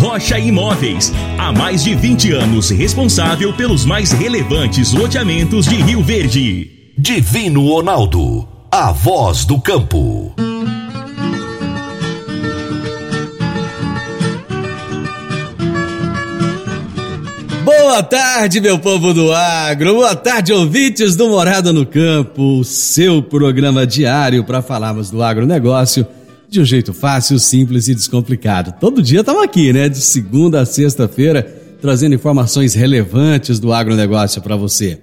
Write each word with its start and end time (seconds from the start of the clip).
Rocha 0.00 0.38
Imóveis. 0.38 1.12
Há 1.36 1.52
mais 1.52 1.84
de 1.84 1.94
20 1.94 2.32
anos 2.32 2.70
responsável 2.70 3.52
pelos 3.52 3.84
mais 3.84 4.10
relevantes 4.10 4.94
loteamentos 4.94 5.66
de 5.66 5.76
Rio 5.76 6.02
Verde. 6.02 6.70
Divino 6.96 7.68
Ronaldo. 7.68 8.48
A 8.70 8.92
voz 8.92 9.44
do 9.44 9.60
campo. 9.60 10.34
Boa 17.62 18.02
tarde, 18.02 18.58
meu 18.58 18.78
povo 18.78 19.12
do 19.12 19.34
agro. 19.34 19.96
Boa 19.96 20.16
tarde, 20.16 20.50
ouvintes 20.50 21.14
do 21.14 21.28
Morada 21.28 21.74
no 21.74 21.84
Campo, 21.84 22.64
seu 22.64 23.22
programa 23.22 23.86
diário 23.86 24.44
para 24.44 24.62
falarmos 24.62 25.10
do 25.10 25.22
agronegócio 25.22 26.06
de 26.50 26.60
um 26.60 26.64
jeito 26.64 26.92
fácil, 26.92 27.38
simples 27.38 27.86
e 27.86 27.94
descomplicado. 27.94 28.74
Todo 28.80 29.00
dia 29.00 29.20
estamos 29.20 29.42
aqui, 29.42 29.72
né? 29.72 29.88
De 29.88 30.00
segunda 30.00 30.60
a 30.60 30.66
sexta-feira, 30.66 31.44
trazendo 31.80 32.16
informações 32.16 32.74
relevantes 32.74 33.60
do 33.60 33.72
agronegócio 33.72 34.42
para 34.42 34.56
você. 34.56 34.98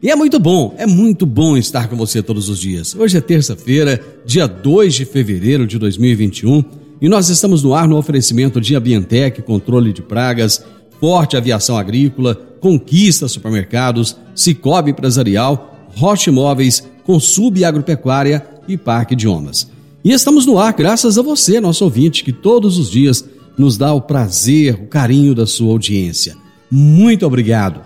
E 0.00 0.08
é 0.08 0.14
muito 0.14 0.38
bom, 0.38 0.72
é 0.78 0.86
muito 0.86 1.26
bom 1.26 1.56
estar 1.56 1.88
com 1.88 1.96
você 1.96 2.22
todos 2.22 2.48
os 2.48 2.60
dias. 2.60 2.94
Hoje 2.94 3.16
é 3.16 3.20
terça-feira, 3.20 4.00
dia 4.24 4.46
2 4.46 4.94
de 4.94 5.04
fevereiro 5.04 5.66
de 5.66 5.78
2021, 5.78 6.62
e 7.00 7.08
nós 7.08 7.28
estamos 7.28 7.64
no 7.64 7.74
ar 7.74 7.88
no 7.88 7.96
oferecimento 7.96 8.60
de 8.60 8.76
Ambientec, 8.76 9.42
controle 9.42 9.92
de 9.92 10.02
pragas, 10.02 10.64
Forte 11.00 11.36
Aviação 11.36 11.76
Agrícola, 11.76 12.36
Conquista 12.60 13.26
Supermercados, 13.26 14.16
Cicobi 14.34 14.92
Empresarial, 14.92 15.88
Rocha 15.96 16.30
Imóveis, 16.30 16.86
Consub 17.02 17.64
Agropecuária 17.64 18.46
e 18.68 18.76
Parque 18.76 19.14
Idiomas. 19.14 19.73
E 20.04 20.12
estamos 20.12 20.44
no 20.44 20.58
ar 20.58 20.74
graças 20.74 21.16
a 21.16 21.22
você, 21.22 21.58
nosso 21.58 21.82
ouvinte, 21.82 22.22
que 22.22 22.32
todos 22.32 22.76
os 22.76 22.90
dias 22.90 23.24
nos 23.56 23.78
dá 23.78 23.90
o 23.94 24.02
prazer, 24.02 24.74
o 24.74 24.86
carinho 24.86 25.34
da 25.34 25.46
sua 25.46 25.72
audiência. 25.72 26.36
Muito 26.70 27.26
obrigado. 27.26 27.80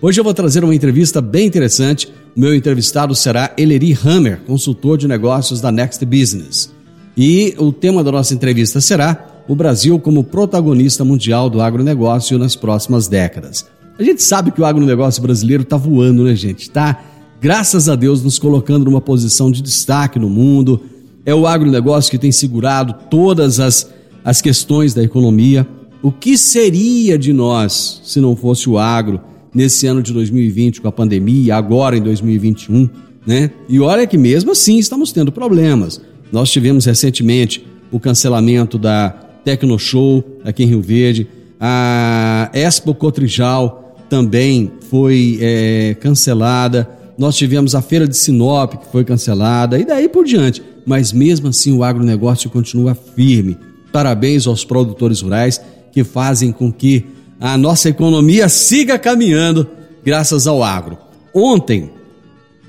Hoje 0.00 0.20
eu 0.20 0.24
vou 0.24 0.32
trazer 0.32 0.62
uma 0.62 0.74
entrevista 0.74 1.20
bem 1.20 1.48
interessante. 1.48 2.06
O 2.36 2.38
meu 2.38 2.54
entrevistado 2.54 3.12
será 3.16 3.52
Eleri 3.58 3.92
Hammer, 4.04 4.42
consultor 4.46 4.96
de 4.96 5.08
negócios 5.08 5.60
da 5.60 5.72
Next 5.72 6.06
Business. 6.06 6.72
E 7.16 7.56
o 7.58 7.72
tema 7.72 8.04
da 8.04 8.12
nossa 8.12 8.34
entrevista 8.34 8.80
será 8.80 9.42
o 9.48 9.56
Brasil 9.56 9.98
como 9.98 10.22
protagonista 10.22 11.04
mundial 11.04 11.50
do 11.50 11.60
agronegócio 11.60 12.38
nas 12.38 12.54
próximas 12.54 13.08
décadas. 13.08 13.66
A 13.98 14.02
gente 14.04 14.22
sabe 14.22 14.52
que 14.52 14.60
o 14.60 14.64
agronegócio 14.64 15.20
brasileiro 15.20 15.64
está 15.64 15.76
voando, 15.76 16.22
né, 16.22 16.36
gente? 16.36 16.62
Está, 16.62 17.02
graças 17.40 17.88
a 17.88 17.96
Deus, 17.96 18.22
nos 18.22 18.38
colocando 18.38 18.84
numa 18.84 19.00
posição 19.00 19.50
de 19.50 19.60
destaque 19.60 20.20
no 20.20 20.30
mundo. 20.30 20.80
É 21.26 21.34
o 21.34 21.46
agronegócio 21.46 22.10
que 22.10 22.18
tem 22.18 22.30
segurado 22.30 22.94
todas 23.10 23.60
as, 23.60 23.90
as 24.24 24.40
questões 24.40 24.92
da 24.92 25.02
economia. 25.02 25.66
O 26.02 26.12
que 26.12 26.36
seria 26.36 27.18
de 27.18 27.32
nós 27.32 28.00
se 28.04 28.20
não 28.20 28.36
fosse 28.36 28.68
o 28.68 28.78
agro 28.78 29.20
nesse 29.54 29.86
ano 29.86 30.02
de 30.02 30.12
2020 30.12 30.80
com 30.80 30.88
a 30.88 30.92
pandemia, 30.92 31.56
agora 31.56 31.96
em 31.96 32.02
2021, 32.02 32.90
né? 33.26 33.50
E 33.68 33.80
olha 33.80 34.06
que 34.06 34.18
mesmo 34.18 34.50
assim 34.50 34.78
estamos 34.78 35.12
tendo 35.12 35.32
problemas. 35.32 36.00
Nós 36.30 36.50
tivemos 36.50 36.84
recentemente 36.84 37.64
o 37.90 38.00
cancelamento 38.00 38.76
da 38.76 39.10
Tecnoshow 39.44 40.24
aqui 40.44 40.64
em 40.64 40.66
Rio 40.66 40.82
Verde. 40.82 41.28
A 41.60 42.50
Expo 42.52 42.94
Cotrijal 42.94 43.96
também 44.10 44.70
foi 44.90 45.38
é, 45.40 45.96
cancelada. 46.00 46.88
Nós 47.16 47.36
tivemos 47.36 47.74
a 47.74 47.82
Feira 47.82 48.08
de 48.08 48.16
Sinop, 48.16 48.74
que 48.74 48.90
foi 48.90 49.04
cancelada, 49.04 49.78
e 49.78 49.84
daí 49.84 50.08
por 50.08 50.24
diante. 50.24 50.62
Mas 50.84 51.12
mesmo 51.12 51.48
assim 51.48 51.72
o 51.72 51.84
agronegócio 51.84 52.50
continua 52.50 52.94
firme. 52.94 53.56
Parabéns 53.92 54.46
aos 54.46 54.64
produtores 54.64 55.20
rurais 55.20 55.60
que 55.92 56.02
fazem 56.02 56.50
com 56.50 56.72
que 56.72 57.04
a 57.40 57.56
nossa 57.56 57.88
economia 57.88 58.48
siga 58.48 58.98
caminhando 58.98 59.68
graças 60.04 60.46
ao 60.46 60.62
agro. 60.62 60.98
Ontem 61.32 61.90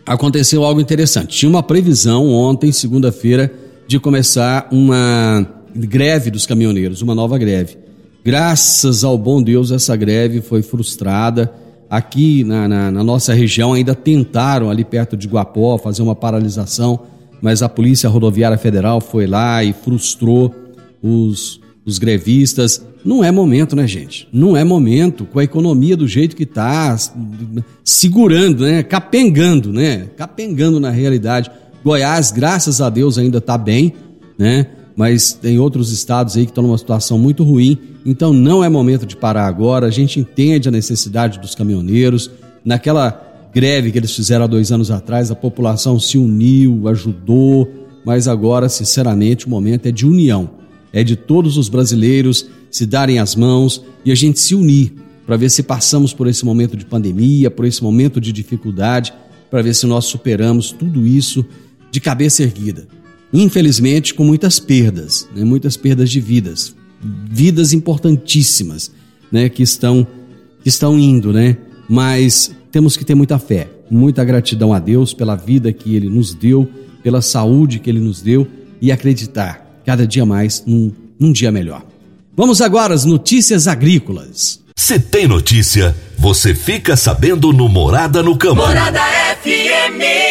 aconteceu 0.05 0.63
algo 0.63 0.79
interessante. 0.79 1.37
Tinha 1.37 1.49
uma 1.49 1.63
previsão 1.63 2.29
ontem, 2.29 2.71
segunda-feira, 2.71 3.51
de 3.87 3.99
começar 3.99 4.67
uma 4.71 5.47
greve 5.75 6.29
dos 6.29 6.45
caminhoneiros, 6.45 7.01
uma 7.01 7.15
nova 7.15 7.37
greve. 7.37 7.77
Graças 8.23 9.03
ao 9.03 9.17
bom 9.17 9.41
Deus, 9.41 9.71
essa 9.71 9.95
greve 9.95 10.41
foi 10.41 10.61
frustrada. 10.61 11.53
Aqui 11.89 12.43
na, 12.43 12.67
na, 12.67 12.91
na, 12.91 13.03
nossa 13.03 13.33
região 13.33 13.73
ainda 13.73 13.93
tentaram, 13.93 14.69
ali 14.69 14.83
perto 14.83 15.15
de 15.15 15.27
Guapó, 15.27 15.77
fazer 15.77 16.01
uma 16.01 16.15
paralisação, 16.15 17.01
mas 17.41 17.61
a 17.61 17.69
Polícia 17.69 18.09
Rodoviária 18.09 18.57
Federal 18.57 18.99
foi 18.99 19.27
lá 19.27 19.63
e 19.63 19.71
frustrou 19.71 20.53
os, 21.01 21.59
os 21.85 21.99
grevistas. 21.99 22.83
Não 23.03 23.23
é 23.23 23.31
momento, 23.31 23.75
né, 23.75 23.87
gente? 23.87 24.27
Não 24.33 24.57
é 24.57 24.63
momento, 24.63 25.25
com 25.25 25.37
a 25.37 25.43
economia 25.43 25.95
do 25.95 26.07
jeito 26.07 26.35
que 26.35 26.43
está, 26.43 26.97
segurando, 27.83 28.63
né? 28.63 28.81
Capengando, 28.81 29.71
né? 29.71 30.07
Capengando 30.17 30.79
na 30.79 30.89
realidade. 30.89 31.51
Goiás, 31.83 32.31
graças 32.31 32.81
a 32.81 32.89
Deus, 32.89 33.19
ainda 33.19 33.37
está 33.37 33.59
bem, 33.59 33.93
né? 34.39 34.65
Mas 34.95 35.33
tem 35.33 35.59
outros 35.59 35.91
estados 35.91 36.37
aí 36.37 36.45
que 36.45 36.51
estão 36.51 36.63
numa 36.63 36.77
situação 36.77 37.17
muito 37.17 37.43
ruim, 37.43 37.77
então 38.05 38.31
não 38.31 38.63
é 38.63 38.69
momento 38.69 39.05
de 39.05 39.15
parar 39.15 39.45
agora. 39.45 39.87
A 39.87 39.91
gente 39.91 40.19
entende 40.19 40.69
a 40.69 40.71
necessidade 40.71 41.39
dos 41.39 41.53
caminhoneiros. 41.53 42.31
Naquela 42.63 43.49
greve 43.53 43.91
que 43.91 43.97
eles 43.97 44.15
fizeram 44.15 44.45
há 44.45 44.47
dois 44.47 44.71
anos 44.71 44.89
atrás, 44.89 45.29
a 45.29 45.35
população 45.35 45.99
se 45.99 46.17
uniu, 46.17 46.87
ajudou, 46.87 47.69
mas 48.05 48.27
agora, 48.27 48.69
sinceramente, 48.69 49.47
o 49.47 49.49
momento 49.49 49.87
é 49.87 49.91
de 49.91 50.05
união. 50.05 50.49
É 50.93 51.03
de 51.03 51.17
todos 51.17 51.57
os 51.57 51.67
brasileiros 51.67 52.45
se 52.71 52.85
darem 52.85 53.19
as 53.19 53.35
mãos 53.35 53.83
e 54.05 54.11
a 54.11 54.15
gente 54.15 54.39
se 54.39 54.55
unir 54.55 54.93
para 55.25 55.35
ver 55.35 55.49
se 55.49 55.63
passamos 55.63 56.13
por 56.13 56.27
esse 56.27 56.45
momento 56.45 56.77
de 56.77 56.85
pandemia, 56.85 57.51
por 57.51 57.65
esse 57.65 57.83
momento 57.83 58.21
de 58.21 58.31
dificuldade, 58.31 59.11
para 59.51 59.61
ver 59.61 59.73
se 59.73 59.85
nós 59.85 60.05
superamos 60.05 60.71
tudo 60.71 61.05
isso 61.05 61.43
de 61.91 61.99
cabeça 61.99 62.43
erguida 62.43 62.87
infelizmente 63.35 64.13
com 64.13 64.23
muitas 64.23 64.59
perdas, 64.59 65.27
né? 65.35 65.43
muitas 65.43 65.75
perdas 65.75 66.09
de 66.09 66.19
vidas, 66.19 66.75
vidas 67.29 67.73
importantíssimas, 67.73 68.91
né? 69.31 69.49
que 69.49 69.61
estão 69.61 70.07
que 70.63 70.69
estão 70.69 70.97
indo, 70.97 71.31
né? 71.31 71.57
Mas 71.87 72.51
temos 72.71 72.97
que 72.97 73.05
ter 73.05 73.13
muita 73.13 73.37
fé, 73.37 73.69
muita 73.87 74.23
gratidão 74.23 74.73
a 74.73 74.79
Deus 74.79 75.13
pela 75.13 75.35
vida 75.35 75.71
que 75.71 75.95
Ele 75.95 76.09
nos 76.09 76.33
deu, 76.33 76.67
pela 77.03 77.21
saúde 77.21 77.77
que 77.77 77.87
Ele 77.87 77.99
nos 77.99 78.19
deu 78.19 78.47
e 78.81 78.91
acreditar 78.91 79.81
cada 79.85 80.07
dia 80.07 80.25
mais 80.25 80.63
num, 80.65 80.91
num 81.19 81.31
dia 81.31 81.51
melhor. 81.51 81.85
Vamos 82.35 82.61
agora 82.61 82.95
às 82.95 83.05
notícias 83.05 83.67
agrícolas. 83.67 84.59
Se 84.75 84.99
tem 84.99 85.27
notícia, 85.27 85.95
você 86.17 86.55
fica 86.55 86.97
sabendo 86.97 87.53
no 87.53 87.69
Morada 87.69 88.23
no 88.23 88.35
Campo. 88.35 88.55
Morada 88.55 88.99
FM. 89.43 90.24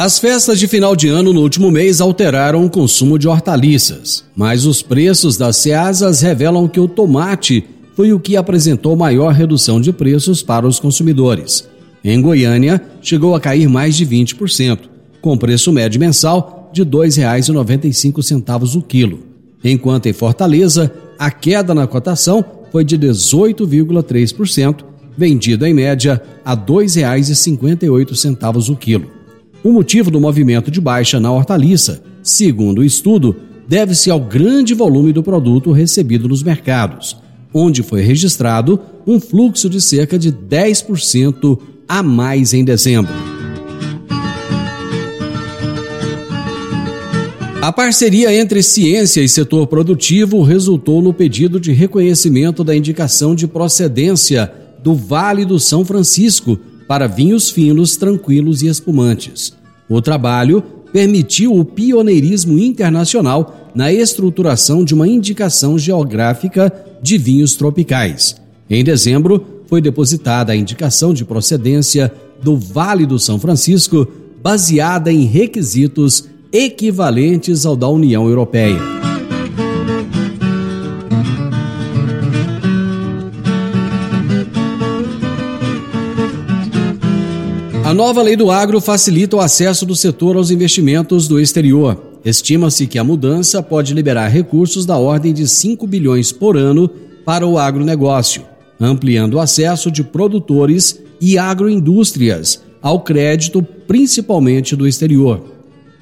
As 0.00 0.16
festas 0.16 0.60
de 0.60 0.68
final 0.68 0.94
de 0.94 1.08
ano 1.08 1.32
no 1.32 1.40
último 1.40 1.72
mês 1.72 2.00
alteraram 2.00 2.64
o 2.64 2.70
consumo 2.70 3.18
de 3.18 3.26
hortaliças, 3.26 4.22
mas 4.36 4.64
os 4.64 4.80
preços 4.80 5.36
das 5.36 5.56
ceasas 5.56 6.20
revelam 6.20 6.68
que 6.68 6.78
o 6.78 6.86
tomate 6.86 7.64
foi 7.96 8.12
o 8.12 8.20
que 8.20 8.36
apresentou 8.36 8.94
maior 8.94 9.32
redução 9.32 9.80
de 9.80 9.92
preços 9.92 10.40
para 10.40 10.68
os 10.68 10.78
consumidores. 10.78 11.68
Em 12.04 12.22
Goiânia, 12.22 12.80
chegou 13.02 13.34
a 13.34 13.40
cair 13.40 13.68
mais 13.68 13.96
de 13.96 14.06
20%, 14.06 14.82
com 15.20 15.36
preço 15.36 15.72
médio 15.72 15.98
mensal 15.98 16.70
de 16.72 16.82
R$ 16.82 16.90
2,95 16.90 18.76
o 18.76 18.82
quilo, 18.82 19.18
enquanto 19.64 20.06
em 20.06 20.12
Fortaleza, 20.12 20.92
a 21.18 21.28
queda 21.28 21.74
na 21.74 21.88
cotação 21.88 22.44
foi 22.70 22.84
de 22.84 22.96
18,3%, 22.96 24.76
vendido 25.16 25.66
em 25.66 25.74
média 25.74 26.22
a 26.44 26.54
R$ 26.54 26.60
2,58 26.68 28.70
o 28.70 28.76
quilo. 28.76 29.17
O 29.68 29.70
motivo 29.70 30.10
do 30.10 30.18
movimento 30.18 30.70
de 30.70 30.80
baixa 30.80 31.20
na 31.20 31.30
hortaliça, 31.30 32.02
segundo 32.22 32.78
o 32.78 32.84
estudo, 32.84 33.36
deve-se 33.68 34.10
ao 34.10 34.18
grande 34.18 34.72
volume 34.72 35.12
do 35.12 35.22
produto 35.22 35.72
recebido 35.72 36.26
nos 36.26 36.42
mercados, 36.42 37.18
onde 37.52 37.82
foi 37.82 38.00
registrado 38.00 38.80
um 39.06 39.20
fluxo 39.20 39.68
de 39.68 39.78
cerca 39.78 40.18
de 40.18 40.32
10% 40.32 41.58
a 41.86 42.02
mais 42.02 42.54
em 42.54 42.64
dezembro. 42.64 43.12
A 47.60 47.70
parceria 47.70 48.34
entre 48.34 48.62
ciência 48.62 49.20
e 49.20 49.28
setor 49.28 49.66
produtivo 49.66 50.42
resultou 50.42 51.02
no 51.02 51.12
pedido 51.12 51.60
de 51.60 51.72
reconhecimento 51.72 52.64
da 52.64 52.74
indicação 52.74 53.34
de 53.34 53.46
procedência 53.46 54.50
do 54.82 54.94
Vale 54.94 55.44
do 55.44 55.60
São 55.60 55.84
Francisco 55.84 56.58
para 56.88 57.06
vinhos 57.06 57.50
finos, 57.50 57.98
tranquilos 57.98 58.62
e 58.62 58.66
espumantes. 58.66 59.57
O 59.88 60.02
trabalho 60.02 60.62
permitiu 60.92 61.54
o 61.54 61.64
pioneirismo 61.64 62.58
internacional 62.58 63.70
na 63.74 63.92
estruturação 63.92 64.84
de 64.84 64.94
uma 64.94 65.06
indicação 65.06 65.78
geográfica 65.78 66.72
de 67.02 67.16
vinhos 67.16 67.54
tropicais. 67.54 68.36
Em 68.68 68.82
dezembro, 68.82 69.44
foi 69.66 69.80
depositada 69.80 70.52
a 70.52 70.56
indicação 70.56 71.12
de 71.12 71.24
procedência 71.24 72.12
do 72.42 72.56
Vale 72.56 73.06
do 73.06 73.18
São 73.18 73.38
Francisco, 73.38 74.06
baseada 74.42 75.12
em 75.12 75.24
requisitos 75.24 76.28
equivalentes 76.52 77.66
ao 77.66 77.76
da 77.76 77.88
União 77.88 78.26
Europeia. 78.28 79.07
A 87.88 87.94
nova 87.94 88.20
lei 88.20 88.36
do 88.36 88.50
agro 88.50 88.82
facilita 88.82 89.34
o 89.34 89.40
acesso 89.40 89.86
do 89.86 89.96
setor 89.96 90.36
aos 90.36 90.50
investimentos 90.50 91.26
do 91.26 91.40
exterior. 91.40 91.98
Estima-se 92.22 92.86
que 92.86 92.98
a 92.98 93.02
mudança 93.02 93.62
pode 93.62 93.94
liberar 93.94 94.28
recursos 94.28 94.84
da 94.84 94.98
ordem 94.98 95.32
de 95.32 95.48
5 95.48 95.86
bilhões 95.86 96.30
por 96.30 96.54
ano 96.54 96.86
para 97.24 97.46
o 97.46 97.56
agronegócio, 97.56 98.42
ampliando 98.78 99.36
o 99.36 99.40
acesso 99.40 99.90
de 99.90 100.04
produtores 100.04 101.00
e 101.18 101.38
agroindústrias 101.38 102.62
ao 102.82 103.00
crédito, 103.00 103.62
principalmente 103.62 104.76
do 104.76 104.86
exterior. 104.86 105.42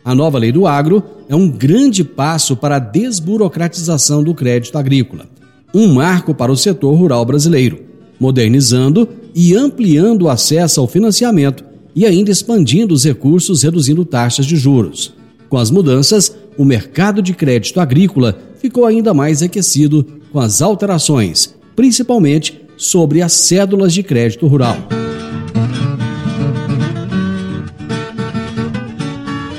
A 0.04 0.12
nova 0.12 0.38
lei 0.38 0.50
do 0.50 0.66
agro 0.66 1.04
é 1.28 1.36
um 1.36 1.48
grande 1.48 2.02
passo 2.02 2.56
para 2.56 2.78
a 2.78 2.80
desburocratização 2.80 4.24
do 4.24 4.34
crédito 4.34 4.76
agrícola, 4.76 5.26
um 5.72 5.86
marco 5.94 6.34
para 6.34 6.50
o 6.50 6.56
setor 6.56 6.96
rural 6.96 7.24
brasileiro, 7.24 7.78
modernizando 8.18 9.08
e 9.32 9.54
ampliando 9.54 10.22
o 10.22 10.28
acesso 10.28 10.80
ao 10.80 10.88
financiamento 10.88 11.65
e 11.96 12.04
ainda 12.04 12.30
expandindo 12.30 12.92
os 12.92 13.04
recursos, 13.04 13.62
reduzindo 13.62 14.04
taxas 14.04 14.44
de 14.44 14.54
juros. 14.54 15.14
Com 15.48 15.56
as 15.56 15.70
mudanças, 15.70 16.36
o 16.58 16.64
mercado 16.64 17.22
de 17.22 17.32
crédito 17.32 17.80
agrícola 17.80 18.38
ficou 18.60 18.84
ainda 18.84 19.14
mais 19.14 19.42
aquecido 19.42 20.06
com 20.30 20.38
as 20.38 20.60
alterações, 20.60 21.54
principalmente 21.74 22.60
sobre 22.76 23.22
as 23.22 23.32
cédulas 23.32 23.94
de 23.94 24.02
crédito 24.02 24.46
rural. 24.46 24.76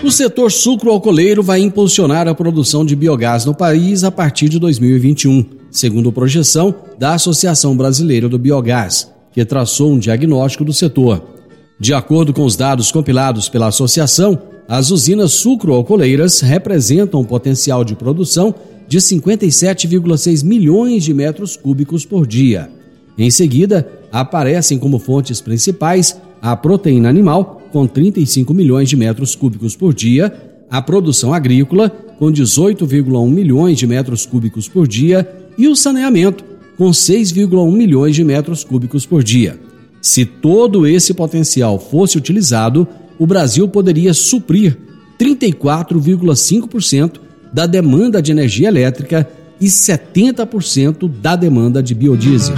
O 0.04 0.12
setor 0.12 0.52
sucro-alcooleiro 0.52 1.42
vai 1.42 1.60
impulsionar 1.60 2.28
a 2.28 2.36
produção 2.36 2.86
de 2.86 2.96
biogás 2.96 3.46
no 3.46 3.54
país 3.54 4.04
a 4.04 4.12
partir 4.12 4.48
de 4.48 4.60
2021, 4.60 5.44
segundo 5.72 6.12
projeção 6.12 6.74
da 6.98 7.16
Associação 7.16 7.76
Brasileira 7.76 8.30
do 8.30 8.40
Biogás, 8.40 9.12
que 9.34 9.44
traçou 9.44 9.92
um 9.92 10.00
diagnóstico 10.00 10.64
do 10.64 10.72
setor. 10.72 11.37
De 11.80 11.94
acordo 11.94 12.34
com 12.34 12.44
os 12.44 12.56
dados 12.56 12.92
compilados 12.92 13.50
pela 13.50 13.68
associação, 13.68 14.40
as 14.68 14.90
usinas 14.90 15.34
sucro-alcooleiras 15.34 16.42
representam 16.42 17.22
um 17.22 17.24
potencial 17.24 17.84
de 17.84 17.96
produção 17.96 18.54
de 18.88 18.98
57,6 18.98 20.44
milhões 20.44 21.04
de 21.04 21.14
metros 21.14 21.56
cúbicos 21.56 22.04
por 22.04 22.26
dia. 22.26 22.70
Em 23.18 23.30
seguida, 23.30 23.88
aparecem 24.12 24.80
como 24.80 24.98
fontes 24.98 25.40
principais 25.40 26.20
a 26.42 26.56
proteína 26.56 27.10
animal, 27.10 27.62
com 27.72 27.86
35 27.86 28.54
milhões 28.54 28.90
de 28.90 28.96
metros 28.96 29.36
cúbicos 29.36 29.76
por 29.76 29.94
dia, 29.94 30.34
a 30.70 30.82
produção 30.82 31.34
agrícola, 31.34 31.90
com 31.90 32.32
18,1 32.32 33.30
milhões 33.30 33.78
de 33.78 33.86
metros 33.86 34.26
cúbicos 34.26 34.68
por 34.68 34.88
dia, 34.88 35.30
e 35.58 35.68
o 35.68 35.76
saneamento, 35.76 36.44
com 36.78 36.90
6,1 36.90 37.72
milhões 37.72 38.16
de 38.16 38.24
metros 38.24 38.64
cúbicos 38.64 39.06
por 39.06 39.24
dia. 39.24 39.67
Se 40.02 40.26
todo 40.26 40.88
esse 40.88 41.14
potencial 41.14 41.80
fosse 41.80 42.18
utilizado, 42.18 42.88
o 43.20 43.26
Brasil 43.26 43.68
poderia 43.68 44.14
suprir 44.14 44.78
34,5% 45.20 47.20
da 47.52 47.66
demanda 47.66 48.22
de 48.22 48.32
energia 48.32 48.68
elétrica 48.68 49.28
e 49.60 49.66
70% 49.66 51.10
da 51.10 51.36
demanda 51.36 51.82
de 51.82 51.96
biodiesel. 51.96 52.56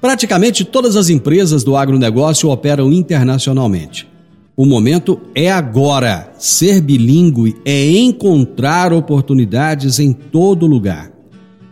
Praticamente 0.00 0.64
todas 0.64 0.96
as 0.96 1.10
empresas 1.10 1.62
do 1.62 1.76
agronegócio 1.76 2.48
operam 2.48 2.90
internacionalmente. 2.90 4.08
O 4.56 4.64
momento 4.64 5.20
é 5.34 5.50
agora. 5.50 6.32
Ser 6.38 6.80
bilíngue 6.80 7.56
é 7.64 7.90
encontrar 7.90 8.92
oportunidades 8.92 9.98
em 9.98 10.12
todo 10.12 10.66
lugar. 10.66 11.10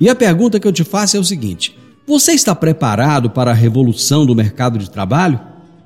E 0.00 0.08
a 0.08 0.14
pergunta 0.14 0.60
que 0.60 0.68
eu 0.68 0.72
te 0.72 0.84
faço 0.84 1.16
é 1.16 1.20
o 1.20 1.24
seguinte: 1.24 1.77
você 2.08 2.32
está 2.32 2.54
preparado 2.54 3.28
para 3.28 3.50
a 3.50 3.54
revolução 3.54 4.24
do 4.24 4.34
mercado 4.34 4.78
de 4.78 4.88
trabalho? 4.88 5.38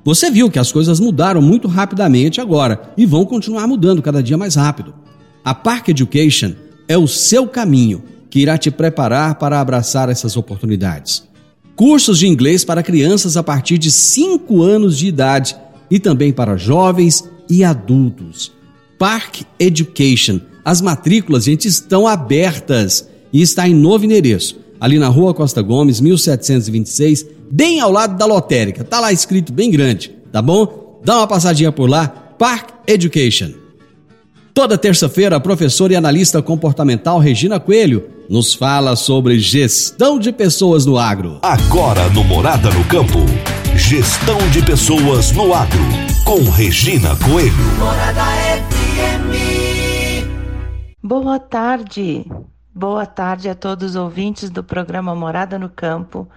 Você 0.05 0.31
viu 0.31 0.49
que 0.49 0.57
as 0.57 0.71
coisas 0.71 0.97
mudaram 0.97 1.41
muito 1.41 1.67
rapidamente 1.67 2.39
agora 2.39 2.93
e 2.95 3.05
vão 3.05 3.25
continuar 3.25 3.67
mudando 3.67 4.01
cada 4.01 4.23
dia 4.23 4.37
mais 4.37 4.55
rápido. 4.55 4.95
A 5.43 5.53
Park 5.53 5.89
Education 5.89 6.53
é 6.87 6.97
o 6.97 7.09
seu 7.09 7.45
caminho 7.45 8.03
que 8.29 8.39
irá 8.39 8.57
te 8.57 8.71
preparar 8.71 9.35
para 9.35 9.59
abraçar 9.59 10.07
essas 10.07 10.37
oportunidades. 10.37 11.27
Cursos 11.75 12.19
de 12.19 12.27
inglês 12.27 12.63
para 12.63 12.81
crianças 12.81 13.35
a 13.35 13.43
partir 13.43 13.77
de 13.77 13.91
5 13.91 14.63
anos 14.63 14.97
de 14.97 15.07
idade 15.07 15.57
e 15.91 15.99
também 15.99 16.31
para 16.31 16.55
jovens 16.55 17.29
e 17.49 17.65
adultos. 17.65 18.53
Park 18.97 19.41
Education. 19.59 20.39
As 20.63 20.79
matrículas, 20.79 21.43
gente, 21.43 21.67
estão 21.67 22.07
abertas 22.07 23.09
e 23.33 23.41
está 23.41 23.67
em 23.67 23.73
novo 23.73 24.05
endereço, 24.05 24.62
ali 24.83 24.99
na 24.99 25.07
Rua 25.07 25.33
Costa 25.33 25.61
Gomes, 25.61 26.01
1726, 26.01 27.25
bem 27.49 27.79
ao 27.79 27.89
lado 27.89 28.17
da 28.17 28.25
lotérica. 28.25 28.83
Tá 28.83 28.99
lá 28.99 29.13
escrito 29.13 29.53
bem 29.53 29.71
grande, 29.71 30.13
tá 30.29 30.41
bom? 30.41 30.99
Dá 31.05 31.19
uma 31.19 31.27
passadinha 31.27 31.71
por 31.71 31.89
lá. 31.89 32.09
Park 32.37 32.71
Education. 32.85 33.51
Toda 34.53 34.77
terça-feira, 34.77 35.37
a 35.37 35.39
professora 35.39 35.93
e 35.93 35.95
analista 35.95 36.41
comportamental 36.41 37.17
Regina 37.17 37.61
Coelho 37.61 38.09
nos 38.29 38.53
fala 38.53 38.97
sobre 38.97 39.39
gestão 39.39 40.19
de 40.19 40.33
pessoas 40.33 40.85
no 40.85 40.97
agro. 40.97 41.39
Agora 41.43 42.09
no 42.09 42.21
Morada 42.25 42.69
no 42.69 42.83
Campo. 42.83 43.19
Gestão 43.77 44.37
de 44.51 44.61
pessoas 44.65 45.31
no 45.31 45.53
agro, 45.53 45.79
com 46.25 46.43
Regina 46.51 47.15
Coelho. 47.23 47.53
Morada 47.79 48.21
FM. 48.69 49.31
Boa 51.01 51.39
tarde. 51.39 52.25
Boa 52.75 53.05
tarde 53.05 53.47
a 53.47 53.53
todos 53.53 53.91
os 53.91 53.95
ouvintes 53.95 54.49
do 54.49 54.63
programa 54.63 55.13
Morada 55.13 55.59
no 55.59 55.69
Campo. 55.69 56.27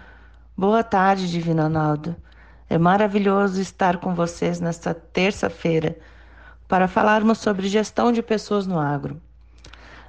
Boa 0.54 0.84
tarde, 0.84 1.30
Divino 1.30 1.62
Ronaldo. 1.62 2.14
É 2.68 2.76
maravilhoso 2.76 3.58
estar 3.58 3.96
com 3.96 4.14
vocês 4.14 4.60
nesta 4.60 4.92
terça-feira 4.92 5.96
para 6.68 6.86
falarmos 6.88 7.38
sobre 7.38 7.68
gestão 7.68 8.12
de 8.12 8.22
pessoas 8.22 8.66
no 8.66 8.78
agro. 8.78 9.18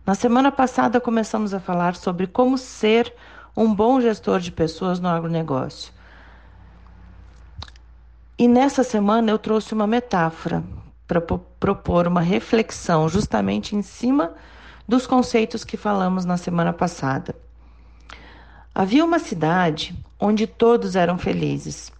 Na 0.05 0.15
semana 0.15 0.51
passada 0.51 0.99
começamos 0.99 1.53
a 1.53 1.61
falar 1.61 1.95
sobre 1.95 2.27
como 2.27 2.57
ser 2.57 3.13
um 3.55 3.73
bom 3.73 4.01
gestor 4.01 4.41
de 4.41 4.51
pessoas 4.51 4.99
no 4.99 5.07
agronegócio. 5.07 5.93
E 8.37 8.49
nessa 8.49 8.83
semana 8.83 9.31
eu 9.31 9.39
trouxe 9.39 9.73
uma 9.73 9.87
metáfora 9.87 10.61
para 11.07 11.21
propor 11.21 12.05
uma 12.05 12.19
reflexão 12.19 13.07
justamente 13.07 13.77
em 13.77 13.81
cima 13.81 14.33
dos 14.87 15.05
conceitos 15.05 15.63
que 15.63 15.75
falamos 15.75 16.23
na 16.23 16.37
semana 16.37 16.71
passada. 16.71 17.35
Havia 18.73 19.03
uma 19.03 19.19
cidade 19.19 19.95
onde 20.19 20.47
todos 20.47 20.95
eram 20.95 21.17
felizes. 21.17 21.91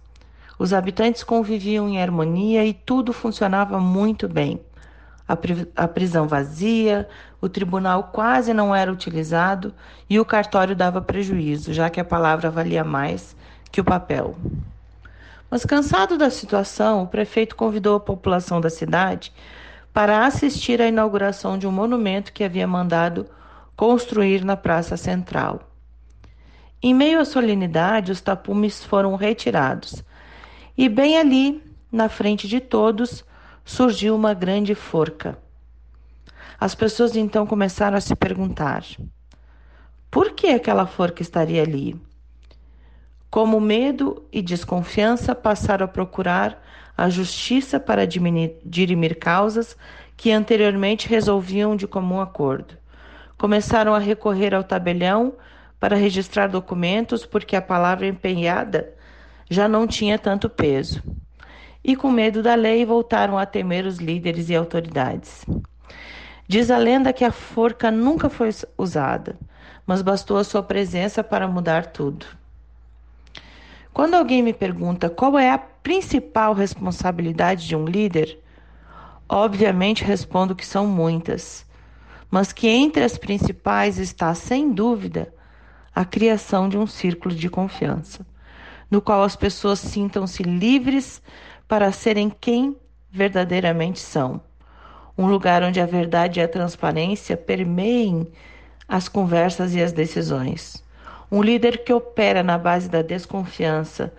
Os 0.58 0.72
habitantes 0.72 1.22
conviviam 1.22 1.88
em 1.88 2.00
harmonia 2.00 2.64
e 2.64 2.72
tudo 2.72 3.12
funcionava 3.12 3.78
muito 3.78 4.28
bem. 4.28 4.60
A, 5.26 5.36
pri 5.36 5.68
a 5.76 5.86
prisão 5.86 6.26
vazia, 6.26 7.06
o 7.40 7.48
tribunal 7.48 8.04
quase 8.04 8.54
não 8.54 8.74
era 8.74 8.90
utilizado 8.90 9.74
e 10.08 10.18
o 10.18 10.24
cartório 10.24 10.74
dava 10.74 11.02
prejuízo, 11.02 11.72
já 11.72 11.90
que 11.90 12.00
a 12.00 12.04
palavra 12.04 12.50
valia 12.50 12.82
mais 12.82 13.36
que 13.70 13.80
o 13.80 13.84
papel. 13.84 14.34
Mas 15.50 15.64
cansado 15.64 16.16
da 16.16 16.30
situação, 16.30 17.02
o 17.02 17.06
prefeito 17.06 17.54
convidou 17.56 17.96
a 17.96 18.00
população 18.00 18.60
da 18.60 18.70
cidade 18.70 19.32
para 19.98 20.24
assistir 20.24 20.80
à 20.80 20.86
inauguração 20.86 21.58
de 21.58 21.66
um 21.66 21.72
monumento 21.72 22.32
que 22.32 22.44
havia 22.44 22.68
mandado 22.68 23.26
construir 23.74 24.44
na 24.44 24.56
Praça 24.56 24.96
Central. 24.96 25.72
Em 26.80 26.94
meio 26.94 27.18
à 27.18 27.24
solenidade, 27.24 28.12
os 28.12 28.20
tapumes 28.20 28.84
foram 28.84 29.16
retirados 29.16 30.04
e 30.76 30.88
bem 30.88 31.18
ali, 31.18 31.60
na 31.90 32.08
frente 32.08 32.46
de 32.46 32.60
todos, 32.60 33.24
surgiu 33.64 34.14
uma 34.14 34.34
grande 34.34 34.72
forca. 34.72 35.36
As 36.60 36.76
pessoas 36.76 37.16
então 37.16 37.44
começaram 37.44 37.96
a 37.96 38.00
se 38.00 38.14
perguntar: 38.14 38.84
por 40.08 40.30
que 40.30 40.46
aquela 40.46 40.86
forca 40.86 41.22
estaria 41.22 41.62
ali? 41.62 42.00
Como 43.30 43.60
medo 43.60 44.24
e 44.32 44.40
desconfiança 44.40 45.34
passaram 45.34 45.84
a 45.84 45.88
procurar 45.88 46.62
a 46.96 47.10
justiça 47.10 47.78
para 47.78 48.06
dirimir 48.06 49.18
causas 49.18 49.76
que 50.16 50.32
anteriormente 50.32 51.06
resolviam 51.06 51.76
de 51.76 51.86
comum 51.86 52.20
acordo. 52.20 52.74
Começaram 53.36 53.94
a 53.94 53.98
recorrer 53.98 54.54
ao 54.54 54.64
tabelião 54.64 55.34
para 55.78 55.94
registrar 55.94 56.48
documentos 56.48 57.26
porque 57.26 57.54
a 57.54 57.62
palavra 57.62 58.06
empenhada 58.06 58.94
já 59.48 59.68
não 59.68 59.86
tinha 59.86 60.18
tanto 60.18 60.48
peso. 60.48 61.02
E 61.84 61.94
com 61.94 62.10
medo 62.10 62.42
da 62.42 62.54
lei, 62.54 62.84
voltaram 62.84 63.38
a 63.38 63.46
temer 63.46 63.86
os 63.86 63.98
líderes 63.98 64.48
e 64.48 64.56
autoridades. 64.56 65.44
Diz 66.48 66.70
a 66.70 66.78
lenda 66.78 67.12
que 67.12 67.24
a 67.24 67.30
forca 67.30 67.90
nunca 67.90 68.30
foi 68.30 68.48
usada, 68.76 69.36
mas 69.86 70.00
bastou 70.00 70.38
a 70.38 70.44
sua 70.44 70.62
presença 70.62 71.22
para 71.22 71.46
mudar 71.46 71.86
tudo. 71.86 72.37
Quando 73.92 74.14
alguém 74.14 74.42
me 74.42 74.52
pergunta 74.52 75.10
qual 75.10 75.38
é 75.38 75.50
a 75.50 75.58
principal 75.58 76.54
responsabilidade 76.54 77.66
de 77.66 77.74
um 77.74 77.84
líder, 77.84 78.38
obviamente 79.28 80.04
respondo 80.04 80.54
que 80.54 80.66
são 80.66 80.86
muitas, 80.86 81.66
mas 82.30 82.52
que 82.52 82.68
entre 82.68 83.02
as 83.02 83.18
principais 83.18 83.98
está, 83.98 84.34
sem 84.34 84.70
dúvida, 84.72 85.32
a 85.94 86.04
criação 86.04 86.68
de 86.68 86.78
um 86.78 86.86
círculo 86.86 87.34
de 87.34 87.48
confiança 87.48 88.24
no 88.90 89.02
qual 89.02 89.22
as 89.22 89.36
pessoas 89.36 89.78
sintam-se 89.78 90.42
livres 90.42 91.22
para 91.66 91.92
serem 91.92 92.30
quem 92.30 92.76
verdadeiramente 93.10 94.00
são. 94.00 94.40
Um 95.16 95.26
lugar 95.26 95.62
onde 95.62 95.80
a 95.80 95.86
verdade 95.86 96.40
e 96.40 96.42
a 96.42 96.48
transparência 96.48 97.36
permeiem 97.36 98.26
as 98.86 99.08
conversas 99.08 99.74
e 99.74 99.82
as 99.82 99.92
decisões. 99.92 100.82
Um 101.30 101.42
líder 101.42 101.84
que 101.84 101.92
opera 101.92 102.42
na 102.42 102.56
base 102.56 102.88
da 102.88 103.02
desconfiança, 103.02 104.14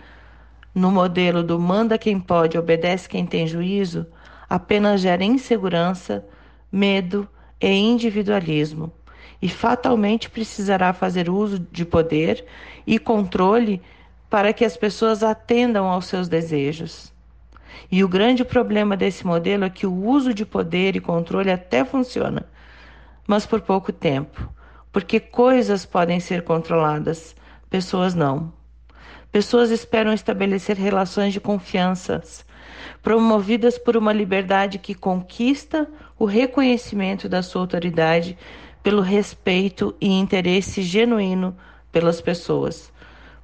no 0.72 0.92
modelo 0.92 1.42
do 1.42 1.58
manda 1.58 1.98
quem 1.98 2.20
pode, 2.20 2.56
obedece 2.56 3.08
quem 3.08 3.26
tem 3.26 3.48
juízo, 3.48 4.06
apenas 4.48 5.00
gera 5.00 5.24
insegurança, 5.24 6.24
medo 6.70 7.28
e 7.60 7.68
individualismo, 7.68 8.92
e 9.42 9.48
fatalmente 9.48 10.30
precisará 10.30 10.92
fazer 10.92 11.28
uso 11.28 11.58
de 11.58 11.84
poder 11.84 12.44
e 12.86 12.96
controle 12.96 13.82
para 14.28 14.52
que 14.52 14.64
as 14.64 14.76
pessoas 14.76 15.24
atendam 15.24 15.86
aos 15.88 16.04
seus 16.04 16.28
desejos. 16.28 17.12
E 17.90 18.04
o 18.04 18.08
grande 18.08 18.44
problema 18.44 18.96
desse 18.96 19.26
modelo 19.26 19.64
é 19.64 19.70
que 19.70 19.86
o 19.86 19.92
uso 19.92 20.32
de 20.32 20.46
poder 20.46 20.94
e 20.94 21.00
controle 21.00 21.50
até 21.50 21.84
funciona, 21.84 22.46
mas 23.26 23.44
por 23.44 23.60
pouco 23.60 23.92
tempo, 23.92 24.48
porque 24.92 25.20
coisas 25.20 25.86
podem 25.86 26.20
ser 26.20 26.42
controladas, 26.42 27.34
pessoas 27.68 28.14
não. 28.14 28.52
Pessoas 29.30 29.70
esperam 29.70 30.12
estabelecer 30.12 30.76
relações 30.76 31.32
de 31.32 31.40
confiança, 31.40 32.22
promovidas 33.02 33.78
por 33.78 33.96
uma 33.96 34.12
liberdade 34.12 34.78
que 34.78 34.94
conquista 34.94 35.88
o 36.18 36.24
reconhecimento 36.24 37.28
da 37.28 37.42
sua 37.42 37.62
autoridade 37.62 38.36
pelo 38.82 39.02
respeito 39.02 39.94
e 40.00 40.08
interesse 40.08 40.82
genuíno 40.82 41.56
pelas 41.92 42.20
pessoas 42.20 42.92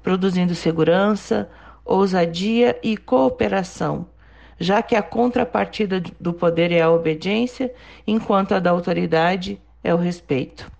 produzindo 0.06 0.54
segurança, 0.54 1.50
ousadia 1.84 2.78
e 2.80 2.96
cooperação, 2.96 4.06
já 4.56 4.80
que 4.80 4.94
a 4.94 5.02
contrapartida 5.02 6.00
do 6.20 6.32
poder 6.32 6.70
é 6.70 6.80
a 6.80 6.88
obediência, 6.88 7.74
enquanto 8.06 8.52
a 8.52 8.60
da 8.60 8.70
autoridade 8.70 9.60
é 9.82 9.92
o 9.92 9.96
respeito. 9.96 10.70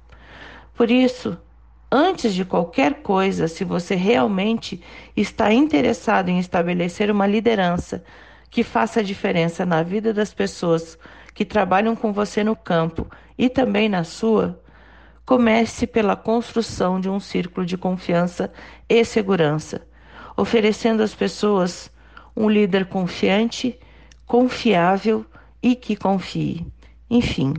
Por 0.77 0.91
isso, 0.91 1.37
antes 1.91 2.35
de 2.35 2.45
qualquer 2.45 3.03
coisa, 3.03 3.49
se 3.49 3.65
você 3.65 3.97
realmente 3.97 4.81
está 5.17 5.53
interessado 5.53 6.29
em 6.29 6.39
estabelecer 6.39 7.11
uma 7.11 7.27
liderança 7.27 8.05
que 8.51 8.63
faça 8.63 9.03
diferença 9.03 9.67
na 9.67 9.83
vida 9.83 10.15
das 10.15 10.33
pessoas 10.33 10.99
que 11.35 11.45
trabalham 11.45 11.97
com 11.97 12.13
você 12.13 12.45
no 12.45 12.55
campo 12.55 13.09
e 13.37 13.49
também 13.49 13.89
na 13.89 14.05
sua, 14.05 14.63
Comece 15.27 15.89
pela 15.89 16.15
construção 16.15 17.01
de 17.01 17.09
um 17.09 17.19
círculo 17.19 17.67
de 17.67 17.77
confiança 17.77 18.49
e 18.89 19.05
segurança, 19.05 19.85
oferecendo 20.37 21.03
às 21.03 21.17
pessoas 21.17 21.91
um 22.37 22.49
líder 22.49 22.87
confiante, 22.87 23.77
confiável 24.25 25.27
e 25.61 25.75
que 25.75 25.97
confie. 25.97 26.65
Enfim, 27.11 27.55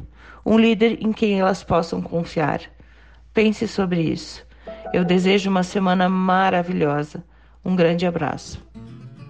um 0.45 0.57
líder 0.57 1.03
em 1.05 1.11
quem 1.11 1.41
elas 1.41 1.61
possam 1.61 2.01
confiar. 2.01 2.61
Pense 3.37 3.67
sobre 3.67 4.01
isso. 4.01 4.41
Eu 4.91 5.05
desejo 5.05 5.47
uma 5.47 5.61
semana 5.61 6.09
maravilhosa. 6.09 7.23
Um 7.63 7.75
grande 7.75 8.03
abraço. 8.03 8.57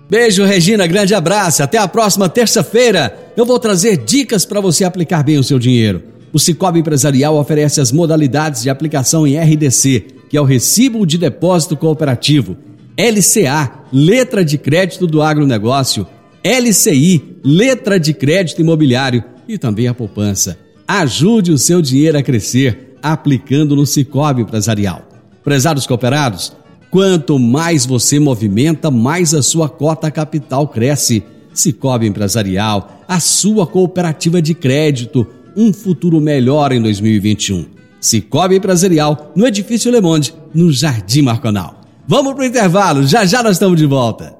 Beijo, 0.10 0.46
Regina, 0.46 0.88
grande 0.88 1.14
abraço. 1.14 1.62
Até 1.62 1.78
a 1.78 1.90
próxima 1.90 2.30
terça-feira. 2.30 3.34
Eu 3.36 3.46
vou 3.46 3.60
trazer 3.60 3.98
dicas 3.98 4.46
para 4.46 4.62
você 4.62 4.86
aplicar 4.86 5.26
bem 5.26 5.38
o 5.38 5.44
seu 5.44 5.60
dinheiro. 5.60 6.02
O 6.32 6.40
Cicobi 6.40 6.80
Empresarial 6.80 7.36
oferece 7.36 7.82
as 7.82 7.92
modalidades 7.92 8.62
de 8.62 8.70
aplicação 8.70 9.28
em 9.28 9.38
RDC, 9.38 10.06
que 10.30 10.38
é 10.38 10.42
o 10.42 10.46
Recibo 10.46 11.06
de 11.06 11.18
Depósito 11.18 11.76
Cooperativo, 11.76 12.56
LCA, 12.98 13.74
Letra 13.92 14.46
de 14.46 14.58
Crédito 14.58 15.06
do 15.06 15.22
Agronegócio, 15.22 16.08
LCI, 16.42 17.40
Letra 17.44 18.00
de 18.00 18.14
Crédito 18.14 18.62
Imobiliário 18.62 19.22
e 19.50 19.58
também 19.58 19.90
a 19.90 19.94
poupança. 19.94 20.58
Ajude 20.88 21.52
o 21.52 21.58
seu 21.58 21.82
dinheiro 21.82 22.18
a 22.18 22.24
crescer 22.24 22.87
aplicando 23.12 23.76
no 23.76 23.86
Cicobi 23.86 24.42
Empresarial. 24.42 25.02
Prezados 25.44 25.88
cooperados, 25.88 26.54
quanto 26.92 27.40
mais 27.40 27.86
você 27.86 28.20
movimenta, 28.20 28.92
mais 28.92 29.34
a 29.34 29.42
sua 29.42 29.70
cota 29.70 30.12
capital 30.12 30.68
cresce. 30.68 31.24
Cicobi 31.54 32.06
Empresarial, 32.06 33.02
a 33.08 33.20
sua 33.20 33.66
cooperativa 33.66 34.42
de 34.42 34.54
crédito 34.54 35.26
um 35.58 35.74
futuro 35.74 36.22
melhor 36.22 36.72
em 36.72 36.80
2021. 36.80 37.66
Cicobi 38.00 38.58
Empresarial, 38.58 39.32
no 39.36 39.48
Edifício 39.48 39.92
Le 39.92 40.00
Monde, 40.00 40.34
no 40.54 40.72
Jardim 40.72 41.24
Marconal. 41.24 41.82
Vamos 42.08 42.36
pro 42.36 42.46
intervalo, 42.46 43.06
já 43.06 43.26
já 43.26 43.42
nós 43.42 43.54
estamos 43.54 43.78
de 43.78 43.88
volta. 43.88 44.38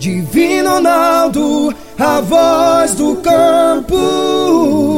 Divino 0.00 0.70
Ronaldo, 0.70 1.74
a 1.98 2.20
voz 2.20 2.94
do 2.94 3.16
campo. 3.16 4.97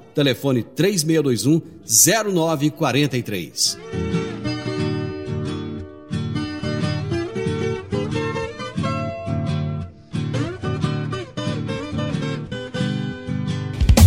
Telefone 0.13 0.63
3621 0.63 1.61
0943. 1.85 3.77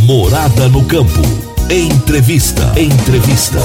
Morada 0.06 0.68
no 0.68 0.84
campo. 0.84 1.22
Entrevista. 1.70 2.78
Entrevista. 2.78 3.58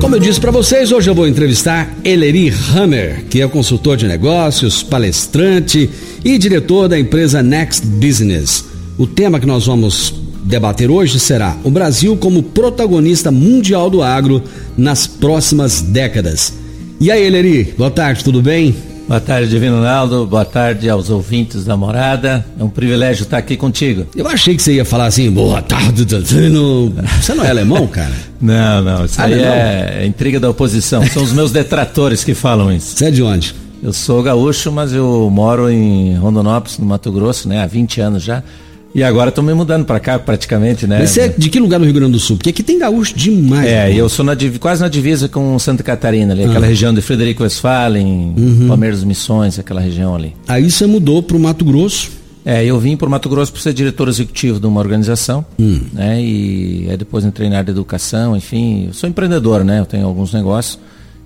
Como 0.00 0.16
eu 0.16 0.20
disse 0.20 0.40
para 0.40 0.50
vocês, 0.50 0.90
hoje 0.90 1.08
eu 1.08 1.14
vou 1.14 1.28
entrevistar 1.28 1.88
Eleri 2.02 2.52
Hammer, 2.74 3.24
que 3.30 3.40
é 3.40 3.46
consultor 3.46 3.96
de 3.96 4.08
negócios, 4.08 4.82
palestrante 4.82 5.88
e 6.24 6.36
diretor 6.36 6.88
da 6.88 6.98
empresa 6.98 7.42
Next 7.42 7.86
Business. 7.86 8.67
O 8.98 9.06
tema 9.06 9.38
que 9.38 9.46
nós 9.46 9.64
vamos 9.64 10.12
debater 10.42 10.90
hoje 10.90 11.20
será 11.20 11.56
o 11.62 11.70
Brasil 11.70 12.16
como 12.16 12.42
protagonista 12.42 13.30
mundial 13.30 13.88
do 13.88 14.02
agro 14.02 14.42
nas 14.76 15.06
próximas 15.06 15.80
décadas. 15.80 16.52
E 17.00 17.08
aí, 17.08 17.24
Eleri, 17.24 17.74
boa 17.78 17.92
tarde, 17.92 18.24
tudo 18.24 18.42
bem? 18.42 18.74
Boa 19.06 19.20
tarde, 19.20 19.48
Divino 19.48 19.76
Ronaldo. 19.76 20.26
Boa 20.26 20.44
tarde 20.44 20.90
aos 20.90 21.10
ouvintes 21.10 21.64
da 21.64 21.76
morada. 21.76 22.44
É 22.58 22.64
um 22.64 22.68
privilégio 22.68 23.22
estar 23.22 23.38
aqui 23.38 23.56
contigo. 23.56 24.04
Eu 24.16 24.26
achei 24.26 24.56
que 24.56 24.62
você 24.62 24.74
ia 24.74 24.84
falar 24.84 25.06
assim, 25.06 25.30
boa 25.30 25.62
tarde, 25.62 26.04
Divino. 26.04 26.92
Você 27.22 27.34
não 27.34 27.44
é 27.44 27.50
alemão, 27.50 27.86
cara? 27.86 28.12
não, 28.42 28.82
não. 28.82 29.04
Isso 29.04 29.22
aí 29.22 29.34
é, 29.34 29.98
é 30.00 30.06
intriga 30.06 30.40
da 30.40 30.50
oposição. 30.50 31.06
São 31.06 31.22
os 31.22 31.32
meus 31.32 31.52
detratores 31.52 32.24
que 32.24 32.34
falam 32.34 32.72
isso. 32.72 32.96
Você 32.96 33.04
é 33.04 33.10
de 33.12 33.22
onde? 33.22 33.54
Eu 33.80 33.92
sou 33.92 34.24
gaúcho, 34.24 34.72
mas 34.72 34.92
eu 34.92 35.30
moro 35.32 35.70
em 35.70 36.16
Rondonópolis, 36.16 36.78
no 36.78 36.86
Mato 36.86 37.12
Grosso, 37.12 37.48
né? 37.48 37.62
Há 37.62 37.66
20 37.66 38.00
anos 38.00 38.24
já. 38.24 38.42
E 38.98 39.04
agora 39.04 39.28
estou 39.28 39.44
me 39.44 39.54
mudando 39.54 39.84
para 39.84 40.00
cá 40.00 40.18
praticamente, 40.18 40.84
né? 40.84 41.06
Você 41.06 41.20
é 41.20 41.28
de 41.28 41.48
que 41.48 41.60
lugar 41.60 41.78
no 41.78 41.84
Rio 41.84 41.94
Grande 41.94 42.10
do 42.10 42.18
Sul? 42.18 42.36
Porque 42.36 42.50
aqui 42.50 42.64
tem 42.64 42.80
gaúcho 42.80 43.16
demais. 43.16 43.64
É, 43.64 43.94
eu 43.94 44.08
sou 44.08 44.24
na, 44.24 44.32
quase 44.58 44.82
na 44.82 44.88
divisa 44.88 45.28
com 45.28 45.56
Santa 45.60 45.84
Catarina, 45.84 46.32
ali, 46.32 46.42
ah. 46.42 46.48
aquela 46.48 46.66
região 46.66 46.92
de 46.92 47.00
Frederico 47.00 47.44
Westphalen, 47.44 48.34
uhum. 48.36 48.66
Palmeiras 48.66 49.04
Missões, 49.04 49.56
aquela 49.56 49.80
região 49.80 50.16
ali. 50.16 50.34
Aí 50.48 50.68
você 50.68 50.84
mudou 50.84 51.22
para 51.22 51.36
o 51.36 51.40
Mato 51.40 51.64
Grosso? 51.64 52.10
É, 52.44 52.64
eu 52.64 52.76
vim 52.80 52.96
para 52.96 53.06
o 53.06 53.10
Mato 53.10 53.28
Grosso 53.28 53.52
para 53.52 53.62
ser 53.62 53.72
diretor 53.72 54.08
executivo 54.08 54.58
de 54.58 54.66
uma 54.66 54.80
organização, 54.80 55.46
hum. 55.56 55.80
né? 55.92 56.20
E 56.20 56.88
aí 56.90 56.96
depois 56.96 57.24
entrei 57.24 57.48
na 57.48 57.58
área 57.58 57.66
de 57.66 57.70
educação, 57.70 58.36
enfim, 58.36 58.86
eu 58.88 58.94
sou 58.94 59.08
empreendedor, 59.08 59.62
né? 59.62 59.78
Eu 59.78 59.86
tenho 59.86 60.06
alguns 60.08 60.32
negócios. 60.32 60.76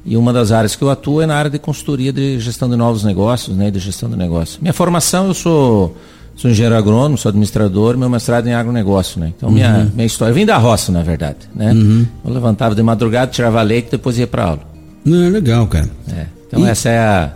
E 0.04 0.14
uma 0.14 0.30
das 0.30 0.52
áreas 0.52 0.76
que 0.76 0.82
eu 0.84 0.90
atuo 0.90 1.22
é 1.22 1.26
na 1.26 1.36
área 1.36 1.50
de 1.50 1.58
consultoria 1.58 2.12
de 2.12 2.38
gestão 2.38 2.68
de 2.68 2.76
novos 2.76 3.02
negócios, 3.02 3.56
né? 3.56 3.70
De 3.70 3.78
gestão 3.78 4.10
de 4.10 4.16
negócios. 4.16 4.58
Minha 4.60 4.74
formação, 4.74 5.28
eu 5.28 5.34
sou 5.34 5.96
Sou 6.36 6.50
engenheiro 6.50 6.74
agrônomo, 6.76 7.18
sou 7.18 7.28
administrador, 7.28 7.96
meu 7.96 8.08
mestrado 8.08 8.46
em 8.46 8.54
agronegócio, 8.54 9.20
né? 9.20 9.32
Então, 9.36 9.48
uhum. 9.48 9.54
minha, 9.54 9.90
minha 9.94 10.06
história. 10.06 10.30
Eu 10.30 10.34
vim 10.34 10.46
da 10.46 10.56
roça, 10.56 10.90
na 10.90 11.02
verdade, 11.02 11.38
né? 11.54 11.72
Uhum. 11.72 12.06
Eu 12.24 12.32
levantava 12.32 12.74
de 12.74 12.82
madrugada, 12.82 13.30
tirava 13.30 13.62
leite, 13.62 13.90
depois 13.90 14.18
ia 14.18 14.26
para 14.26 14.44
aula. 14.44 14.60
Não, 15.04 15.22
é 15.22 15.28
legal, 15.28 15.66
cara. 15.66 15.90
É. 16.12 16.26
Então, 16.46 16.66
e... 16.66 16.68
essa 16.68 16.88
é 16.88 16.98
a, 16.98 17.32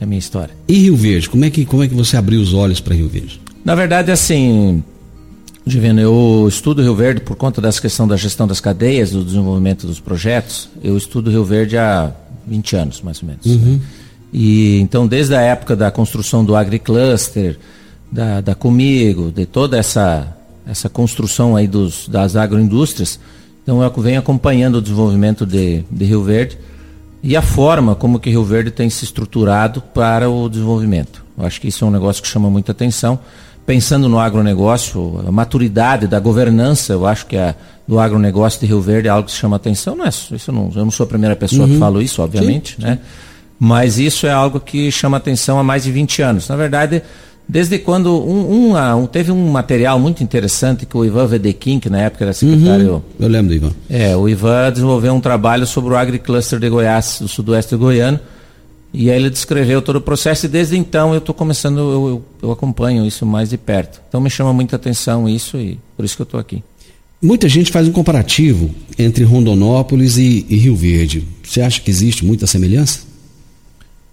é 0.00 0.04
a, 0.04 0.06
minha 0.06 0.18
história. 0.18 0.54
E 0.68 0.74
Rio 0.74 0.96
Verde? 0.96 1.28
Como 1.28 1.44
é 1.44 1.50
que, 1.50 1.64
como 1.64 1.82
é 1.82 1.88
que 1.88 1.94
você 1.94 2.16
abriu 2.16 2.40
os 2.40 2.52
olhos 2.52 2.80
para 2.80 2.94
Rio 2.94 3.08
Verde? 3.08 3.40
Na 3.64 3.74
verdade, 3.74 4.12
assim, 4.12 4.82
Divino, 5.66 6.00
eu 6.00 6.46
estudo 6.48 6.80
Rio 6.80 6.94
Verde 6.94 7.20
por 7.22 7.34
conta 7.34 7.60
dessa 7.60 7.80
questão 7.80 8.06
da 8.06 8.16
gestão 8.16 8.46
das 8.46 8.60
cadeias, 8.60 9.10
do 9.10 9.24
desenvolvimento 9.24 9.84
dos 9.84 9.98
projetos. 9.98 10.68
Eu 10.80 10.96
estudo 10.96 11.28
Rio 11.28 11.44
Verde 11.44 11.76
há 11.76 12.12
20 12.46 12.76
anos, 12.76 13.02
mais 13.02 13.20
ou 13.20 13.28
menos. 13.28 13.46
Uhum. 13.46 13.72
Né? 13.72 13.80
E 14.32 14.78
então, 14.78 15.08
desde 15.08 15.34
a 15.34 15.40
época 15.40 15.74
da 15.74 15.90
construção 15.90 16.44
do 16.44 16.54
AgriCluster, 16.54 17.58
da, 18.10 18.40
da 18.40 18.54
Comigo, 18.54 19.30
de 19.30 19.46
toda 19.46 19.76
essa, 19.76 20.36
essa 20.66 20.88
construção 20.88 21.56
aí 21.56 21.66
dos, 21.66 22.08
das 22.08 22.36
agroindústrias. 22.36 23.18
Então 23.62 23.82
eu 23.82 23.90
venho 23.90 24.18
acompanhando 24.18 24.76
o 24.76 24.82
desenvolvimento 24.82 25.44
de, 25.44 25.84
de 25.90 26.04
Rio 26.04 26.22
Verde 26.22 26.58
e 27.22 27.36
a 27.36 27.42
forma 27.42 27.94
como 27.94 28.20
que 28.20 28.30
Rio 28.30 28.44
Verde 28.44 28.70
tem 28.70 28.88
se 28.88 29.04
estruturado 29.04 29.80
para 29.80 30.30
o 30.30 30.48
desenvolvimento. 30.48 31.24
Eu 31.36 31.44
acho 31.44 31.60
que 31.60 31.68
isso 31.68 31.84
é 31.84 31.88
um 31.88 31.90
negócio 31.90 32.22
que 32.22 32.28
chama 32.28 32.48
muita 32.48 32.72
atenção. 32.72 33.18
Pensando 33.66 34.08
no 34.08 34.20
agronegócio, 34.20 35.24
a 35.26 35.32
maturidade 35.32 36.06
da 36.06 36.20
governança, 36.20 36.92
eu 36.92 37.04
acho 37.04 37.26
que 37.26 37.36
a, 37.36 37.52
do 37.86 37.98
agronegócio 37.98 38.60
de 38.60 38.66
Rio 38.66 38.80
Verde 38.80 39.08
é 39.08 39.10
algo 39.10 39.28
que 39.28 39.34
chama 39.34 39.56
atenção. 39.56 39.96
Não 39.96 40.04
é, 40.04 40.08
isso 40.08 40.52
não, 40.52 40.70
eu 40.72 40.84
não 40.84 40.90
sou 40.92 41.02
a 41.02 41.08
primeira 41.08 41.34
pessoa 41.34 41.66
uhum. 41.66 41.72
que 41.72 41.78
falo 41.78 42.00
isso, 42.00 42.22
obviamente, 42.22 42.76
sim, 42.76 42.82
né? 42.82 42.94
Sim. 42.94 43.08
Mas 43.58 43.98
isso 43.98 44.26
é 44.26 44.32
algo 44.32 44.60
que 44.60 44.92
chama 44.92 45.16
atenção 45.16 45.58
há 45.58 45.64
mais 45.64 45.82
de 45.82 45.90
20 45.90 46.22
anos. 46.22 46.48
Na 46.48 46.54
verdade, 46.54 47.02
Desde 47.48 47.78
quando 47.78 48.12
um, 48.12 48.72
um, 48.72 48.96
um, 48.96 49.06
teve 49.06 49.30
um 49.30 49.48
material 49.48 50.00
muito 50.00 50.22
interessante 50.22 50.84
que 50.84 50.96
o 50.96 51.04
Ivan 51.04 51.26
Vedekin, 51.26 51.78
que 51.78 51.88
na 51.88 52.00
época 52.00 52.24
era 52.24 52.32
secretário. 52.32 52.94
Uhum, 52.94 53.02
eu 53.20 53.28
lembro 53.28 53.48
do 53.48 53.54
Ivan. 53.54 53.72
É, 53.88 54.16
o 54.16 54.28
Ivan 54.28 54.72
desenvolveu 54.72 55.14
um 55.14 55.20
trabalho 55.20 55.64
sobre 55.64 55.94
o 55.94 55.96
AgriCluster 55.96 56.58
de 56.58 56.68
Goiás, 56.68 57.18
do 57.20 57.28
sudoeste 57.28 57.76
goiano. 57.76 58.18
E 58.92 59.10
aí 59.10 59.16
ele 59.16 59.30
descreveu 59.30 59.80
todo 59.80 59.96
o 59.96 60.00
processo 60.00 60.46
e 60.46 60.48
desde 60.48 60.76
então 60.76 61.12
eu 61.12 61.18
estou 61.18 61.34
começando, 61.34 61.78
eu, 61.78 62.08
eu, 62.08 62.24
eu, 62.42 62.50
acompanho 62.50 63.06
isso 63.06 63.24
mais 63.24 63.50
de 63.50 63.58
perto. 63.58 64.00
Então 64.08 64.20
me 64.20 64.30
chama 64.30 64.52
muita 64.52 64.76
atenção 64.76 65.28
isso 65.28 65.56
e 65.58 65.78
por 65.96 66.04
isso 66.04 66.16
que 66.16 66.22
eu 66.22 66.24
estou 66.24 66.40
aqui. 66.40 66.64
Muita 67.22 67.48
gente 67.48 67.70
faz 67.70 67.86
um 67.86 67.92
comparativo 67.92 68.70
entre 68.98 69.22
Rondonópolis 69.22 70.16
e, 70.16 70.46
e 70.48 70.56
Rio 70.56 70.74
Verde. 70.74 71.26
Você 71.44 71.60
acha 71.60 71.80
que 71.80 71.90
existe 71.90 72.24
muita 72.24 72.46
semelhança? 72.46 73.00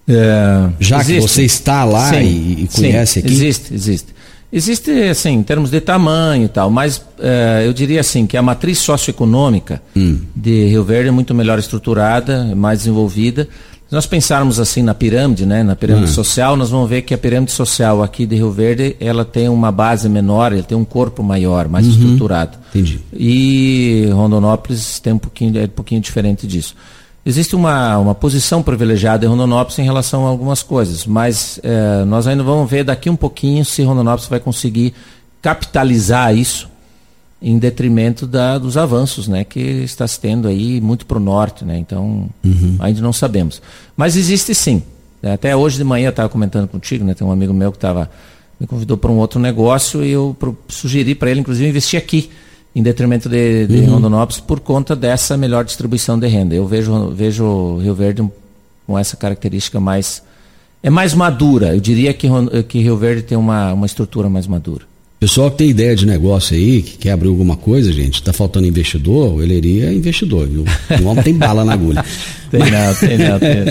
É, 0.08 0.70
Já 0.80 1.00
existe. 1.00 1.22
que 1.22 1.28
você 1.28 1.44
está 1.44 1.84
lá 1.84 2.10
sim, 2.10 2.22
e, 2.22 2.64
e, 2.64 2.68
conhece 2.68 3.14
sim, 3.14 3.20
aqui? 3.20 3.34
Existe, 3.34 3.74
existe. 3.74 4.14
Existe, 4.52 4.92
assim, 5.10 5.32
em 5.32 5.42
termos 5.44 5.72
de 5.72 5.82
tamanho 5.82 6.46
e 6.46 6.48
tal, 6.48 6.70
mas 6.70 7.04
é, 7.18 7.64
eu 7.66 7.74
diria 7.74 8.02
assim 8.02 8.28
que 8.28 8.38
a 8.38 8.42
matriz 8.42 8.78
socioeconômica 8.78 9.82
hum. 9.96 10.20
de 10.36 10.68
Rio 10.68 10.84
Verde 10.84 11.10
é 11.10 11.12
muito 11.12 11.34
melhor 11.34 11.58
estruturada, 11.58 12.54
mais 12.56 12.80
desenvolvida. 12.80 13.48
Se 13.90 13.96
nós 13.96 14.06
pensarmos 14.06 14.60
assim 14.60 14.84
na 14.84 14.94
pirâmide, 14.94 15.44
né, 15.44 15.64
na 15.64 15.76
pirâmide 15.76 16.12
hum. 16.12 16.14
social, 16.14 16.56
nós 16.56 16.70
vamos 16.70 16.88
ver 16.88 17.02
que 17.02 17.16
a 17.16 17.18
pirâmide 17.18 17.52
social 17.52 18.04
aqui 18.04 18.28
de 18.28 18.36
Rio 18.36 18.52
Verde, 18.52 18.96
ela 19.00 19.26
tem 19.26 19.50
uma 19.50 19.72
base 19.72 20.08
menor, 20.08 20.54
ele 20.54 20.62
tem 20.62 20.78
um 20.78 20.86
corpo 20.86 21.24
maior, 21.24 21.68
mais 21.68 21.88
uhum. 21.88 21.94
estruturado. 21.94 22.60
Entendi. 22.70 23.00
E 23.12 24.08
Rondonópolis 24.12 25.00
tem 25.00 25.14
um 25.14 25.18
pouquinho, 25.18 25.58
é 25.60 25.64
um 25.64 25.68
pouquinho 25.68 26.00
diferente 26.00 26.46
disso. 26.46 26.76
Existe 27.26 27.56
uma, 27.56 27.98
uma 27.98 28.14
posição 28.14 28.62
privilegiada 28.62 29.26
em 29.26 29.30
Rondonópolis 29.30 29.80
em 29.80 29.84
relação 29.84 30.26
a 30.26 30.30
algumas 30.30 30.62
coisas, 30.62 31.06
mas 31.06 31.58
é, 31.64 32.04
nós 32.04 32.28
ainda 32.28 32.44
vamos 32.44 32.70
ver 32.70 32.84
daqui 32.84 33.10
um 33.10 33.16
pouquinho 33.16 33.64
se 33.64 33.82
Rondonópolis 33.82 34.28
vai 34.28 34.42
conseguir 34.42 34.94
capitalizar 35.42 36.36
isso 36.36 36.70
em 37.42 37.58
detrimento 37.58 38.28
da, 38.28 38.58
dos 38.58 38.76
avanços 38.76 39.28
né, 39.28 39.46
que 39.46 39.60
está 39.60 40.06
se 40.06 40.20
tendo 40.20 40.50
aí 40.50 40.82
muito 40.82 41.06
para 41.06 41.18
o 41.18 41.20
norte. 41.20 41.64
Né, 41.64 41.78
então, 41.78 42.30
uhum. 42.44 42.78
ainda 42.80 43.02
não 43.02 43.14
sabemos. 43.14 43.62
Mas 43.96 44.18
existe 44.18 44.54
sim. 44.54 44.84
Até 45.22 45.56
hoje 45.56 45.78
de 45.78 45.84
manhã 45.86 46.08
eu 46.08 46.10
estava 46.10 46.28
comentando 46.28 46.68
contigo, 46.68 47.06
né, 47.06 47.14
tem 47.14 47.26
um 47.26 47.32
amigo 47.32 47.54
meu 47.54 47.72
que 47.72 47.80
tava, 47.80 48.12
me 48.60 48.68
convidou 48.68 48.98
para 48.98 49.10
um 49.10 49.18
outro 49.18 49.40
negócio 49.40 50.04
e 50.04 50.12
eu 50.12 50.36
pro, 50.38 50.58
sugeri 50.68 51.16
para 51.16 51.32
ele, 51.32 51.40
inclusive, 51.40 51.70
investir 51.70 51.98
aqui 51.98 52.30
em 52.76 52.82
detrimento 52.82 53.30
de, 53.30 53.68
de 53.68 53.78
uhum. 53.78 53.96
Rondonópolis 53.96 54.40
por 54.40 54.60
conta 54.60 54.96
dessa 54.96 55.38
melhor 55.38 55.64
distribuição 55.64 56.18
de 56.18 56.28
renda. 56.28 56.56
Eu 56.56 56.66
vejo, 56.66 57.10
vejo 57.10 57.78
Rio 57.78 57.94
Verde 57.94 58.28
com 58.88 58.98
essa 58.98 59.16
característica 59.16 59.80
mais. 59.80 60.24
É 60.82 60.90
mais 60.90 61.14
madura. 61.14 61.74
Eu 61.74 61.80
diria 61.80 62.14
que, 62.14 62.28
que 62.68 62.80
Rio 62.80 62.98
Verde 62.98 63.22
tem 63.22 63.38
uma, 63.38 63.74
uma 63.74 63.86
estrutura 63.86 64.30
mais 64.30 64.48
madura. 64.48 64.86
Pessoal 65.24 65.50
que 65.50 65.60
tem 65.60 65.70
ideia 65.70 65.96
de 65.96 66.06
negócio 66.06 66.54
aí, 66.54 66.82
que 66.82 66.98
quer 66.98 67.12
abrir 67.12 67.30
alguma 67.30 67.56
coisa, 67.56 67.94
gente, 67.94 68.16
está 68.16 68.34
faltando 68.34 68.68
investidor, 68.68 69.36
o 69.36 69.42
Eleria 69.42 69.86
é 69.86 69.94
investidor, 69.94 70.46
viu? 70.50 70.66
O 71.02 71.06
homem 71.06 71.24
tem 71.24 71.34
bala 71.34 71.64
na 71.64 71.72
agulha. 71.72 72.04
tem, 72.52 72.60
Mas... 72.60 72.72
não, 72.72 72.96
tem 72.96 73.18
não, 73.18 73.40
tem, 73.40 73.64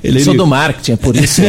tem 0.00 0.12
não. 0.12 0.20
Sou 0.24 0.34
do 0.34 0.46
marketing, 0.46 0.92
é 0.92 0.96
por 0.96 1.14
isso. 1.14 1.42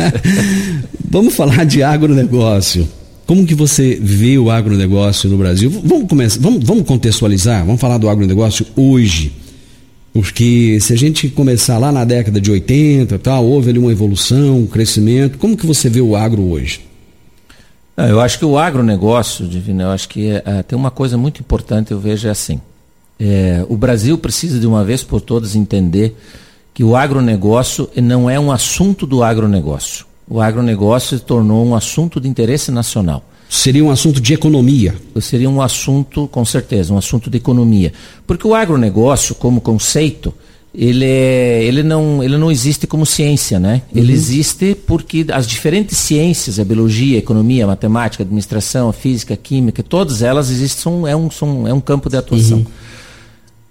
Vamos 1.10 1.34
falar 1.34 1.66
de 1.66 1.82
agronegócio. 1.82 2.88
Como 3.28 3.44
que 3.44 3.54
você 3.54 3.98
vê 4.00 4.38
o 4.38 4.50
agronegócio 4.50 5.28
no 5.28 5.36
Brasil? 5.36 5.68
Vamos 5.84 6.08
começar, 6.08 6.40
vamos, 6.40 6.64
vamos 6.64 6.86
contextualizar, 6.86 7.62
vamos 7.62 7.78
falar 7.78 7.98
do 7.98 8.08
agronegócio 8.08 8.64
hoje. 8.74 9.34
Porque 10.14 10.78
se 10.80 10.94
a 10.94 10.96
gente 10.96 11.28
começar 11.28 11.76
lá 11.76 11.92
na 11.92 12.06
década 12.06 12.40
de 12.40 12.50
80, 12.50 13.18
tal, 13.18 13.44
houve 13.44 13.68
ali 13.68 13.78
uma 13.78 13.92
evolução, 13.92 14.60
um 14.60 14.66
crescimento. 14.66 15.36
Como 15.36 15.58
que 15.58 15.66
você 15.66 15.90
vê 15.90 16.00
o 16.00 16.16
agro 16.16 16.42
hoje? 16.42 16.80
Ah, 17.94 18.08
eu 18.08 18.18
acho 18.18 18.38
que 18.38 18.46
o 18.46 18.56
agronegócio, 18.56 19.46
Divino, 19.46 19.82
eu 19.82 19.90
acho 19.90 20.08
que 20.08 20.30
é, 20.30 20.62
tem 20.62 20.78
uma 20.78 20.90
coisa 20.90 21.18
muito 21.18 21.40
importante, 21.40 21.92
eu 21.92 22.00
vejo 22.00 22.28
é 22.28 22.30
assim. 22.30 22.58
É, 23.20 23.62
o 23.68 23.76
Brasil 23.76 24.16
precisa 24.16 24.58
de 24.58 24.66
uma 24.66 24.82
vez 24.82 25.02
por 25.02 25.20
todas 25.20 25.54
entender 25.54 26.16
que 26.72 26.82
o 26.82 26.96
agronegócio 26.96 27.90
não 27.94 28.30
é 28.30 28.40
um 28.40 28.50
assunto 28.50 29.06
do 29.06 29.22
agronegócio 29.22 30.07
o 30.28 30.40
agronegócio 30.40 31.18
se 31.18 31.24
tornou 31.24 31.64
um 31.66 31.74
assunto 31.74 32.20
de 32.20 32.28
interesse 32.28 32.70
nacional. 32.70 33.24
Seria 33.48 33.82
um 33.82 33.90
assunto 33.90 34.20
de 34.20 34.34
economia? 34.34 34.94
Seria 35.22 35.48
um 35.48 35.62
assunto, 35.62 36.28
com 36.28 36.44
certeza, 36.44 36.92
um 36.92 36.98
assunto 36.98 37.30
de 37.30 37.38
economia. 37.38 37.92
Porque 38.26 38.46
o 38.46 38.54
agronegócio, 38.54 39.34
como 39.34 39.60
conceito, 39.60 40.34
ele, 40.74 41.06
é, 41.06 41.64
ele, 41.64 41.82
não, 41.82 42.22
ele 42.22 42.36
não 42.36 42.50
existe 42.50 42.86
como 42.86 43.06
ciência, 43.06 43.58
né? 43.58 43.82
Uhum. 43.90 44.02
Ele 44.02 44.12
existe 44.12 44.76
porque 44.86 45.24
as 45.32 45.46
diferentes 45.46 45.96
ciências, 45.96 46.60
a 46.60 46.64
biologia, 46.64 47.16
a 47.16 47.18
economia, 47.18 47.64
a 47.64 47.66
matemática, 47.66 48.22
a 48.22 48.26
administração, 48.26 48.90
a 48.90 48.92
física, 48.92 49.32
a 49.32 49.36
química, 49.36 49.82
todas 49.82 50.20
elas 50.20 50.50
existem, 50.50 50.82
são, 50.82 51.06
é, 51.06 51.16
um, 51.16 51.30
são, 51.30 51.66
é 51.66 51.72
um 51.72 51.80
campo 51.80 52.10
de 52.10 52.18
atuação. 52.18 52.58
Uhum. 52.58 52.66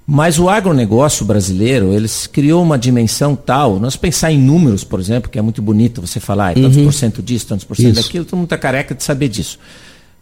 Mas 0.09 0.39
o 0.39 0.47
agronegócio 0.47 1.25
brasileiro, 1.25 1.91
eles 1.91 2.27
criou 2.27 2.63
uma 2.63 2.79
dimensão 2.79 3.35
tal, 3.35 3.77
nós 3.77 3.97
pensar 3.97 4.31
em 4.31 4.39
números, 4.39 4.85
por 4.85 5.01
exemplo, 5.01 5.29
que 5.29 5.37
é 5.37 5.41
muito 5.41 5.61
bonito 5.61 5.99
você 5.99 6.17
falar, 6.17 6.51
é 6.51 6.61
tantos 6.61 6.77
uhum. 6.77 6.85
por 6.85 6.93
cento 6.93 7.21
disso, 7.21 7.47
tantos 7.47 7.65
por 7.65 7.75
cento 7.75 7.95
daquilo, 7.95 8.23
todo 8.23 8.37
mundo 8.37 8.45
está 8.45 8.57
careca 8.57 8.95
de 8.95 9.03
saber 9.03 9.27
disso. 9.27 9.59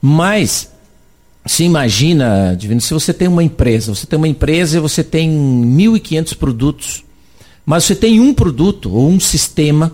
Mas 0.01 0.71
se 1.45 1.63
imagina, 1.63 2.55
Divino, 2.57 2.81
se 2.81 2.95
você 2.95 3.13
tem 3.13 3.27
uma 3.27 3.43
empresa, 3.43 3.93
você 3.93 4.07
tem 4.07 4.17
uma 4.17 4.27
empresa 4.27 4.77
e 4.77 4.79
você 4.79 5.03
tem 5.03 5.29
1.500 5.29 6.35
produtos, 6.35 7.03
mas 7.63 7.83
você 7.83 7.95
tem 7.95 8.19
um 8.19 8.33
produto 8.33 8.91
ou 8.91 9.07
um 9.07 9.19
sistema 9.19 9.91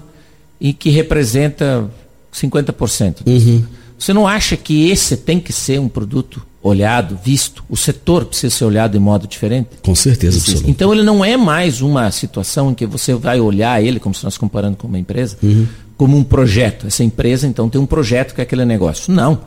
em 0.59 0.71
que 0.71 0.89
representa 0.89 1.89
50%. 2.33 3.27
Uhum. 3.27 3.65
Você 3.99 4.13
não 4.13 4.25
acha 4.25 4.55
que 4.55 4.89
esse 4.89 5.17
tem 5.17 5.37
que 5.37 5.51
ser 5.51 5.81
um 5.81 5.89
produto 5.89 6.41
olhado, 6.63 7.17
visto? 7.23 7.63
O 7.69 7.75
setor 7.75 8.25
precisa 8.25 8.55
ser 8.55 8.65
olhado 8.65 8.91
de 8.91 8.99
modo 8.99 9.27
diferente? 9.27 9.69
Com 9.81 9.95
certeza, 9.95 10.37
absoluta. 10.37 10.69
Então 10.69 10.93
ele 10.93 11.03
não 11.03 11.25
é 11.25 11.35
mais 11.35 11.81
uma 11.81 12.11
situação 12.11 12.71
em 12.71 12.73
que 12.73 12.85
você 12.85 13.13
vai 13.15 13.39
olhar 13.39 13.83
ele, 13.83 13.99
como 13.99 14.13
se 14.13 14.23
nós 14.23 14.37
comparando 14.37 14.77
com 14.77 14.87
uma 14.87 14.99
empresa, 14.99 15.37
uhum. 15.41 15.67
como 15.97 16.17
um 16.17 16.23
projeto. 16.23 16.87
Essa 16.87 17.03
empresa, 17.03 17.47
então, 17.47 17.69
tem 17.69 17.81
um 17.81 17.85
projeto 17.85 18.35
que 18.35 18.41
é 18.41 18.43
aquele 18.43 18.65
negócio. 18.65 19.11
Não. 19.11 19.39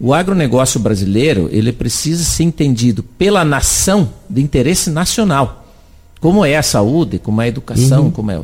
O 0.00 0.14
agronegócio 0.14 0.78
brasileiro, 0.80 1.48
ele 1.50 1.72
precisa 1.72 2.22
ser 2.24 2.44
entendido 2.44 3.02
pela 3.02 3.44
nação 3.44 4.08
de 4.30 4.40
interesse 4.40 4.90
nacional. 4.90 5.66
Como 6.20 6.44
é 6.44 6.56
a 6.56 6.62
saúde, 6.62 7.18
como 7.18 7.42
é 7.42 7.46
a 7.46 7.48
educação, 7.48 8.04
uhum. 8.04 8.10
como 8.10 8.30
é... 8.30 8.40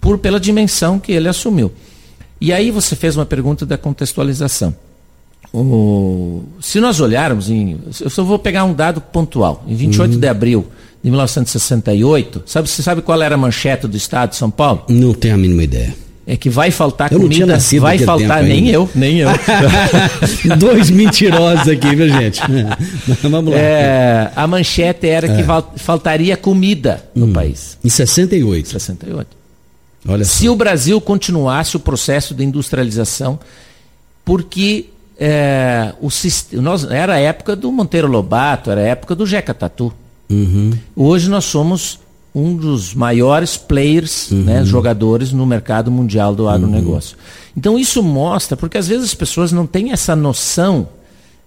Por, 0.00 0.18
pela 0.18 0.38
dimensão 0.38 0.98
que 0.98 1.12
ele 1.12 1.28
assumiu. 1.28 1.72
E 2.40 2.52
aí 2.52 2.70
você 2.70 2.94
fez 2.94 3.16
uma 3.16 3.24
pergunta 3.24 3.64
da 3.64 3.78
contextualização. 3.78 4.74
O, 5.52 6.42
se 6.60 6.80
nós 6.80 7.00
olharmos 7.00 7.48
em. 7.50 7.78
Eu 8.00 8.10
só 8.10 8.22
vou 8.22 8.38
pegar 8.38 8.64
um 8.64 8.74
dado 8.74 9.00
pontual. 9.00 9.64
Em 9.66 9.74
28 9.74 10.14
uhum. 10.14 10.20
de 10.20 10.28
abril 10.28 10.66
de 11.02 11.10
1968, 11.10 12.42
sabe, 12.46 12.68
você 12.68 12.82
sabe 12.82 13.02
qual 13.02 13.22
era 13.22 13.34
a 13.34 13.38
manchete 13.38 13.86
do 13.86 13.96
Estado 13.96 14.30
de 14.30 14.36
São 14.36 14.50
Paulo? 14.50 14.84
Não 14.88 15.14
tenho 15.14 15.34
a 15.34 15.38
mínima 15.38 15.62
ideia. 15.62 15.94
É 16.28 16.36
que 16.36 16.50
vai 16.50 16.72
faltar 16.72 17.12
eu 17.12 17.20
comida. 17.20 17.46
Não 17.46 17.80
vai 17.80 17.98
faltar, 17.98 18.42
nem 18.42 18.68
eu, 18.68 18.90
nem 18.92 19.18
eu. 19.18 19.28
Dois 20.58 20.90
mentirosos 20.90 21.68
aqui, 21.68 21.94
viu, 21.94 22.08
gente? 22.08 22.40
Vamos 23.22 23.52
lá. 23.52 23.58
É, 23.58 24.32
a 24.34 24.44
manchete 24.48 25.06
era 25.08 25.28
é. 25.28 25.36
que 25.36 25.44
faltaria 25.78 26.36
comida 26.36 27.04
no 27.14 27.26
hum. 27.26 27.32
país. 27.32 27.78
Em 27.84 27.88
68. 27.88 28.70
68. 28.70 29.36
Olha 30.08 30.24
Se 30.24 30.46
só. 30.46 30.52
o 30.52 30.56
Brasil 30.56 31.00
continuasse 31.00 31.76
o 31.76 31.80
processo 31.80 32.34
de 32.34 32.42
industrialização, 32.42 33.38
porque 34.24 34.86
é, 35.18 35.94
o, 36.00 36.08
nós, 36.60 36.84
era 36.84 37.14
a 37.14 37.18
época 37.18 37.56
do 37.56 37.70
Monteiro 37.72 38.06
Lobato, 38.06 38.70
era 38.70 38.80
a 38.80 38.84
época 38.84 39.14
do 39.14 39.26
Jeca 39.26 39.54
Tatu. 39.54 39.92
Uhum. 40.28 40.72
Hoje 40.94 41.30
nós 41.30 41.44
somos 41.44 42.00
um 42.34 42.54
dos 42.54 42.92
maiores 42.94 43.56
players, 43.56 44.30
uhum. 44.30 44.42
né, 44.42 44.64
jogadores 44.64 45.32
no 45.32 45.46
mercado 45.46 45.90
mundial 45.90 46.34
do 46.34 46.48
agronegócio. 46.48 47.16
Uhum. 47.16 47.52
Então 47.56 47.78
isso 47.78 48.02
mostra, 48.02 48.56
porque 48.56 48.76
às 48.76 48.88
vezes 48.88 49.04
as 49.04 49.14
pessoas 49.14 49.52
não 49.52 49.66
têm 49.66 49.92
essa 49.92 50.14
noção 50.14 50.88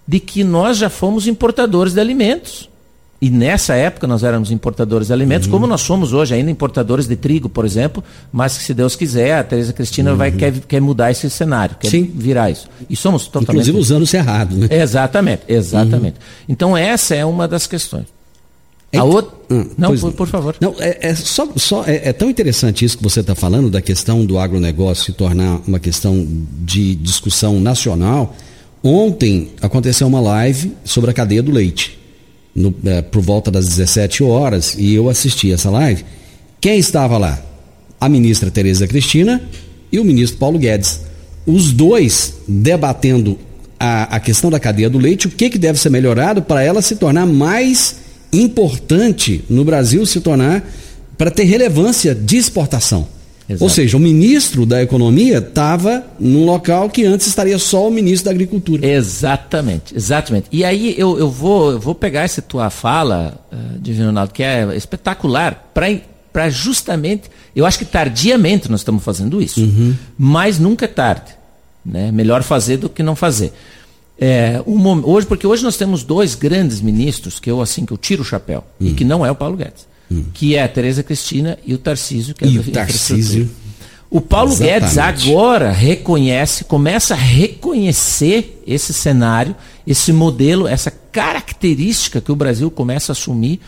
de 0.06 0.18
que 0.18 0.42
nós 0.42 0.78
já 0.78 0.90
fomos 0.90 1.28
importadores 1.28 1.92
de 1.92 2.00
alimentos. 2.00 2.69
E 3.20 3.28
nessa 3.28 3.74
época 3.74 4.06
nós 4.06 4.24
éramos 4.24 4.50
importadores 4.50 5.08
de 5.08 5.12
alimentos, 5.12 5.46
uhum. 5.46 5.52
como 5.52 5.66
nós 5.66 5.82
somos 5.82 6.14
hoje 6.14 6.32
ainda 6.32 6.50
importadores 6.50 7.06
de 7.06 7.16
trigo, 7.16 7.50
por 7.50 7.66
exemplo, 7.66 8.02
mas 8.32 8.52
se 8.52 8.72
Deus 8.72 8.96
quiser, 8.96 9.34
a 9.34 9.44
Tereza 9.44 9.74
Cristina 9.74 10.12
uhum. 10.12 10.16
vai, 10.16 10.32
quer, 10.32 10.52
quer 10.60 10.80
mudar 10.80 11.10
esse 11.10 11.28
cenário, 11.28 11.76
quer 11.78 11.90
Sim. 11.90 12.10
virar 12.14 12.50
isso. 12.50 12.66
E 12.88 12.96
somos 12.96 13.26
totalmente. 13.26 13.50
Inclusive 13.50 13.78
usando 13.78 14.02
o 14.04 14.06
cerrado, 14.06 14.56
né? 14.56 14.68
Exatamente, 14.70 15.42
exatamente. 15.46 16.14
Uhum. 16.14 16.44
Então 16.48 16.74
essa 16.74 17.14
é 17.14 17.22
uma 17.22 17.46
das 17.46 17.66
questões. 17.66 18.06
É 18.90 18.98
a 18.98 19.04
outra. 19.04 19.38
Hum, 19.50 19.68
não, 19.76 19.96
por, 19.96 20.12
por, 20.12 20.26
favor. 20.26 20.56
Não, 20.58 20.74
é, 20.78 21.10
é 21.10 21.14
só, 21.14 21.46
só 21.56 21.84
é, 21.84 22.08
é, 22.08 22.12
tão 22.14 22.30
interessante 22.30 22.84
isso 22.84 22.96
que 22.96 23.04
você 23.04 23.20
está 23.20 23.34
falando, 23.34 23.70
da 23.70 23.82
questão 23.82 24.24
do 24.24 24.38
agronegócio 24.38 25.04
se 25.04 25.12
tornar 25.12 25.60
uma 25.66 25.78
questão 25.78 26.26
de 26.62 26.94
discussão 26.94 27.60
nacional. 27.60 28.34
Ontem 28.82 29.50
aconteceu 29.60 30.06
uma 30.06 30.20
live 30.20 30.74
sobre 30.84 31.10
a 31.10 31.12
cadeia 31.12 31.42
do 31.42 31.52
leite 31.52 31.99
no, 32.54 32.74
é, 32.84 33.02
por 33.02 33.22
volta 33.22 33.50
das 33.50 33.66
17 33.66 34.22
horas 34.22 34.74
e 34.78 34.94
eu 34.94 35.08
assisti 35.08 35.52
essa 35.52 35.70
live. 35.70 36.04
Quem 36.60 36.78
estava 36.78 37.16
lá? 37.18 37.40
A 38.00 38.08
ministra 38.08 38.50
Tereza 38.50 38.86
Cristina 38.86 39.42
e 39.92 39.98
o 39.98 40.04
ministro 40.04 40.38
Paulo 40.38 40.58
Guedes. 40.58 41.00
Os 41.46 41.72
dois 41.72 42.34
debatendo 42.46 43.38
a, 43.78 44.16
a 44.16 44.20
questão 44.20 44.50
da 44.50 44.60
cadeia 44.60 44.90
do 44.90 44.98
leite, 44.98 45.26
o 45.26 45.30
que, 45.30 45.48
que 45.48 45.58
deve 45.58 45.78
ser 45.78 45.90
melhorado 45.90 46.42
para 46.42 46.62
ela 46.62 46.82
se 46.82 46.96
tornar 46.96 47.26
mais 47.26 47.96
importante 48.32 49.44
no 49.48 49.64
Brasil, 49.64 50.04
se 50.04 50.20
tornar 50.20 50.62
para 51.16 51.30
ter 51.30 51.44
relevância 51.44 52.14
de 52.14 52.36
exportação. 52.36 53.08
Exato. 53.50 53.64
Ou 53.64 53.68
seja, 53.68 53.96
o 53.96 54.00
ministro 54.00 54.64
da 54.64 54.80
Economia 54.80 55.38
estava 55.38 56.04
num 56.20 56.44
local 56.44 56.88
que 56.88 57.04
antes 57.04 57.26
estaria 57.26 57.58
só 57.58 57.88
o 57.88 57.90
ministro 57.90 58.26
da 58.26 58.30
Agricultura. 58.30 58.86
Exatamente, 58.86 59.96
exatamente. 59.96 60.46
E 60.52 60.64
aí 60.64 60.94
eu, 60.96 61.18
eu, 61.18 61.28
vou, 61.28 61.72
eu 61.72 61.80
vou 61.80 61.92
pegar 61.92 62.22
essa 62.22 62.40
tua 62.40 62.70
fala, 62.70 63.44
uh, 63.52 63.78
Divino 63.80 64.06
Ronaldo, 64.06 64.32
que 64.32 64.44
é 64.44 64.76
espetacular, 64.76 65.72
para 65.74 66.48
justamente. 66.48 67.24
Eu 67.54 67.66
acho 67.66 67.76
que 67.76 67.84
tardiamente 67.84 68.70
nós 68.70 68.80
estamos 68.80 69.02
fazendo 69.02 69.42
isso, 69.42 69.60
uhum. 69.60 69.96
mas 70.16 70.60
nunca 70.60 70.84
é 70.84 70.88
tarde. 70.88 71.32
Né? 71.84 72.12
Melhor 72.12 72.44
fazer 72.44 72.76
do 72.76 72.88
que 72.88 73.02
não 73.02 73.16
fazer. 73.16 73.52
É, 74.16 74.62
um, 74.64 74.80
hoje, 75.08 75.26
porque 75.26 75.44
hoje 75.46 75.64
nós 75.64 75.76
temos 75.76 76.04
dois 76.04 76.36
grandes 76.36 76.80
ministros 76.80 77.40
que 77.40 77.50
eu 77.50 77.60
assim 77.60 77.84
que 77.84 77.92
eu 77.92 77.96
tiro 77.96 78.22
o 78.22 78.24
chapéu 78.24 78.62
uhum. 78.78 78.88
e 78.88 78.92
que 78.92 79.02
não 79.02 79.26
é 79.26 79.30
o 79.30 79.34
Paulo 79.34 79.56
Guedes 79.56 79.90
hum. 80.10 80.24
que 80.34 80.56
é 80.56 80.62
a 80.62 80.68
Tereza 80.68 81.02
Cristina 81.02 81.58
e 81.66 81.74
o 81.74 81.78
Tarcísio, 81.78 82.34
que 82.34 82.44
é 82.44 82.48
e 82.48 82.58
o 82.58 82.64
Tarcísio. 82.64 83.48
O 84.10 84.20
Paulo 84.20 84.50
Exatamente. 84.50 84.80
Guedes 84.80 84.98
agora 84.98 85.70
reconhece, 85.70 86.64
começa 86.64 87.14
a 87.14 87.16
reconhecer 87.16 88.60
esse 88.66 88.92
cenário, 88.92 89.54
esse 89.86 90.12
modelo, 90.12 90.66
essa 90.66 90.90
característica 90.90 92.20
que 92.20 92.32
o 92.32 92.36
Brasil 92.36 92.70
começa 92.72 93.12
a 93.12 93.14
assumir 93.14 93.60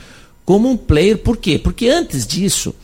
como 0.44 0.68
um 0.68 0.76
player. 0.76 1.18
Por 1.18 1.36
quê? 1.36 1.58
Porque 1.58 1.88
antes 1.88 2.26
disso, 2.26 2.74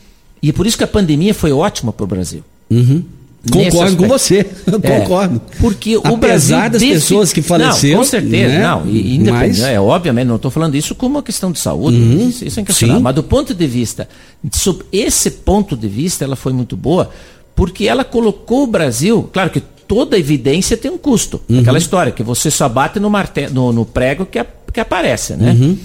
e 0.41 0.53
por 0.53 0.65
isso 0.65 0.77
que 0.77 0.85
a 0.85 0.87
pandemia 0.87 1.33
foi 1.33 1.51
ótima 1.51 1.91
para 1.91 2.05
o 2.05 2.07
Brasil. 2.07 2.43
Uhum. 2.69 3.03
Concordo 3.49 3.95
com 3.95 4.07
você, 4.07 4.45
é, 4.83 4.99
concordo. 4.99 5.41
Porque 5.61 5.95
o 5.95 6.01
Apesar 6.03 6.69
das 6.69 6.83
pessoas 6.83 7.31
que 7.31 7.41
faleceram. 7.41 7.93
Não, 7.93 8.03
com 8.03 8.09
certeza, 8.09 8.53
né? 8.53 8.63
não. 8.63 8.85
E, 8.85 9.19
Mas... 9.19 9.59
é, 9.61 9.79
obviamente, 9.79 10.27
não 10.27 10.35
estou 10.35 10.51
falando 10.51 10.75
isso 10.75 10.93
como 10.93 11.15
uma 11.15 11.23
questão 11.23 11.49
de 11.51 11.59
saúde, 11.59 11.97
uhum, 11.97 12.29
isso, 12.29 12.43
isso 12.43 12.59
é 12.59 12.63
inquestionável. 12.63 13.01
Mas 13.01 13.15
do 13.15 13.23
ponto 13.23 13.53
de 13.53 13.67
vista, 13.67 14.09
sob 14.51 14.83
esse 14.91 15.31
ponto 15.31 15.77
de 15.77 15.87
vista, 15.87 16.25
ela 16.25 16.35
foi 16.35 16.51
muito 16.51 16.75
boa, 16.75 17.11
porque 17.55 17.87
ela 17.87 18.03
colocou 18.03 18.63
o 18.63 18.67
Brasil, 18.67 19.29
claro 19.31 19.49
que 19.49 19.61
toda 19.87 20.19
evidência 20.19 20.75
tem 20.75 20.91
um 20.91 20.97
custo. 20.97 21.41
Uhum. 21.47 21.61
Aquela 21.61 21.77
história 21.77 22.11
que 22.11 22.21
você 22.21 22.51
só 22.51 22.67
bate 22.67 22.99
no, 22.99 23.09
no, 23.51 23.73
no 23.73 23.85
prego 23.85 24.25
que, 24.25 24.45
que 24.73 24.79
aparece, 24.81 25.35
né? 25.35 25.51
Uhum. 25.51 25.77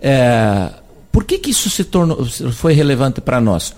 É, 0.00 0.70
por 1.10 1.24
que, 1.24 1.36
que 1.38 1.50
isso 1.50 1.68
se 1.68 1.82
tornou, 1.82 2.24
foi 2.52 2.72
relevante 2.72 3.20
para 3.20 3.40
nós? 3.40 3.74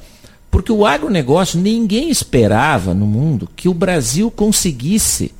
Porque 0.55 0.71
o 0.71 0.87
agronegócio, 0.87 1.59
ninguém 1.59 2.11
esperava 2.11 2.95
no 2.95 3.07
mundo 3.07 3.49
que 3.57 3.69
o 3.69 3.75
Brasil 3.75 4.31
conseguisse 4.31 5.35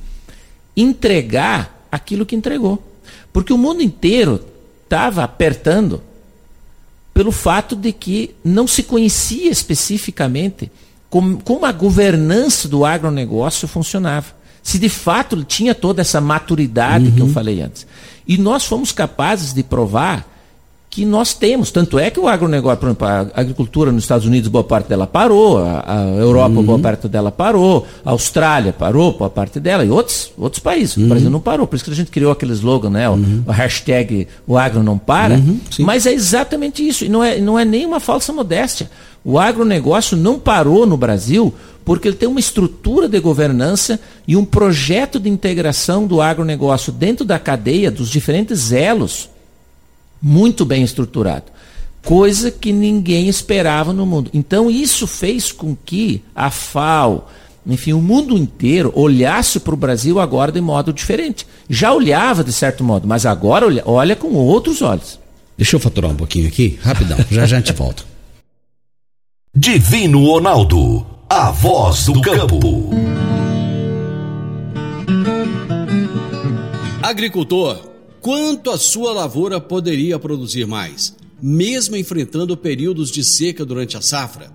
entregar 0.75 1.87
aquilo 1.89 2.25
que 2.25 2.35
entregou. 2.35 2.83
Porque 3.31 3.53
o 3.53 3.57
mundo 3.57 3.81
inteiro 3.81 4.43
estava 4.83 5.23
apertando 5.23 6.01
pelo 7.13 7.31
fato 7.31 7.77
de 7.77 7.93
que 7.93 8.35
não 8.43 8.67
se 8.67 8.83
conhecia 8.83 9.49
especificamente 9.49 10.69
como, 11.09 11.41
como 11.41 11.65
a 11.65 11.71
governança 11.71 12.67
do 12.67 12.83
agronegócio 12.83 13.69
funcionava. 13.69 14.35
Se 14.61 14.77
de 14.77 14.89
fato 14.89 15.45
tinha 15.45 15.73
toda 15.73 16.01
essa 16.01 16.19
maturidade 16.19 17.05
uhum. 17.05 17.11
que 17.13 17.21
eu 17.21 17.27
uhum. 17.27 17.33
falei 17.33 17.61
antes. 17.61 17.87
E 18.27 18.37
nós 18.37 18.65
fomos 18.65 18.91
capazes 18.91 19.53
de 19.53 19.63
provar 19.63 20.29
que 20.95 21.03
nós 21.03 21.33
temos. 21.33 21.71
Tanto 21.71 21.99
é 21.99 22.09
que 22.09 22.17
o 22.17 22.25
agronegócio, 22.25 22.77
por 22.77 22.85
exemplo, 22.85 23.05
a 23.05 23.27
agricultura 23.33 23.91
nos 23.91 24.05
Estados 24.05 24.25
Unidos, 24.25 24.47
boa 24.47 24.63
parte 24.63 24.87
dela 24.87 25.05
parou, 25.05 25.57
a, 25.57 25.83
a 25.85 26.01
Europa, 26.15 26.55
uhum. 26.55 26.63
boa 26.63 26.79
parte 26.79 27.09
dela 27.09 27.33
parou, 27.33 27.85
a 28.05 28.11
Austrália 28.11 28.71
parou, 28.71 29.11
boa 29.11 29.29
parte 29.29 29.59
dela, 29.59 29.83
e 29.83 29.89
outros, 29.89 30.31
outros 30.37 30.63
países. 30.63 30.95
Uhum. 30.95 31.03
O 31.03 31.07
Brasil 31.09 31.29
não 31.29 31.41
parou. 31.41 31.67
Por 31.67 31.75
isso 31.75 31.83
que 31.83 31.91
a 31.91 31.95
gente 31.95 32.09
criou 32.09 32.31
aquele 32.31 32.53
slogan, 32.53 32.91
né? 32.91 33.09
Uhum. 33.09 33.43
O, 33.45 33.51
hashtag 33.51 34.25
o 34.47 34.57
agro 34.57 34.81
não 34.81 34.97
para. 34.97 35.35
Uhum. 35.35 35.59
Mas 35.79 36.05
é 36.05 36.13
exatamente 36.13 36.87
isso. 36.87 37.03
E 37.03 37.09
não 37.09 37.21
é, 37.21 37.41
não 37.41 37.59
é 37.59 37.65
nem 37.65 37.85
uma 37.85 37.99
falsa 37.99 38.31
modéstia. 38.31 38.89
O 39.21 39.37
agronegócio 39.37 40.15
não 40.15 40.39
parou 40.39 40.85
no 40.85 40.95
Brasil 40.95 41.53
porque 41.83 42.07
ele 42.07 42.15
tem 42.15 42.29
uma 42.29 42.39
estrutura 42.39 43.09
de 43.09 43.19
governança 43.19 43.99
e 44.25 44.37
um 44.37 44.45
projeto 44.45 45.19
de 45.19 45.29
integração 45.29 46.07
do 46.07 46.21
agronegócio 46.21 46.93
dentro 46.93 47.25
da 47.25 47.37
cadeia, 47.37 47.91
dos 47.91 48.09
diferentes 48.09 48.71
elos 48.71 49.34
muito 50.25 50.65
bem 50.65 50.81
estruturado. 50.81 51.51
Coisa 52.03 52.49
que 52.49 52.73
ninguém 52.73 53.29
esperava 53.29 53.93
no 53.93 54.07
mundo. 54.07 54.31
Então, 54.33 54.71
isso 54.71 55.05
fez 55.05 55.51
com 55.51 55.77
que 55.85 56.23
a 56.35 56.49
FAO, 56.49 57.29
enfim, 57.65 57.93
o 57.93 58.01
mundo 58.01 58.35
inteiro 58.35 58.91
olhasse 58.95 59.59
para 59.59 59.75
o 59.75 59.77
Brasil 59.77 60.19
agora 60.19 60.51
de 60.51 60.59
modo 60.59 60.91
diferente. 60.91 61.45
Já 61.69 61.93
olhava 61.93 62.43
de 62.43 62.51
certo 62.51 62.83
modo, 62.83 63.07
mas 63.07 63.23
agora 63.23 63.67
olha, 63.67 63.83
olha 63.85 64.15
com 64.15 64.29
outros 64.33 64.81
olhos. 64.81 65.19
Deixa 65.55 65.75
eu 65.75 65.79
faturar 65.79 66.09
um 66.09 66.15
pouquinho 66.15 66.47
aqui, 66.47 66.79
rapidão, 66.81 67.17
já 67.29 67.45
já 67.45 67.57
a 67.57 67.59
gente 67.59 67.71
volta. 67.73 68.03
Divino 69.55 70.25
Ronaldo, 70.25 71.05
a 71.29 71.51
voz 71.51 72.05
do 72.05 72.19
campo. 72.19 72.89
Agricultor 77.03 77.94
quanto 78.25 78.71
a 78.71 78.77
sua 78.79 79.13
lavoura 79.13 79.61
poderia 79.61 80.17
produzir 80.17 80.65
mais, 80.65 81.15
mesmo 81.39 81.95
enfrentando 81.95 82.57
períodos 82.57 83.11
de 83.11 83.23
seca 83.23 83.63
durante 83.63 83.97
a 83.97 84.01
safra. 84.01 84.51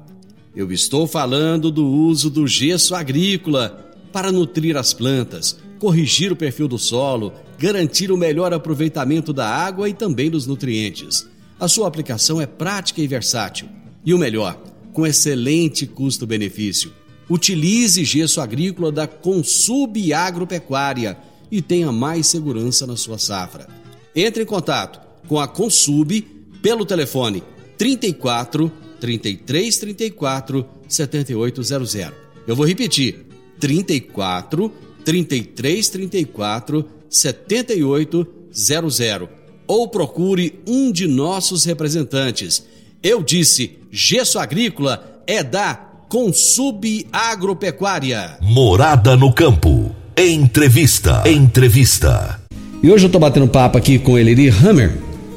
Eu 0.56 0.72
estou 0.72 1.06
falando 1.06 1.70
do 1.70 1.87
uso 1.87 2.28
do 2.28 2.48
gesso 2.48 2.96
agrícola 2.96 3.94
para 4.12 4.33
nutrir 4.33 4.76
as 4.76 4.92
plantas, 4.92 5.56
corrigir 5.78 6.33
o 6.33 6.37
perfil 6.37 6.66
do 6.66 6.80
solo, 6.80 7.33
garantir 7.61 8.11
o 8.11 8.16
melhor 8.16 8.52
aproveitamento 8.52 9.33
da 9.33 9.46
água 9.48 9.88
e 9.88 9.94
também 9.94 10.28
dos 10.28 10.48
nutrientes. 10.48 11.28
A 11.61 11.68
sua 11.68 11.87
aplicação 11.87 12.40
é 12.40 12.46
prática 12.46 13.00
e 13.00 13.06
versátil. 13.06 13.68
E 14.04 14.12
o 14.12 14.18
melhor, 14.18 14.61
com 14.92 15.06
excelente 15.06 15.87
custo-benefício. 15.87 16.92
Utilize 17.28 18.04
gesso 18.04 18.40
agrícola 18.40 18.90
da 18.90 19.06
Consub 19.06 20.12
Agropecuária 20.12 21.16
e 21.50 21.60
tenha 21.60 21.90
mais 21.90 22.26
segurança 22.26 22.86
na 22.86 22.96
sua 22.96 23.18
safra. 23.18 23.66
Entre 24.14 24.42
em 24.42 24.46
contato 24.46 25.00
com 25.26 25.38
a 25.38 25.48
Consub 25.48 26.20
pelo 26.62 26.84
telefone 26.84 27.42
34 27.78 28.70
33 29.00 29.78
34 29.78 30.66
7800. 30.88 32.12
Eu 32.46 32.54
vou 32.54 32.66
repetir: 32.66 33.26
34 33.58 34.72
33 35.04 35.88
34 35.88 36.84
7800 37.08 39.28
ou 39.66 39.88
procure 39.88 40.60
um 40.66 40.90
de 40.90 41.06
nossos 41.06 41.64
representantes. 41.64 42.64
Eu 43.02 43.22
disse: 43.22 43.78
gesso 43.90 44.38
agrícola 44.38 45.22
é 45.26 45.42
da 45.42 45.74
Consub 46.08 47.06
Agropecuária. 47.12 48.38
Morada 48.40 49.16
no 49.16 49.32
campo. 49.32 49.89
Entrevista. 50.16 51.23
Entrevista. 51.27 52.40
E 52.83 52.90
hoje 52.90 53.05
eu 53.05 53.09
estou 53.09 53.20
batendo 53.20 53.49
papo 53.49 53.79
aqui 53.79 53.99
com 53.99 54.18
Eleri 54.18 54.49
Hammer 54.49 54.92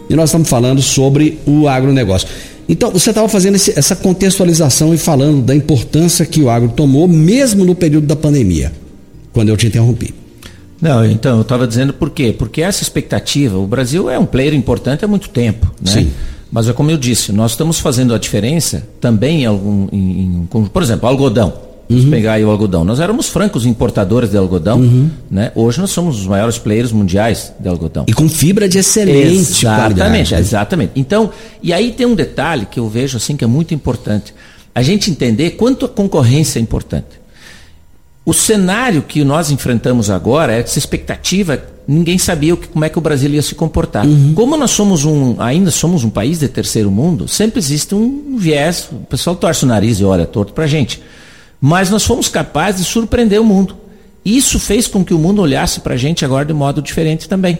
e 0.09 0.15
nós 0.15 0.29
estamos 0.29 0.49
falando 0.49 0.81
sobre 0.81 1.39
o 1.45 1.67
agronegócio. 1.67 2.27
Então, 2.67 2.91
você 2.91 3.09
estava 3.09 3.27
fazendo 3.27 3.55
esse, 3.55 3.77
essa 3.77 3.95
contextualização 3.95 4.93
e 4.93 4.97
falando 4.97 5.41
da 5.41 5.55
importância 5.55 6.25
que 6.25 6.41
o 6.41 6.49
agro 6.49 6.69
tomou, 6.69 7.07
mesmo 7.07 7.65
no 7.65 7.75
período 7.75 8.07
da 8.07 8.15
pandemia, 8.15 8.71
quando 9.33 9.49
eu 9.49 9.57
te 9.57 9.67
interrompi. 9.67 10.13
Não, 10.81 11.05
então, 11.05 11.37
eu 11.37 11.41
estava 11.41 11.67
dizendo 11.67 11.93
por 11.93 12.09
quê? 12.09 12.33
Porque 12.37 12.61
essa 12.61 12.83
expectativa, 12.83 13.57
o 13.57 13.67
Brasil 13.67 14.09
é 14.09 14.17
um 14.17 14.25
player 14.25 14.53
importante 14.53 15.03
há 15.03 15.07
muito 15.07 15.29
tempo, 15.29 15.73
né? 15.81 15.91
Sim. 15.91 16.11
Mas 16.51 16.69
é 16.69 16.73
como 16.73 16.91
eu 16.91 16.97
disse, 16.97 17.31
nós 17.31 17.51
estamos 17.51 17.79
fazendo 17.79 18.13
a 18.13 18.17
diferença 18.17 18.87
também 19.01 19.41
em 19.41 19.45
algum. 19.45 19.87
Em, 19.91 20.47
em, 20.53 20.65
por 20.71 20.83
exemplo, 20.83 21.09
algodão. 21.09 21.72
Uhum. 21.89 22.09
pegar 22.09 22.33
aí 22.33 22.45
o 22.45 22.49
algodão. 22.49 22.83
Nós 22.83 22.99
éramos 22.99 23.27
francos 23.27 23.65
importadores 23.65 24.31
de 24.31 24.37
algodão, 24.37 24.79
uhum. 24.79 25.09
né? 25.29 25.51
Hoje 25.53 25.79
nós 25.79 25.91
somos 25.91 26.19
os 26.19 26.27
maiores 26.27 26.57
players 26.57 26.91
mundiais 26.91 27.53
de 27.59 27.67
algodão. 27.67 28.05
E 28.07 28.13
com 28.13 28.27
fibra 28.29 28.67
de 28.67 28.79
excelente 28.79 29.35
exatamente, 29.35 29.97
qualidade. 29.97 30.33
Exatamente. 30.35 30.91
Então, 30.95 31.29
e 31.61 31.73
aí 31.73 31.91
tem 31.91 32.05
um 32.05 32.15
detalhe 32.15 32.65
que 32.65 32.79
eu 32.79 32.87
vejo 32.87 33.17
assim 33.17 33.35
que 33.35 33.43
é 33.43 33.47
muito 33.47 33.73
importante. 33.73 34.33
A 34.73 34.81
gente 34.81 35.11
entender 35.11 35.51
quanto 35.51 35.85
a 35.85 35.89
concorrência 35.89 36.57
é 36.57 36.61
importante. 36.61 37.21
O 38.25 38.33
cenário 38.33 39.01
que 39.01 39.23
nós 39.23 39.51
enfrentamos 39.51 40.09
agora, 40.09 40.53
essa 40.53 40.79
expectativa, 40.79 41.61
ninguém 41.85 42.17
sabia 42.17 42.55
como 42.55 42.85
é 42.85 42.89
que 42.89 42.97
o 42.97 43.01
Brasil 43.01 43.29
ia 43.29 43.41
se 43.41 43.53
comportar. 43.53 44.05
Uhum. 44.05 44.33
Como 44.33 44.55
nós 44.55 44.71
somos 44.71 45.03
um, 45.03 45.35
ainda 45.37 45.69
somos 45.69 46.05
um 46.05 46.09
país 46.09 46.39
de 46.39 46.47
terceiro 46.47 46.89
mundo, 46.89 47.27
sempre 47.27 47.59
existe 47.59 47.93
um 47.93 48.37
viés, 48.37 48.87
o 48.89 49.05
pessoal 49.05 49.35
torce 49.35 49.65
o 49.65 49.67
nariz 49.67 49.99
e 49.99 50.05
olha 50.05 50.25
torto 50.25 50.53
para 50.53 50.63
a 50.63 50.67
gente 50.67 51.01
mas 51.65 51.89
nós 51.89 52.03
fomos 52.03 52.27
capazes 52.27 52.81
de 52.81 52.91
surpreender 52.91 53.39
o 53.39 53.45
mundo. 53.45 53.77
Isso 54.25 54.59
fez 54.59 54.85
com 54.85 55.01
que 55.01 55.13
o 55.13 55.17
mundo 55.17 55.41
olhasse 55.41 55.79
para 55.79 55.93
a 55.93 55.97
gente 55.97 56.25
agora 56.25 56.43
de 56.43 56.51
modo 56.51 56.81
diferente 56.81 57.29
também. 57.29 57.57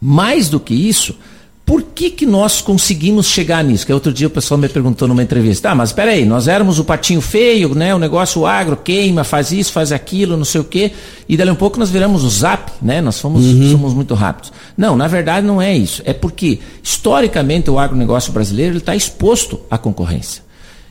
Mais 0.00 0.48
do 0.48 0.60
que 0.60 0.72
isso, 0.72 1.18
por 1.66 1.82
que, 1.82 2.08
que 2.08 2.24
nós 2.24 2.60
conseguimos 2.60 3.26
chegar 3.26 3.64
nisso? 3.64 3.84
Que 3.84 3.92
outro 3.92 4.12
dia 4.12 4.28
o 4.28 4.30
pessoal 4.30 4.58
me 4.58 4.68
perguntou 4.68 5.08
numa 5.08 5.24
entrevista: 5.24 5.72
ah, 5.72 5.74
mas 5.74 5.88
espera 5.88 6.12
aí, 6.12 6.24
nós 6.24 6.46
éramos 6.46 6.78
o 6.78 6.84
patinho 6.84 7.20
feio, 7.20 7.74
né? 7.74 7.92
O 7.92 7.98
negócio 7.98 8.46
agro 8.46 8.76
queima, 8.76 9.24
faz 9.24 9.50
isso, 9.50 9.72
faz 9.72 9.90
aquilo, 9.90 10.36
não 10.36 10.44
sei 10.44 10.60
o 10.60 10.64
quê, 10.64 10.92
e 11.28 11.36
dali 11.36 11.50
um 11.50 11.56
pouco 11.56 11.80
nós 11.80 11.90
viramos 11.90 12.22
o 12.22 12.30
zap, 12.30 12.70
né? 12.80 13.00
Nós 13.00 13.18
fomos, 13.18 13.44
uhum. 13.44 13.72
somos 13.72 13.92
muito 13.92 14.14
rápidos. 14.14 14.52
Não, 14.76 14.96
na 14.96 15.08
verdade 15.08 15.44
não 15.44 15.60
é 15.60 15.76
isso. 15.76 16.00
É 16.04 16.12
porque, 16.12 16.60
historicamente, 16.80 17.68
o 17.68 17.76
agronegócio 17.76 18.32
brasileiro 18.32 18.76
está 18.76 18.94
exposto 18.94 19.58
à 19.68 19.76
concorrência. 19.76 20.44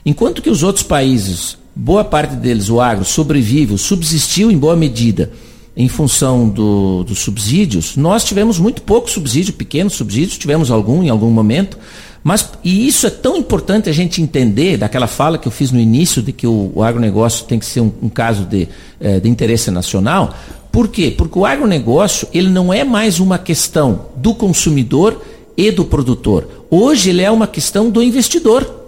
Enquanto 0.05 0.41
que 0.41 0.49
os 0.49 0.63
outros 0.63 0.83
países 0.83 1.62
boa 1.75 2.03
parte 2.03 2.35
deles, 2.35 2.69
o 2.69 2.79
agro, 2.79 3.05
sobrevive, 3.05 3.77
subsistiu 3.77 4.51
em 4.51 4.57
boa 4.57 4.75
medida 4.75 5.31
em 5.75 5.87
função 5.87 6.47
do, 6.47 7.03
dos 7.03 7.19
subsídios, 7.19 7.97
nós 7.97 8.23
tivemos 8.23 8.59
muito 8.59 8.83
pouco 8.83 9.09
subsídio, 9.09 9.53
pequenos 9.53 9.93
subsídios, 9.93 10.37
tivemos 10.37 10.69
algum 10.69 11.01
em 11.01 11.09
algum 11.09 11.31
momento, 11.31 11.79
mas 12.23 12.47
e 12.63 12.87
isso 12.87 13.07
é 13.07 13.09
tão 13.09 13.35
importante 13.35 13.89
a 13.89 13.93
gente 13.93 14.21
entender, 14.21 14.77
daquela 14.77 15.07
fala 15.07 15.37
que 15.37 15.47
eu 15.47 15.51
fiz 15.51 15.71
no 15.71 15.79
início, 15.79 16.21
de 16.21 16.31
que 16.31 16.45
o, 16.45 16.71
o 16.75 16.83
agronegócio 16.83 17.45
tem 17.45 17.59
que 17.59 17.65
ser 17.65 17.81
um, 17.81 17.91
um 18.03 18.09
caso 18.09 18.45
de, 18.45 18.67
eh, 18.99 19.19
de 19.19 19.27
interesse 19.27 19.69
nacional. 19.71 20.33
Por 20.71 20.87
quê? 20.87 21.13
Porque 21.15 21.37
o 21.37 21.45
agronegócio 21.45 22.27
ele 22.33 22.49
não 22.49 22.71
é 22.71 22.83
mais 22.83 23.19
uma 23.19 23.37
questão 23.37 24.05
do 24.15 24.33
consumidor 24.33 25.21
e 25.57 25.69
do 25.69 25.83
produtor. 25.85 26.47
Hoje 26.69 27.09
ele 27.09 27.21
é 27.21 27.29
uma 27.29 27.45
questão 27.45 27.89
do 27.89 28.01
investidor. 28.01 28.82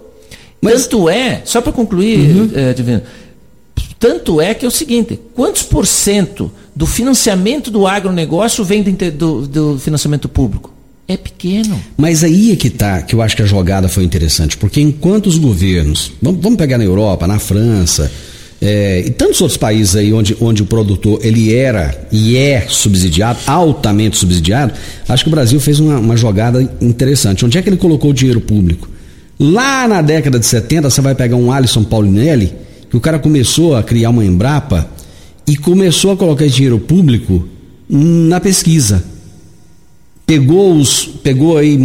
Mas... 0.60 0.82
Tanto 0.86 1.08
é, 1.08 1.42
só 1.44 1.60
para 1.60 1.72
concluir, 1.72 2.18
uhum. 2.18 2.50
é, 2.54 2.72
Divino, 2.72 3.02
tanto 3.98 4.40
é 4.40 4.54
que 4.54 4.64
é 4.64 4.68
o 4.68 4.70
seguinte: 4.70 5.18
quantos 5.34 5.62
por 5.62 5.86
cento 5.86 6.50
do 6.74 6.86
financiamento 6.86 7.70
do 7.70 7.86
agronegócio 7.86 8.64
vem 8.64 8.82
do, 8.82 9.46
do 9.46 9.78
financiamento 9.78 10.28
público? 10.28 10.72
É 11.08 11.16
pequeno. 11.16 11.80
Mas 11.96 12.24
aí 12.24 12.52
é 12.52 12.56
que 12.56 12.68
tá, 12.68 13.00
que 13.00 13.14
eu 13.14 13.22
acho 13.22 13.36
que 13.36 13.42
a 13.42 13.46
jogada 13.46 13.88
foi 13.88 14.02
interessante, 14.02 14.56
porque 14.56 14.80
enquanto 14.80 15.28
os 15.28 15.38
governos, 15.38 16.12
vamos, 16.20 16.40
vamos 16.42 16.58
pegar 16.58 16.78
na 16.78 16.84
Europa, 16.84 17.28
na 17.28 17.38
França, 17.38 18.10
é, 18.60 19.04
e 19.06 19.10
tantos 19.10 19.40
outros 19.40 19.56
países 19.56 19.94
aí 19.94 20.12
onde, 20.12 20.36
onde 20.40 20.62
o 20.62 20.66
produtor 20.66 21.20
ele 21.22 21.54
era 21.54 22.08
e 22.10 22.36
é 22.36 22.66
subsidiado, 22.68 23.38
altamente 23.46 24.16
subsidiado, 24.16 24.72
acho 25.08 25.22
que 25.22 25.28
o 25.28 25.30
Brasil 25.30 25.60
fez 25.60 25.78
uma, 25.78 25.98
uma 25.98 26.16
jogada 26.16 26.60
interessante. 26.80 27.44
Onde 27.44 27.56
é 27.56 27.62
que 27.62 27.68
ele 27.68 27.76
colocou 27.76 28.10
o 28.10 28.14
dinheiro 28.14 28.40
público? 28.40 28.88
Lá 29.38 29.86
na 29.86 30.00
década 30.00 30.38
de 30.38 30.46
70, 30.46 30.88
você 30.88 31.00
vai 31.00 31.14
pegar 31.14 31.36
um 31.36 31.52
Alisson 31.52 31.84
Paulinelli, 31.84 32.54
que 32.88 32.96
o 32.96 33.00
cara 33.00 33.18
começou 33.18 33.76
a 33.76 33.82
criar 33.82 34.10
uma 34.10 34.24
Embrapa 34.24 34.88
e 35.46 35.56
começou 35.56 36.12
a 36.12 36.16
colocar 36.16 36.46
dinheiro 36.46 36.78
público 36.78 37.46
na 37.88 38.40
pesquisa. 38.40 39.04
Pegou 40.26 40.74
os, 40.74 41.04
pegou 41.04 41.56
aí 41.58 41.76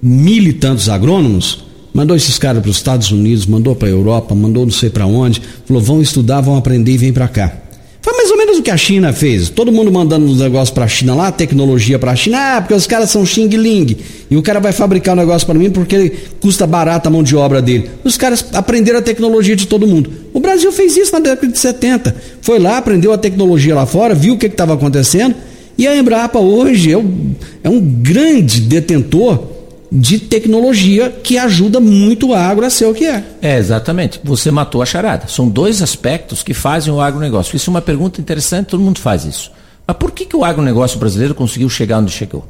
mil 0.00 0.44
e 0.44 0.52
tantos 0.52 0.88
agrônomos, 0.88 1.64
mandou 1.92 2.16
esses 2.16 2.38
caras 2.38 2.62
para 2.62 2.70
os 2.70 2.76
Estados 2.76 3.10
Unidos, 3.10 3.46
mandou 3.46 3.74
para 3.74 3.88
a 3.88 3.90
Europa, 3.90 4.34
mandou 4.34 4.64
não 4.64 4.72
sei 4.72 4.88
para 4.88 5.06
onde, 5.06 5.42
falou: 5.66 5.82
vão 5.82 6.00
estudar, 6.00 6.40
vão 6.40 6.56
aprender 6.56 6.92
e 6.92 6.98
vem 6.98 7.12
para 7.12 7.28
cá. 7.28 7.52
Foi 8.00 8.14
mais 8.14 8.30
ou 8.30 8.35
que 8.66 8.70
a 8.72 8.76
China 8.76 9.12
fez. 9.12 9.48
Todo 9.48 9.70
mundo 9.70 9.92
mandando 9.92 10.26
os 10.26 10.40
negócios 10.40 10.70
para 10.70 10.86
a 10.86 10.88
China 10.88 11.14
lá, 11.14 11.30
tecnologia 11.30 12.00
para 12.00 12.10
a 12.10 12.16
China. 12.16 12.56
Ah, 12.56 12.60
porque 12.60 12.74
os 12.74 12.84
caras 12.84 13.10
são 13.10 13.24
Xing 13.24 13.46
Ling. 13.46 13.96
E 14.28 14.36
o 14.36 14.42
cara 14.42 14.58
vai 14.58 14.72
fabricar 14.72 15.14
um 15.14 15.20
negócio 15.20 15.46
para 15.46 15.56
mim 15.56 15.70
porque 15.70 16.12
custa 16.40 16.66
barato 16.66 17.06
a 17.06 17.10
mão 17.12 17.22
de 17.22 17.36
obra 17.36 17.62
dele. 17.62 17.88
Os 18.02 18.16
caras 18.16 18.44
aprenderam 18.52 18.98
a 18.98 19.02
tecnologia 19.02 19.54
de 19.54 19.68
todo 19.68 19.86
mundo. 19.86 20.10
O 20.34 20.40
Brasil 20.40 20.72
fez 20.72 20.96
isso 20.96 21.12
na 21.12 21.20
década 21.20 21.46
de 21.46 21.56
70. 21.56 22.16
Foi 22.40 22.58
lá, 22.58 22.78
aprendeu 22.78 23.12
a 23.12 23.18
tecnologia 23.18 23.72
lá 23.72 23.86
fora, 23.86 24.16
viu 24.16 24.34
o 24.34 24.36
que 24.36 24.46
estava 24.46 24.74
acontecendo. 24.74 25.36
E 25.78 25.86
a 25.86 25.96
Embrapa 25.96 26.40
hoje 26.40 26.90
é 26.90 26.98
um, 26.98 27.34
é 27.62 27.70
um 27.70 27.80
grande 27.80 28.62
detentor 28.62 29.44
de 29.98 30.18
tecnologia 30.18 31.08
que 31.10 31.38
ajuda 31.38 31.80
muito 31.80 32.28
o 32.28 32.34
agro 32.34 32.66
a 32.66 32.70
ser 32.70 32.84
o 32.84 32.92
que 32.92 33.06
é. 33.06 33.24
É, 33.40 33.56
exatamente. 33.56 34.20
Você 34.22 34.50
matou 34.50 34.82
a 34.82 34.86
charada. 34.86 35.26
São 35.26 35.48
dois 35.48 35.80
aspectos 35.80 36.42
que 36.42 36.52
fazem 36.52 36.92
o 36.92 37.00
agronegócio. 37.00 37.56
Isso 37.56 37.70
é 37.70 37.72
uma 37.72 37.80
pergunta 37.80 38.20
interessante, 38.20 38.66
todo 38.66 38.82
mundo 38.82 39.00
faz 39.00 39.24
isso. 39.24 39.50
Mas 39.86 39.96
por 39.96 40.10
que, 40.10 40.26
que 40.26 40.36
o 40.36 40.44
agronegócio 40.44 40.98
brasileiro 40.98 41.34
conseguiu 41.34 41.70
chegar 41.70 41.98
onde 41.98 42.12
chegou? 42.12 42.46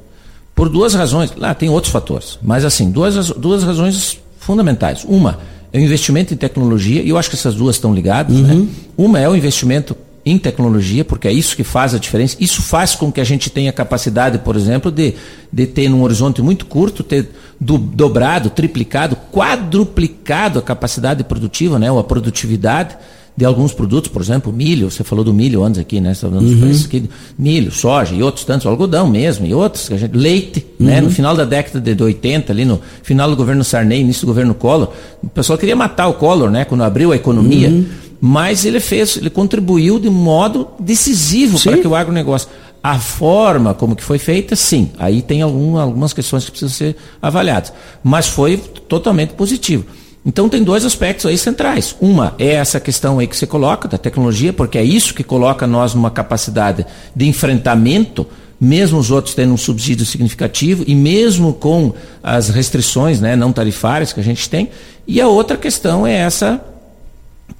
Por 0.56 0.68
duas 0.68 0.94
razões. 0.94 1.32
Lá 1.36 1.54
tem 1.54 1.68
outros 1.68 1.92
fatores. 1.92 2.36
Mas 2.42 2.64
assim, 2.64 2.90
duas, 2.90 3.30
duas 3.30 3.62
razões 3.62 4.18
fundamentais. 4.40 5.04
Uma 5.04 5.38
é 5.72 5.78
o 5.78 5.82
investimento 5.82 6.34
em 6.34 6.36
tecnologia, 6.36 7.02
e 7.02 7.08
eu 7.10 7.18
acho 7.18 7.28
que 7.28 7.36
essas 7.36 7.54
duas 7.54 7.76
estão 7.76 7.94
ligadas. 7.94 8.34
Né? 8.34 8.54
Uhum. 8.54 8.60
Né? 8.60 8.68
Uma 8.96 9.20
é 9.20 9.28
o 9.28 9.36
investimento 9.36 9.96
em 10.26 10.36
tecnologia, 10.38 11.04
porque 11.04 11.28
é 11.28 11.32
isso 11.32 11.56
que 11.56 11.62
faz 11.62 11.94
a 11.94 11.98
diferença. 12.00 12.36
Isso 12.40 12.60
faz 12.60 12.96
com 12.96 13.12
que 13.12 13.20
a 13.20 13.24
gente 13.24 13.48
tenha 13.48 13.72
capacidade, 13.72 14.38
por 14.38 14.56
exemplo, 14.56 14.90
de, 14.90 15.14
de 15.52 15.66
ter 15.68 15.88
num 15.88 16.02
horizonte 16.02 16.42
muito 16.42 16.66
curto, 16.66 17.04
ter 17.04 17.30
do, 17.60 17.78
dobrado, 17.78 18.50
triplicado, 18.50 19.16
quadruplicado 19.32 20.58
a 20.58 20.62
capacidade 20.62 21.22
produtiva, 21.22 21.78
né, 21.78 21.92
ou 21.92 22.00
a 22.00 22.04
produtividade 22.04 22.96
de 23.36 23.44
alguns 23.44 23.72
produtos, 23.72 24.10
por 24.10 24.22
exemplo, 24.22 24.50
milho, 24.50 24.90
você 24.90 25.04
falou 25.04 25.22
do 25.22 25.32
milho 25.32 25.62
antes 25.62 25.78
aqui, 25.78 26.00
né? 26.00 26.14
Você 26.14 26.22
tá 26.22 26.32
dando 26.32 26.48
uhum. 26.48 26.72
aqui, 26.86 27.08
milho, 27.38 27.70
soja 27.70 28.14
e 28.14 28.22
outros 28.22 28.46
tantos, 28.46 28.66
algodão 28.66 29.06
mesmo, 29.06 29.46
e 29.46 29.52
outros, 29.52 29.90
leite, 30.14 30.66
uhum. 30.80 30.86
né? 30.86 31.02
No 31.02 31.10
final 31.10 31.36
da 31.36 31.44
década 31.44 31.78
de 31.78 32.02
80, 32.02 32.50
ali 32.50 32.64
no 32.64 32.80
final 33.02 33.28
do 33.28 33.36
governo 33.36 33.62
Sarney, 33.62 34.00
início 34.00 34.22
do 34.22 34.28
governo 34.28 34.54
Collor, 34.54 34.90
o 35.22 35.28
pessoal 35.28 35.58
queria 35.58 35.76
matar 35.76 36.08
o 36.08 36.14
Collor, 36.14 36.50
né? 36.50 36.64
Quando 36.64 36.82
abriu 36.82 37.12
a 37.12 37.16
economia. 37.16 37.68
Uhum 37.68 38.05
mas 38.20 38.64
ele 38.64 38.80
fez, 38.80 39.16
ele 39.16 39.30
contribuiu 39.30 39.98
de 39.98 40.10
modo 40.10 40.68
decisivo 40.78 41.58
Sim. 41.58 41.70
para 41.70 41.78
que 41.78 41.88
o 41.88 41.94
agronegócio. 41.94 42.48
A 42.82 43.00
forma 43.00 43.74
como 43.74 43.96
que 43.96 44.02
foi 44.04 44.16
feita, 44.16 44.54
sim. 44.54 44.92
Aí 44.96 45.20
tem 45.20 45.42
algum, 45.42 45.76
algumas 45.76 46.12
questões 46.12 46.44
que 46.44 46.52
precisam 46.52 46.72
ser 46.72 46.96
avaliadas. 47.20 47.72
Mas 48.00 48.28
foi 48.28 48.58
totalmente 48.58 49.32
positivo. 49.32 49.84
Então 50.24 50.48
tem 50.48 50.62
dois 50.62 50.84
aspectos 50.84 51.26
aí 51.26 51.38
centrais. 51.38 51.96
Uma 52.00 52.34
é 52.38 52.54
essa 52.54 52.80
questão 52.80 53.18
aí 53.18 53.26
que 53.26 53.36
você 53.36 53.46
coloca 53.46 53.88
da 53.88 53.98
tecnologia, 53.98 54.52
porque 54.52 54.76
é 54.76 54.84
isso 54.84 55.14
que 55.14 55.22
coloca 55.22 55.66
nós 55.66 55.94
numa 55.94 56.10
capacidade 56.10 56.84
de 57.14 57.26
enfrentamento, 57.26 58.26
mesmo 58.60 58.98
os 58.98 59.10
outros 59.10 59.34
tendo 59.34 59.52
um 59.52 59.56
subsídio 59.56 60.06
significativo 60.06 60.84
e 60.86 60.94
mesmo 60.94 61.54
com 61.54 61.92
as 62.22 62.48
restrições 62.48 63.20
né, 63.20 63.36
não 63.36 63.52
tarifárias 63.52 64.12
que 64.12 64.18
a 64.18 64.24
gente 64.24 64.50
tem. 64.50 64.70
E 65.06 65.20
a 65.20 65.28
outra 65.28 65.56
questão 65.56 66.04
é 66.04 66.14
essa 66.14 66.60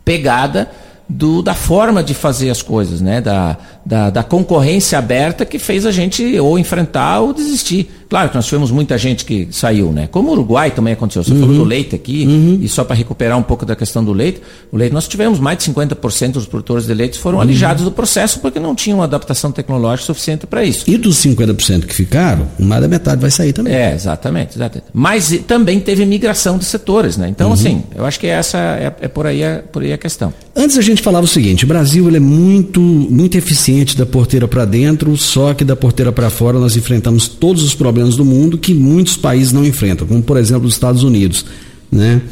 pegada 0.05 0.71
do, 1.09 1.43
da 1.43 1.55
forma 1.55 2.03
de 2.03 2.15
fazer 2.15 2.51
as 2.51 2.63
coisas, 2.63 3.01
né? 3.01 3.21
Da, 3.21 3.57
da, 3.87 4.11
da, 4.11 4.23
concorrência 4.25 4.99
aberta 4.99 5.47
que 5.47 5.61
fez 5.61 5.87
a 5.87 5.93
gente 5.93 6.39
ou 6.41 6.59
enfrentar 6.59 7.21
ou 7.21 7.33
desistir. 7.33 7.89
Claro 8.09 8.29
que 8.29 8.35
nós 8.35 8.45
tivemos 8.45 8.71
muita 8.71 8.99
gente 8.99 9.25
que 9.25 9.49
saiu, 9.51 9.93
né? 9.93 10.09
Como 10.09 10.29
o 10.29 10.33
Uruguai 10.33 10.73
também 10.73 10.93
aconteceu. 10.93 11.23
Você 11.23 11.33
uhum. 11.33 11.41
falou 11.41 11.55
do 11.57 11.65
leite 11.65 11.95
aqui, 11.95 12.25
uhum. 12.27 12.59
e 12.61 12.69
só 12.69 12.85
para 12.85 12.97
recuperar 12.97 13.39
um 13.39 13.43
pouco 13.43 13.65
da 13.65 13.77
questão 13.77 14.05
do 14.05 14.13
leite, 14.13 14.41
o 14.73 14.77
leite, 14.77 14.93
nós 14.93 15.07
tivemos 15.07 15.39
mais 15.39 15.59
de 15.59 15.73
50% 15.73 16.33
dos 16.33 16.47
produtores 16.47 16.87
de 16.87 16.95
leite 16.95 17.19
foram 17.19 17.39
uhum. 17.39 17.43
alijados 17.43 17.85
do 17.85 17.93
processo 17.93 18.41
porque 18.41 18.59
não 18.59 18.75
tinham 18.75 19.03
adaptação 19.03 19.53
tecnológica 19.53 20.07
suficiente 20.07 20.47
para 20.47 20.65
isso. 20.65 20.85
E 20.89 20.97
dos 20.97 21.17
50% 21.19 21.87
que 21.87 21.95
ficaram, 21.95 22.49
mais 22.59 22.83
da 22.83 22.89
metade 22.89 23.21
vai 23.21 23.31
sair 23.31 23.53
também. 23.53 23.73
É, 23.73 23.95
exatamente. 23.95 24.57
exatamente. 24.57 24.89
Mas 24.93 25.41
também 25.47 25.79
teve 25.79 26.05
migração 26.05 26.59
de 26.59 26.65
setores, 26.65 27.17
né? 27.17 27.29
Então, 27.29 27.53
assim, 27.53 27.83
eu 27.95 28.05
acho 28.05 28.19
que 28.19 28.27
essa 28.27 28.59
é, 28.59 28.93
é 29.01 29.09
por, 29.09 29.27
aí 29.27 29.45
a, 29.45 29.63
por 29.71 29.83
aí 29.83 29.93
a 29.93 29.99
questão. 29.99 30.33
Antes 30.55 30.77
a 30.79 30.83
gente 30.83 31.03
falava 31.03 31.25
o 31.25 31.29
seguinte, 31.29 31.65
o 31.65 31.69
Brasil 31.69 32.07
ele 32.09 32.17
é 32.17 32.21
muito, 32.21 32.81
muito 32.81 33.37
eficiente 33.37 33.76
da 33.85 34.07
porteira 34.07 34.47
para 34.49 34.65
dentro, 34.65 35.17
só 35.17 35.53
que 35.53 35.65
da 35.65 35.77
porteira 35.77 36.13
para 36.13 36.31
fora 36.31 36.59
nós 36.59 36.77
enfrentamos 36.77 37.29
todos 37.29 37.63
os 37.63 37.75
problemas 37.75 38.17
do 38.17 38.25
mundo 38.25 38.57
que 38.57 38.73
muitos 38.73 39.17
países 39.17 39.53
não 39.53 39.65
enfrentam, 39.65 40.07
como 40.07 40.23
por 40.23 40.37
exemplo 40.37 40.67
os 40.67 40.75
Estados 40.75 41.03
Unidos, 41.03 41.45
né? 41.91 42.23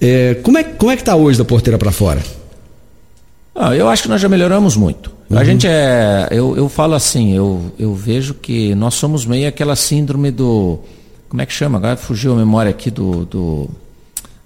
É, 0.00 0.34
como 0.42 0.58
é 0.58 0.64
como 0.64 0.90
é 0.90 0.96
que 0.96 1.02
está 1.02 1.14
hoje 1.16 1.36
da 1.36 1.44
porteira 1.44 1.76
para 1.76 1.90
fora? 1.90 2.22
Ah, 3.54 3.74
eu 3.74 3.88
acho 3.88 4.04
que 4.04 4.08
nós 4.08 4.20
já 4.20 4.28
melhoramos 4.28 4.76
muito. 4.76 5.10
Uhum. 5.28 5.38
A 5.38 5.44
gente 5.44 5.66
é, 5.66 6.28
eu, 6.30 6.56
eu 6.56 6.68
falo 6.68 6.94
assim, 6.94 7.34
eu, 7.34 7.72
eu 7.78 7.94
vejo 7.94 8.34
que 8.34 8.74
nós 8.76 8.94
somos 8.94 9.26
meio 9.26 9.48
aquela 9.48 9.74
síndrome 9.74 10.30
do, 10.30 10.78
como 11.28 11.42
é 11.42 11.46
que 11.46 11.52
chama? 11.52 11.78
Agora 11.78 11.96
fugiu 11.96 12.32
a 12.32 12.36
memória 12.36 12.70
aqui 12.70 12.90
do, 12.90 13.26
do, 13.26 13.68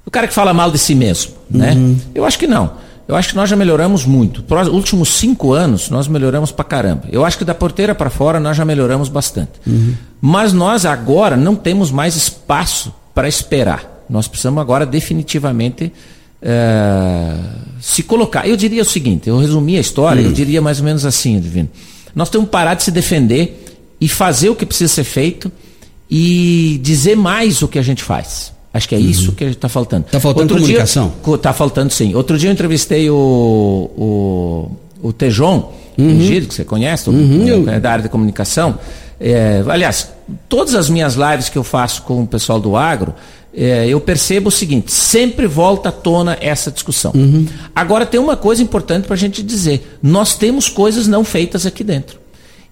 do 0.04 0.10
cara 0.10 0.26
que 0.26 0.34
fala 0.34 0.52
mal 0.52 0.70
de 0.70 0.78
si 0.78 0.94
mesmo, 0.94 1.32
né? 1.48 1.72
Uhum. 1.74 1.96
Eu 2.14 2.24
acho 2.24 2.38
que 2.38 2.46
não. 2.46 2.72
Eu 3.08 3.16
acho 3.16 3.30
que 3.30 3.36
nós 3.36 3.50
já 3.50 3.56
melhoramos 3.56 4.04
muito. 4.06 4.44
Nos 4.48 4.68
últimos 4.68 5.08
cinco 5.10 5.52
anos, 5.52 5.90
nós 5.90 6.06
melhoramos 6.08 6.52
pra 6.52 6.64
caramba. 6.64 7.02
Eu 7.10 7.24
acho 7.24 7.36
que 7.36 7.44
da 7.44 7.54
porteira 7.54 7.94
para 7.94 8.08
fora 8.10 8.38
nós 8.38 8.56
já 8.56 8.64
melhoramos 8.64 9.08
bastante. 9.08 9.52
Uhum. 9.66 9.94
Mas 10.20 10.52
nós 10.52 10.86
agora 10.86 11.36
não 11.36 11.54
temos 11.56 11.90
mais 11.90 12.14
espaço 12.16 12.92
para 13.14 13.28
esperar. 13.28 14.04
Nós 14.08 14.28
precisamos 14.28 14.60
agora 14.60 14.86
definitivamente 14.86 15.92
é, 16.40 17.34
se 17.80 18.02
colocar. 18.02 18.46
Eu 18.48 18.56
diria 18.56 18.82
o 18.82 18.84
seguinte: 18.84 19.28
eu 19.28 19.38
resumi 19.38 19.76
a 19.76 19.80
história, 19.80 20.20
Uhum. 20.22 20.28
eu 20.28 20.32
diria 20.32 20.60
mais 20.62 20.78
ou 20.78 20.84
menos 20.84 21.04
assim, 21.04 21.38
Divino. 21.40 21.68
Nós 22.14 22.28
temos 22.30 22.46
que 22.46 22.52
parar 22.52 22.74
de 22.74 22.82
se 22.82 22.90
defender 22.90 23.64
e 24.00 24.08
fazer 24.08 24.48
o 24.50 24.54
que 24.56 24.66
precisa 24.66 24.92
ser 24.92 25.04
feito 25.04 25.50
e 26.10 26.78
dizer 26.82 27.16
mais 27.16 27.62
o 27.62 27.68
que 27.68 27.78
a 27.78 27.82
gente 27.82 28.02
faz. 28.02 28.52
Acho 28.74 28.88
que 28.88 28.94
é 28.94 28.98
isso 28.98 29.32
que 29.32 29.44
está 29.44 29.68
faltando. 29.68 30.06
Tá 30.10 30.18
faltando 30.18 30.54
Outro 30.54 30.56
comunicação? 30.64 31.12
Co- 31.22 31.36
Tá 31.36 31.52
faltando 31.52 31.92
sim. 31.92 32.14
Outro 32.14 32.38
dia 32.38 32.48
eu 32.48 32.52
entrevistei 32.54 33.10
o, 33.10 33.90
o, 35.02 35.08
o 35.08 35.12
Tejon, 35.12 35.70
Giro, 36.22 36.46
que 36.46 36.54
você 36.54 36.64
conhece, 36.64 37.04
todo 37.04 37.14
mundo, 37.16 37.46
eu- 37.48 37.68
é 37.70 37.78
da 37.78 37.90
área 37.92 38.02
de 38.02 38.08
comunicação. 38.08 38.78
É, 39.20 39.62
aliás, 39.68 40.08
todas 40.48 40.74
as 40.74 40.88
minhas 40.88 41.14
lives 41.14 41.48
que 41.48 41.58
eu 41.58 41.62
faço 41.62 42.02
com 42.02 42.22
o 42.22 42.26
pessoal 42.26 42.58
do 42.58 42.74
agro, 42.76 43.14
é, 43.54 43.86
eu 43.86 44.00
percebo 44.00 44.48
o 44.48 44.50
seguinte: 44.50 44.90
sempre 44.90 45.46
volta 45.46 45.90
à 45.90 45.92
tona 45.92 46.36
essa 46.40 46.70
discussão. 46.70 47.12
Agora 47.76 48.06
tem 48.06 48.18
uma 48.18 48.36
coisa 48.36 48.62
importante 48.62 49.04
para 49.04 49.14
a 49.14 49.18
gente 49.18 49.42
dizer: 49.42 49.98
nós 50.02 50.34
temos 50.34 50.68
coisas 50.70 51.06
não 51.06 51.22
feitas 51.24 51.66
aqui 51.66 51.84
dentro. 51.84 52.18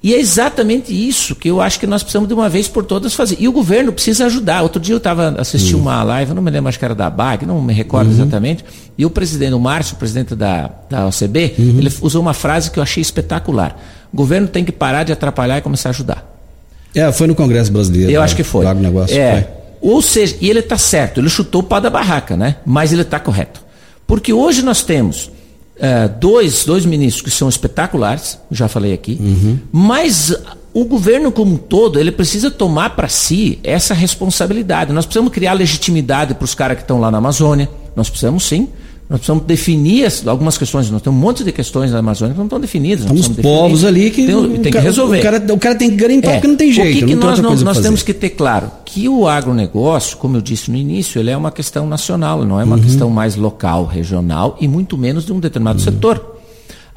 E 0.03 0.15
é 0.15 0.19
exatamente 0.19 0.93
isso 0.93 1.35
que 1.35 1.51
eu 1.51 1.61
acho 1.61 1.79
que 1.79 1.87
nós 1.87 2.03
precisamos 2.03 2.27
de 2.27 2.33
uma 2.33 2.49
vez 2.49 2.67
por 2.67 2.85
todas 2.85 3.13
fazer. 3.13 3.37
E 3.39 3.47
o 3.47 3.53
governo 3.53 3.93
precisa 3.93 4.25
ajudar. 4.27 4.63
Outro 4.63 4.81
dia 4.81 4.95
eu 4.95 4.99
estava 4.99 5.35
assistindo 5.39 5.79
uma 5.79 6.03
live, 6.03 6.33
não 6.33 6.41
me 6.41 6.51
lembro, 6.51 6.71
acho 6.71 6.79
que 6.79 6.85
era 6.85 6.95
da 6.95 7.11
BAG, 7.11 7.45
não 7.45 7.61
me 7.61 7.75
recordo 7.75 8.11
exatamente. 8.11 8.65
E 8.97 9.05
o 9.05 9.11
presidente, 9.11 9.53
o 9.53 9.61
Márcio, 9.61 9.97
o 9.97 9.99
presidente 9.99 10.35
da, 10.35 10.71
da 10.89 11.07
OCB, 11.07 11.55
ele 11.59 11.93
usou 12.01 12.23
uma 12.23 12.33
frase 12.33 12.71
que 12.71 12.79
eu 12.79 12.83
achei 12.83 13.03
espetacular. 13.03 13.79
O 14.11 14.17
governo 14.17 14.49
tem 14.49 14.65
que 14.65 14.73
parar 14.73 15.05
de 15.05 15.13
atrapalhar 15.13 15.59
e 15.59 15.61
começar 15.61 15.91
a 15.91 15.93
ajudar. 15.93 16.41
É, 16.95 17.13
foi 17.13 17.27
no 17.27 17.35
Congresso 17.35 17.71
Brasileiro. 17.71 18.11
Eu 18.11 18.21
tá? 18.21 18.25
acho 18.25 18.35
que 18.35 18.43
foi. 18.43 18.65
Do 18.65 18.69
agronegócio, 18.69 19.17
é. 19.17 19.33
foi. 19.33 19.61
Ou 19.83 20.01
seja, 20.01 20.37
e 20.41 20.49
ele 20.49 20.61
está 20.61 20.79
certo, 20.79 21.21
ele 21.21 21.29
chutou 21.29 21.61
o 21.61 21.65
pau 21.65 21.81
da 21.81 21.91
barraca, 21.91 22.37
né? 22.37 22.57
Mas 22.65 22.93
ele 22.93 23.03
está 23.03 23.21
correto. 23.21 23.63
Porque 24.07 24.33
hoje 24.33 24.63
nós 24.63 24.83
temos 24.83 25.31
eh, 25.81 26.09
dois, 26.09 26.65
dois 26.65 26.85
ministros 26.87 27.23
que 27.23 27.31
são 27.31 27.49
espetaculares, 27.49 28.39
já 28.51 28.69
falei 28.69 28.93
aqui, 28.93 29.17
Uhum. 29.21 29.59
mas 29.73 30.35
o 30.73 30.85
governo 30.85 31.33
como 31.33 31.55
um 31.55 31.57
todo, 31.57 31.99
ele 31.99 32.13
precisa 32.13 32.51
tomar 32.51 32.91
para 32.91 33.09
si 33.09 33.59
essa 33.65 33.93
responsabilidade. 33.93 34.93
Nós 34.93 35.05
precisamos 35.05 35.33
criar 35.33 35.55
legitimidade 35.55 36.35
para 36.35 36.45
os 36.45 36.55
caras 36.55 36.77
que 36.77 36.83
estão 36.85 37.01
lá 37.01 37.11
na 37.11 37.19
Amazônia, 37.19 37.69
nós 37.97 38.09
precisamos 38.09 38.45
sim. 38.45 38.69
Nós 39.11 39.19
precisamos 39.19 39.45
definir 39.45 40.05
as- 40.07 40.25
algumas 40.25 40.57
questões. 40.57 40.89
Nós 40.89 41.03
temos 41.03 41.19
um 41.19 41.21
monte 41.21 41.43
de 41.43 41.51
questões 41.51 41.91
na 41.91 41.99
Amazônia 41.99 42.33
que 42.33 42.39
não 42.39 42.47
estão 42.47 42.61
definidas. 42.61 43.01
nós 43.07 43.11
precisamos 43.11 43.37
definir. 43.39 43.57
povos 43.59 43.85
ali 43.85 44.11
que, 44.11 44.25
tem, 44.25 44.49
tem 44.51 44.61
que 44.63 44.71
cara- 44.71 44.85
resolver. 44.85 45.19
O 45.19 45.23
cara, 45.23 45.45
o 45.53 45.59
cara 45.59 45.75
tem 45.75 45.91
que 45.91 45.97
garimpar 45.97 46.31
É. 46.31 46.35
porque 46.35 46.47
não 46.47 46.57
tem 46.57 46.73
jeito. 46.73 46.89
O 46.91 46.93
que, 47.01 47.07
que 47.07 47.15
não 47.17 47.33
tem 47.35 47.43
nós, 47.43 47.61
nós 47.63 47.75
pra 47.79 47.83
temos 47.83 48.03
que 48.05 48.15
ter 48.15 48.31
claro? 48.31 48.71
Que 48.85 49.09
o 49.09 49.27
agronegócio, 49.27 50.17
como 50.17 50.37
eu 50.37 50.41
disse 50.41 50.71
no 50.71 50.77
início, 50.77 51.19
ele 51.19 51.29
é 51.31 51.37
uma 51.37 51.51
questão 51.51 51.89
nacional, 51.89 52.45
não 52.45 52.61
é 52.61 52.63
Uhum. 52.63 52.69
uma 52.71 52.79
questão 52.79 53.11
mais 53.11 53.35
local, 53.35 53.85
regional 53.85 54.57
e 54.61 54.69
muito 54.69 54.97
menos 54.97 55.27
de 55.27 55.33
um 55.33 55.41
determinado 55.41 55.81
Uhum. 55.81 55.85
setor. 55.85 56.37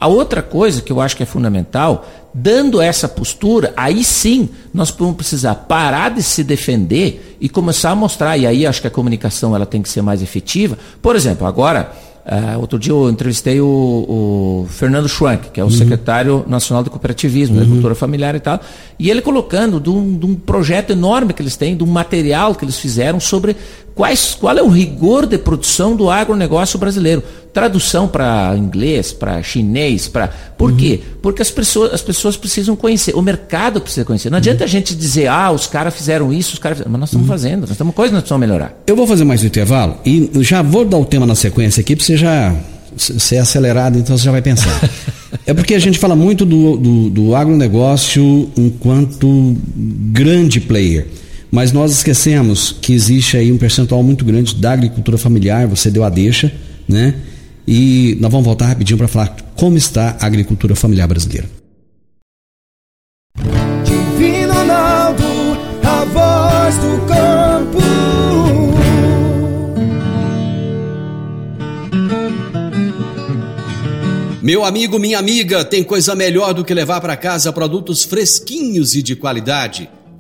A 0.03 0.07
outra 0.07 0.41
coisa 0.41 0.81
que 0.81 0.91
eu 0.91 0.99
acho 0.99 1.15
que 1.15 1.23
é 1.23 1.25
fundamental, 1.25 2.05
dando 2.33 2.81
essa 2.81 3.07
postura, 3.07 3.71
aí 3.77 4.03
sim 4.03 4.49
nós 4.73 4.91
vamos 4.91 5.15
precisar 5.15 5.55
parar 5.55 6.11
de 6.11 6.21
se 6.21 6.43
defender 6.43 7.37
e 7.39 7.47
começar 7.47 7.91
a 7.91 7.95
mostrar, 7.95 8.35
e 8.37 8.45
aí 8.45 8.67
acho 8.67 8.81
que 8.81 8.87
a 8.87 8.91
comunicação 8.91 9.55
ela 9.55 9.65
tem 9.65 9.81
que 9.81 9.87
ser 9.87 10.01
mais 10.01 10.21
efetiva. 10.21 10.77
Por 11.01 11.15
exemplo, 11.15 11.47
agora, 11.47 11.93
ah, 12.25 12.57
outro 12.57 12.77
dia 12.77 12.91
eu 12.91 13.09
entrevistei 13.09 13.61
o, 13.61 13.65
o 13.65 14.67
Fernando 14.69 15.07
Schwank, 15.07 15.51
que 15.51 15.61
é 15.61 15.63
o 15.63 15.69
secretário 15.69 16.43
nacional 16.49 16.83
do 16.83 16.89
cooperativismo, 16.89 17.55
da 17.55 17.61
agricultura 17.61 17.95
familiar 17.95 18.35
e 18.35 18.41
tal, 18.41 18.59
e 18.99 19.09
ele 19.09 19.21
colocando 19.21 19.79
de 19.79 19.89
um, 19.89 20.17
de 20.17 20.25
um 20.25 20.35
projeto 20.35 20.91
enorme 20.91 21.31
que 21.31 21.41
eles 21.41 21.55
têm, 21.55 21.77
de 21.77 21.83
um 21.83 21.87
material 21.87 22.55
que 22.55 22.65
eles 22.65 22.77
fizeram 22.77 23.21
sobre 23.21 23.55
quais, 23.95 24.36
qual 24.39 24.58
é 24.58 24.62
o 24.62 24.67
rigor 24.67 25.25
de 25.25 25.38
produção 25.38 25.95
do 25.95 26.10
agronegócio 26.10 26.79
brasileiro. 26.79 27.23
Tradução 27.53 28.08
para 28.08 28.56
inglês, 28.58 29.12
para 29.12 29.41
chinês, 29.43 30.08
para. 30.08 30.27
Por 30.58 30.75
quê? 30.75 30.99
Porque 31.21 31.41
as 31.41 31.51
pessoas, 31.51 31.93
as 31.93 32.01
pessoas 32.01 32.36
precisam 32.36 32.75
conhecer, 32.75 33.15
o 33.15 33.21
mercado 33.21 33.79
precisa 33.79 34.03
conhecer. 34.03 34.32
Não 34.32 34.39
adianta 34.39 34.63
a 34.63 34.67
gente 34.67 34.95
dizer, 34.95 35.27
ah, 35.27 35.51
os 35.51 35.67
caras 35.67 35.93
fizeram 35.93 36.34
isso, 36.34 36.53
os 36.53 36.60
caras 36.60 36.79
fizeram. 36.79 36.91
Mas 36.91 36.99
nós 37.01 37.10
estamos 37.10 37.27
fazendo, 37.27 37.62
nós 37.62 37.71
estamos 37.71 37.93
coisas 37.93 38.10
que 38.10 38.15
nós 38.15 38.23
precisamos 38.23 38.47
melhorar. 38.47 38.73
Eu 38.88 38.95
vou 38.95 39.06
fazer 39.06 39.23
mais 39.23 39.43
um 39.43 39.45
intervalo 39.47 39.97
e 40.03 40.32
já 40.41 40.63
vou 40.63 40.84
dar 40.84 40.97
o 40.97 41.06
tema 41.06 41.28
na 41.28 41.36
sequência 41.36 41.82
aqui 41.82 41.95
para 41.95 42.03
você 42.03 42.17
já 42.17 42.55
ser 42.97 43.38
acelerado, 43.38 43.99
então 43.99 44.17
você 44.17 44.24
já 44.24 44.32
vai 44.32 44.41
pensar. 44.41 44.89
é 45.45 45.53
porque 45.53 45.76
a 45.76 45.80
gente 45.80 45.99
fala 45.99 46.15
muito 46.15 46.45
do, 46.45 46.78
do, 46.78 47.09
do 47.09 47.36
agronegócio 47.36 48.49
enquanto 48.57 49.55
grande 50.11 50.59
player. 50.59 51.07
Mas 51.54 51.72
nós 51.72 51.91
esquecemos 51.91 52.76
que 52.82 52.93
existe 52.93 53.38
aí 53.38 53.51
um 53.51 53.60
percentual 53.60 54.01
muito 54.01 54.26
grande 54.26 54.56
da 54.56 54.72
agricultura 54.72 55.20
familiar, 55.20 55.68
você 55.68 55.91
deu 55.91 56.04
a 56.04 56.10
deixa, 56.10 56.51
né? 56.88 57.14
E 57.68 58.18
nós 58.20 58.32
vamos 58.32 58.43
voltar 58.43 58.66
rapidinho 58.66 58.97
para 58.97 59.08
falar 59.08 59.38
como 59.56 59.78
está 59.78 60.18
a 60.20 60.26
agricultura 60.26 60.76
familiar 60.76 61.08
brasileira. 61.08 61.47
Divino 63.86 64.51
Ronaldo, 64.51 65.24
a 65.84 66.06
voz 66.06 66.76
do 66.78 67.06
campo. 67.06 67.78
Meu 74.41 74.66
amigo, 74.66 74.97
minha 74.97 75.20
amiga, 75.20 75.64
tem 75.64 75.84
coisa 75.84 76.16
melhor 76.16 76.56
do 76.56 76.66
que 76.66 76.74
levar 76.74 76.99
para 76.99 77.16
casa 77.16 77.54
produtos 77.54 78.04
fresquinhos 78.04 78.95
e 78.95 79.04
de 79.04 79.16
qualidade. 79.16 79.88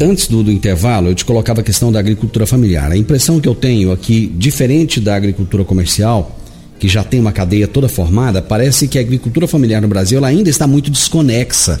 Antes 0.00 0.28
do, 0.28 0.44
do, 0.44 0.52
intervalo, 0.52 1.08
eu 1.08 1.14
te 1.14 1.24
colocava 1.24 1.60
a 1.60 1.64
questão 1.64 1.90
da 1.90 1.98
agricultura 1.98 2.46
familiar. 2.46 2.92
A 2.92 2.96
impressão 2.96 3.40
que 3.40 3.48
eu 3.48 3.54
tenho 3.54 3.90
aqui, 3.90 4.32
diferente 4.36 5.00
da 5.00 5.16
agricultura 5.16 5.64
comercial, 5.64 6.38
que 6.78 6.86
já 6.86 7.02
tem 7.02 7.18
uma 7.18 7.32
cadeia 7.32 7.66
toda 7.66 7.88
formada, 7.88 8.40
parece 8.40 8.86
que 8.86 8.96
a 8.96 9.00
agricultura 9.00 9.48
familiar 9.48 9.82
no 9.82 9.88
Brasil 9.88 10.24
ainda 10.24 10.48
está 10.48 10.68
muito 10.68 10.88
desconexa. 10.88 11.80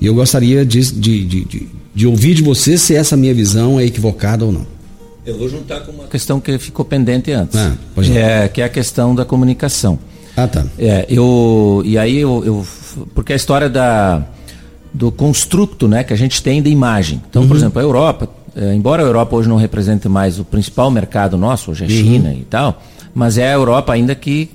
E 0.00 0.06
eu 0.06 0.14
gostaria 0.14 0.66
de, 0.66 0.80
de, 0.92 1.24
de, 1.24 1.68
de, 1.94 2.06
ouvir 2.06 2.34
de 2.34 2.42
você 2.42 2.76
se 2.76 2.96
essa 2.96 3.16
minha 3.16 3.32
visão 3.32 3.78
é 3.78 3.84
equivocada 3.84 4.44
ou 4.44 4.50
não. 4.50 4.66
Eu 5.24 5.38
vou 5.38 5.48
juntar 5.48 5.80
com 5.80 5.92
uma 5.92 6.08
questão 6.08 6.40
que 6.40 6.58
ficou 6.58 6.84
pendente 6.84 7.30
antes, 7.30 7.56
ah, 7.56 7.76
é, 8.12 8.48
que 8.48 8.60
é 8.60 8.64
a 8.64 8.68
questão 8.68 9.14
da 9.14 9.24
comunicação. 9.24 9.98
Ah, 10.36 10.48
tá. 10.48 10.66
É, 10.78 11.06
eu, 11.08 11.82
e 11.84 11.96
aí 11.98 12.18
eu, 12.18 12.42
eu 12.44 12.66
porque 13.14 13.32
a 13.34 13.36
história 13.36 13.68
da 13.68 14.26
do 14.92 15.10
construto 15.10 15.86
né, 15.86 16.02
que 16.04 16.12
a 16.12 16.16
gente 16.16 16.42
tem 16.42 16.62
de 16.62 16.70
imagem. 16.70 17.22
Então, 17.28 17.42
uhum. 17.42 17.48
por 17.48 17.56
exemplo, 17.56 17.80
a 17.80 17.82
Europa, 17.82 18.28
é, 18.56 18.74
embora 18.74 19.02
a 19.02 19.06
Europa 19.06 19.36
hoje 19.36 19.48
não 19.48 19.56
represente 19.56 20.08
mais 20.08 20.38
o 20.38 20.44
principal 20.44 20.90
mercado 20.90 21.36
nosso, 21.36 21.70
hoje 21.70 21.84
é 21.84 21.86
uhum. 21.86 21.92
China 21.92 22.32
e 22.32 22.44
tal, 22.44 22.82
mas 23.14 23.38
é 23.38 23.50
a 23.50 23.54
Europa 23.54 23.92
ainda 23.92 24.14
que, 24.14 24.50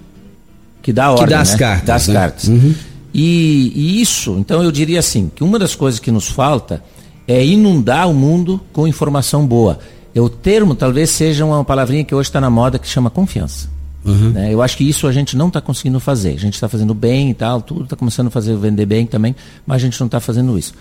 que 0.81 0.91
dá 0.91 1.11
ordem. 1.11 1.25
Que 1.25 1.31
dá 1.31 1.41
as 1.41 1.51
né? 1.51 1.57
cartas. 1.57 1.85
Dá 1.85 1.95
as 1.95 2.07
né? 2.07 2.13
cartas. 2.13 2.47
Uhum. 2.47 2.75
E, 3.13 3.71
e 3.75 4.01
isso, 4.01 4.35
então 4.39 4.61
eu 4.61 4.71
diria 4.71 4.99
assim, 4.99 5.31
que 5.33 5.43
uma 5.43 5.57
das 5.57 5.73
coisas 5.73 5.99
que 5.99 6.11
nos 6.11 6.27
falta 6.27 6.83
é 7.27 7.43
inundar 7.45 8.09
o 8.09 8.13
mundo 8.13 8.59
com 8.73 8.87
informação 8.87 9.45
boa. 9.47 9.79
E 10.13 10.19
o 10.19 10.29
termo 10.29 10.75
talvez 10.75 11.09
seja 11.09 11.45
uma 11.45 11.63
palavrinha 11.63 12.03
que 12.03 12.13
hoje 12.13 12.29
está 12.29 12.39
na 12.39 12.49
moda 12.49 12.77
que 12.77 12.87
chama 12.87 13.09
confiança. 13.09 13.69
Uhum. 14.05 14.29
Né? 14.29 14.53
Eu 14.53 14.61
acho 14.61 14.77
que 14.77 14.87
isso 14.87 15.07
a 15.07 15.11
gente 15.11 15.35
não 15.35 15.47
está 15.47 15.59
conseguindo 15.59 15.99
fazer. 15.99 16.33
A 16.33 16.39
gente 16.39 16.53
está 16.53 16.69
fazendo 16.69 16.93
bem 16.93 17.31
e 17.31 17.33
tal, 17.33 17.61
tudo 17.61 17.83
está 17.85 17.95
começando 17.95 18.27
a 18.27 18.31
fazer 18.31 18.55
vender 18.55 18.85
bem 18.85 19.05
também, 19.05 19.35
mas 19.65 19.77
a 19.77 19.79
gente 19.79 19.99
não 19.99 20.05
está 20.05 20.19
fazendo 20.19 20.57
isso. 20.57 20.73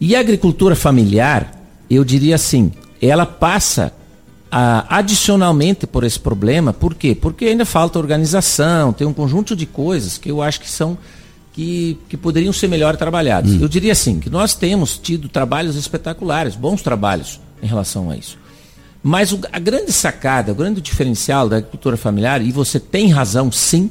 E 0.00 0.16
a 0.16 0.20
agricultura 0.20 0.74
familiar, 0.74 1.52
eu 1.88 2.02
diria 2.04 2.34
assim, 2.34 2.72
ela 3.00 3.26
passa 3.26 3.92
a, 4.50 4.98
adicionalmente 4.98 5.86
por 5.86 6.02
esse 6.02 6.18
problema, 6.18 6.72
por 6.72 6.94
quê? 6.94 7.14
Porque 7.14 7.44
ainda 7.44 7.64
falta 7.64 7.98
organização, 7.98 8.92
tem 8.92 9.06
um 9.06 9.12
conjunto 9.12 9.54
de 9.54 9.66
coisas 9.66 10.18
que 10.18 10.30
eu 10.30 10.42
acho 10.42 10.60
que 10.60 10.70
são 10.70 10.98
que, 11.52 11.98
que 12.08 12.16
poderiam 12.16 12.52
ser 12.52 12.66
melhor 12.66 12.96
trabalhados. 12.96 13.52
Hum. 13.52 13.58
Eu 13.60 13.68
diria 13.68 13.92
assim, 13.92 14.18
que 14.18 14.30
nós 14.30 14.54
temos 14.54 14.96
tido 14.96 15.28
trabalhos 15.28 15.76
espetaculares, 15.76 16.54
bons 16.54 16.80
trabalhos 16.82 17.40
em 17.62 17.66
relação 17.66 18.10
a 18.10 18.16
isso. 18.16 18.38
Mas 19.02 19.32
o, 19.32 19.40
a 19.52 19.58
grande 19.58 19.92
sacada, 19.92 20.52
o 20.52 20.54
grande 20.54 20.80
diferencial 20.80 21.48
da 21.48 21.56
agricultura 21.56 21.96
familiar, 21.96 22.40
e 22.40 22.52
você 22.52 22.78
tem 22.78 23.10
razão 23.10 23.50
sim, 23.50 23.90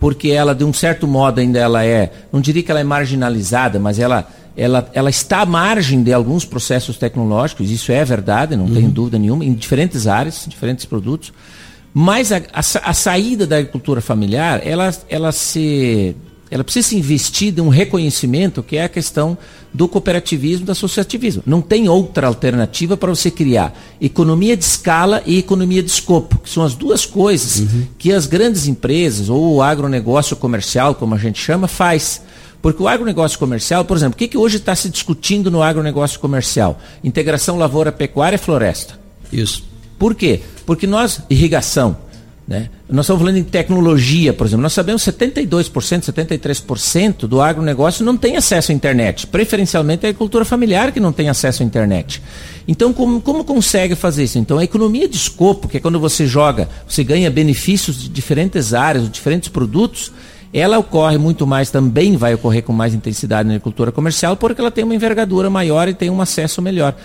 porque 0.00 0.28
ela, 0.28 0.54
de 0.54 0.64
um 0.64 0.72
certo 0.72 1.06
modo, 1.06 1.40
ainda 1.40 1.58
ela 1.58 1.84
é, 1.84 2.10
não 2.32 2.40
diria 2.40 2.62
que 2.62 2.70
ela 2.70 2.80
é 2.80 2.84
marginalizada, 2.84 3.78
mas 3.78 3.98
ela, 3.98 4.26
ela, 4.56 4.90
ela 4.92 5.10
está 5.10 5.42
à 5.42 5.46
margem 5.46 6.02
de 6.02 6.12
alguns 6.12 6.44
processos 6.44 6.96
tecnológicos, 6.96 7.70
isso 7.70 7.92
é 7.92 8.04
verdade, 8.04 8.56
não 8.56 8.64
uhum. 8.64 8.74
tenho 8.74 8.90
dúvida 8.90 9.18
nenhuma, 9.18 9.44
em 9.44 9.54
diferentes 9.54 10.06
áreas, 10.06 10.44
diferentes 10.48 10.84
produtos. 10.84 11.32
Mas 11.92 12.32
a, 12.32 12.38
a, 12.52 12.60
a 12.90 12.94
saída 12.94 13.46
da 13.46 13.58
agricultura 13.58 14.00
familiar, 14.00 14.60
ela, 14.64 14.92
ela 15.08 15.32
se 15.32 16.16
ela 16.50 16.64
precisa 16.64 16.88
se 16.88 16.96
investir 16.96 17.52
de 17.52 17.60
um 17.60 17.68
reconhecimento 17.68 18.62
que 18.62 18.76
é 18.76 18.84
a 18.84 18.88
questão 18.88 19.38
do 19.72 19.86
cooperativismo, 19.86 20.66
do 20.66 20.72
associativismo. 20.72 21.42
Não 21.46 21.60
tem 21.60 21.88
outra 21.88 22.26
alternativa 22.26 22.96
para 22.96 23.10
você 23.10 23.30
criar 23.30 23.78
economia 24.00 24.56
de 24.56 24.64
escala 24.64 25.22
e 25.24 25.38
economia 25.38 25.82
de 25.82 25.90
escopo, 25.90 26.38
que 26.38 26.50
são 26.50 26.62
as 26.62 26.74
duas 26.74 27.06
coisas 27.06 27.60
uhum. 27.60 27.86
que 27.96 28.12
as 28.12 28.26
grandes 28.26 28.66
empresas 28.66 29.28
ou 29.28 29.54
o 29.54 29.62
agronegócio 29.62 30.36
comercial, 30.36 30.94
como 30.94 31.14
a 31.14 31.18
gente 31.18 31.40
chama, 31.40 31.68
faz. 31.68 32.22
Porque 32.60 32.82
o 32.82 32.88
agronegócio 32.88 33.38
comercial, 33.38 33.84
por 33.84 33.96
exemplo, 33.96 34.14
o 34.14 34.18
que, 34.18 34.28
que 34.28 34.36
hoje 34.36 34.58
está 34.58 34.74
se 34.74 34.90
discutindo 34.90 35.50
no 35.50 35.62
agronegócio 35.62 36.20
comercial? 36.20 36.78
Integração 37.02 37.56
lavoura, 37.56 37.90
pecuária 37.90 38.36
e 38.36 38.38
floresta. 38.38 38.98
Isso. 39.32 39.64
Por 39.98 40.14
quê? 40.14 40.40
Porque 40.66 40.86
nós, 40.86 41.22
irrigação, 41.30 41.96
né? 42.50 42.68
Nós 42.88 43.04
estamos 43.04 43.22
falando 43.22 43.36
em 43.36 43.44
tecnologia, 43.44 44.32
por 44.32 44.44
exemplo. 44.44 44.64
Nós 44.64 44.72
sabemos 44.72 45.04
que 45.04 45.12
72%, 45.12 46.12
73% 46.12 47.28
do 47.28 47.40
agronegócio 47.40 48.04
não 48.04 48.16
tem 48.16 48.36
acesso 48.36 48.72
à 48.72 48.74
internet. 48.74 49.28
Preferencialmente 49.28 50.04
é 50.04 50.08
a 50.08 50.10
agricultura 50.10 50.44
familiar 50.44 50.90
que 50.90 50.98
não 50.98 51.12
tem 51.12 51.28
acesso 51.28 51.62
à 51.62 51.66
internet. 51.66 52.20
Então, 52.66 52.92
como, 52.92 53.20
como 53.20 53.44
consegue 53.44 53.94
fazer 53.94 54.24
isso? 54.24 54.36
Então, 54.36 54.58
a 54.58 54.64
economia 54.64 55.08
de 55.08 55.16
escopo, 55.16 55.68
que 55.68 55.76
é 55.76 55.80
quando 55.80 56.00
você 56.00 56.26
joga, 56.26 56.68
você 56.88 57.04
ganha 57.04 57.30
benefícios 57.30 57.96
de 58.02 58.08
diferentes 58.08 58.74
áreas, 58.74 59.04
de 59.04 59.10
diferentes 59.10 59.48
produtos, 59.48 60.10
ela 60.52 60.76
ocorre 60.78 61.16
muito 61.16 61.46
mais, 61.46 61.70
também 61.70 62.16
vai 62.16 62.34
ocorrer 62.34 62.64
com 62.64 62.72
mais 62.72 62.92
intensidade 62.92 63.46
na 63.46 63.54
agricultura 63.54 63.92
comercial, 63.92 64.36
porque 64.36 64.60
ela 64.60 64.72
tem 64.72 64.82
uma 64.82 64.94
envergadura 64.94 65.48
maior 65.48 65.88
e 65.88 65.94
tem 65.94 66.10
um 66.10 66.20
acesso 66.20 66.60
melhor. 66.60 66.96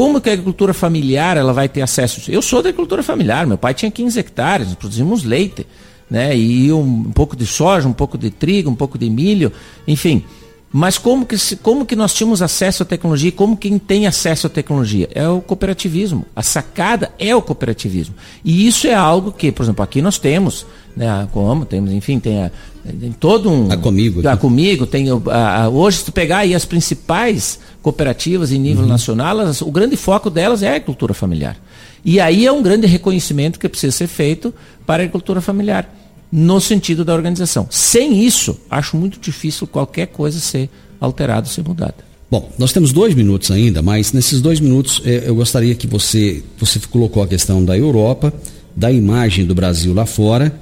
Como 0.00 0.18
que 0.18 0.30
a 0.30 0.32
agricultura 0.32 0.72
familiar 0.72 1.36
ela 1.36 1.52
vai 1.52 1.68
ter 1.68 1.82
acesso? 1.82 2.22
Eu 2.32 2.40
sou 2.40 2.62
da 2.62 2.70
agricultura 2.70 3.02
familiar, 3.02 3.46
meu 3.46 3.58
pai 3.58 3.74
tinha 3.74 3.90
15 3.90 4.18
hectares, 4.18 4.74
produzimos 4.74 5.24
leite, 5.24 5.66
né? 6.08 6.34
E 6.34 6.72
um, 6.72 6.80
um 6.80 7.12
pouco 7.12 7.36
de 7.36 7.44
soja, 7.44 7.86
um 7.86 7.92
pouco 7.92 8.16
de 8.16 8.30
trigo, 8.30 8.70
um 8.70 8.74
pouco 8.74 8.96
de 8.96 9.10
milho, 9.10 9.52
enfim. 9.86 10.24
Mas 10.72 10.96
como 10.96 11.26
que, 11.26 11.36
como 11.56 11.84
que 11.84 11.94
nós 11.94 12.14
tínhamos 12.14 12.40
acesso 12.40 12.82
à 12.82 12.86
tecnologia? 12.86 13.30
Como 13.30 13.58
quem 13.58 13.78
tem 13.78 14.06
acesso 14.06 14.46
à 14.46 14.50
tecnologia? 14.50 15.06
É 15.14 15.28
o 15.28 15.42
cooperativismo. 15.42 16.24
A 16.34 16.42
sacada 16.42 17.12
é 17.18 17.36
o 17.36 17.42
cooperativismo. 17.42 18.14
E 18.42 18.66
isso 18.66 18.86
é 18.86 18.94
algo 18.94 19.30
que, 19.30 19.52
por 19.52 19.64
exemplo, 19.64 19.84
aqui 19.84 20.00
nós 20.00 20.16
temos, 20.16 20.64
né, 20.96 21.28
como 21.30 21.66
temos, 21.66 21.92
enfim, 21.92 22.18
tem, 22.18 22.44
a, 22.44 22.50
tem 22.84 23.12
todo 23.12 23.50
um. 23.50 23.70
A 23.70 23.76
comigo. 23.76 24.26
A 24.26 24.36
comigo, 24.36 24.86
tem. 24.86 25.06
A, 25.10 25.62
a, 25.62 25.68
hoje, 25.68 25.98
se 25.98 26.04
tu 26.04 26.12
pegar 26.12 26.38
aí 26.38 26.54
as 26.54 26.64
principais 26.64 27.58
cooperativas 27.82 28.52
em 28.52 28.58
nível 28.58 28.82
uhum. 28.82 28.88
nacional, 28.88 29.40
elas, 29.40 29.60
o 29.60 29.70
grande 29.70 29.96
foco 29.96 30.30
delas 30.30 30.62
é 30.62 30.68
a 30.68 30.74
agricultura 30.74 31.14
familiar. 31.14 31.56
E 32.04 32.18
aí 32.18 32.46
é 32.46 32.52
um 32.52 32.62
grande 32.62 32.86
reconhecimento 32.86 33.58
que 33.58 33.68
precisa 33.68 33.94
ser 33.94 34.06
feito 34.06 34.54
para 34.86 35.02
a 35.02 35.04
agricultura 35.04 35.40
familiar 35.40 35.94
no 36.32 36.60
sentido 36.60 37.04
da 37.04 37.14
organização. 37.14 37.66
Sem 37.70 38.24
isso, 38.24 38.58
acho 38.70 38.96
muito 38.96 39.18
difícil 39.18 39.66
qualquer 39.66 40.06
coisa 40.06 40.38
ser 40.38 40.70
alterada, 41.00 41.46
ser 41.46 41.62
mudada. 41.66 41.96
Bom, 42.30 42.50
nós 42.56 42.72
temos 42.72 42.92
dois 42.92 43.14
minutos 43.14 43.50
ainda, 43.50 43.82
mas 43.82 44.12
nesses 44.12 44.40
dois 44.40 44.60
minutos 44.60 45.02
eh, 45.04 45.24
eu 45.26 45.34
gostaria 45.34 45.74
que 45.74 45.86
você, 45.86 46.44
você 46.56 46.78
colocou 46.78 47.22
a 47.22 47.26
questão 47.26 47.64
da 47.64 47.76
Europa, 47.76 48.32
da 48.76 48.90
imagem 48.92 49.44
do 49.44 49.54
Brasil 49.54 49.92
lá 49.92 50.06
fora 50.06 50.54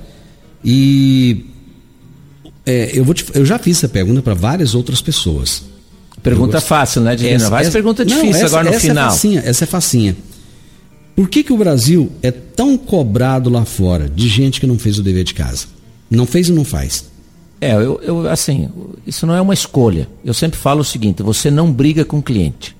e 0.65 1.45
é, 2.69 2.91
eu, 2.93 3.03
vou 3.03 3.15
te, 3.15 3.25
eu 3.33 3.47
já 3.47 3.59
fiz 3.59 3.79
essa 3.79 3.89
pergunta 3.89 4.21
para 4.21 4.35
várias 4.35 4.75
outras 4.75 5.01
pessoas. 5.01 5.63
Pergunta 6.23 6.61
fácil, 6.61 7.01
né, 7.01 7.17
Divina? 7.17 7.49
Vai 7.49 7.71
pergunta 7.71 8.05
difícil 8.05 8.31
não, 8.31 8.37
essa, 8.37 8.47
agora 8.47 8.65
no 8.65 8.69
essa 8.69 8.77
é 8.77 8.89
final. 8.91 9.07
É 9.07 9.11
facinha, 9.11 9.43
essa 9.43 9.65
é 9.65 9.67
facinha. 9.67 10.17
Por 11.17 11.31
que, 11.31 11.43
que 11.43 11.53
o 11.53 11.57
Brasil 11.57 12.13
é 12.23 12.31
tão 12.31 12.77
cobrado 12.77 13.49
lá 13.49 13.65
fora 13.65 14.07
de 14.07 14.29
gente 14.29 14.61
que 14.61 14.67
não 14.67 14.79
fez 14.79 14.99
o 14.99 15.03
dever 15.03 15.25
de 15.25 15.33
casa? 15.33 15.67
Não 16.11 16.27
fez 16.27 16.51
e 16.51 16.53
não 16.53 16.63
faz. 16.63 17.07
É, 17.59 17.73
eu, 17.73 18.01
eu 18.03 18.29
assim, 18.29 18.69
isso 19.07 19.27
não 19.27 19.35
é 19.35 19.41
uma 19.41 19.55
escolha. 19.55 20.07
Eu 20.23 20.35
sempre 20.35 20.59
falo 20.59 20.83
o 20.83 20.85
seguinte: 20.85 21.23
você 21.23 21.51
não 21.51 21.73
briga 21.73 22.05
com 22.05 22.19
o 22.19 22.23
cliente. 22.23 22.77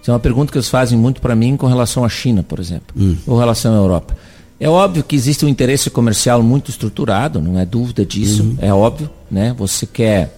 Isso 0.00 0.10
é 0.10 0.14
uma 0.14 0.20
pergunta 0.20 0.50
que 0.50 0.56
eles 0.56 0.70
fazem 0.70 0.98
muito 0.98 1.20
para 1.20 1.36
mim 1.36 1.54
com 1.54 1.66
relação 1.66 2.02
à 2.02 2.08
China, 2.08 2.42
por 2.42 2.58
exemplo, 2.58 2.94
hum. 2.96 3.14
ou 3.26 3.38
relação 3.38 3.74
à 3.74 3.76
Europa. 3.76 4.16
É 4.60 4.68
óbvio 4.68 5.04
que 5.04 5.14
existe 5.14 5.44
um 5.44 5.48
interesse 5.48 5.88
comercial 5.88 6.42
muito 6.42 6.70
estruturado, 6.70 7.40
não 7.40 7.58
é 7.58 7.64
dúvida 7.64 8.04
disso, 8.04 8.42
uhum. 8.42 8.56
é 8.60 8.72
óbvio, 8.72 9.08
né? 9.30 9.54
Você 9.56 9.86
quer 9.86 10.36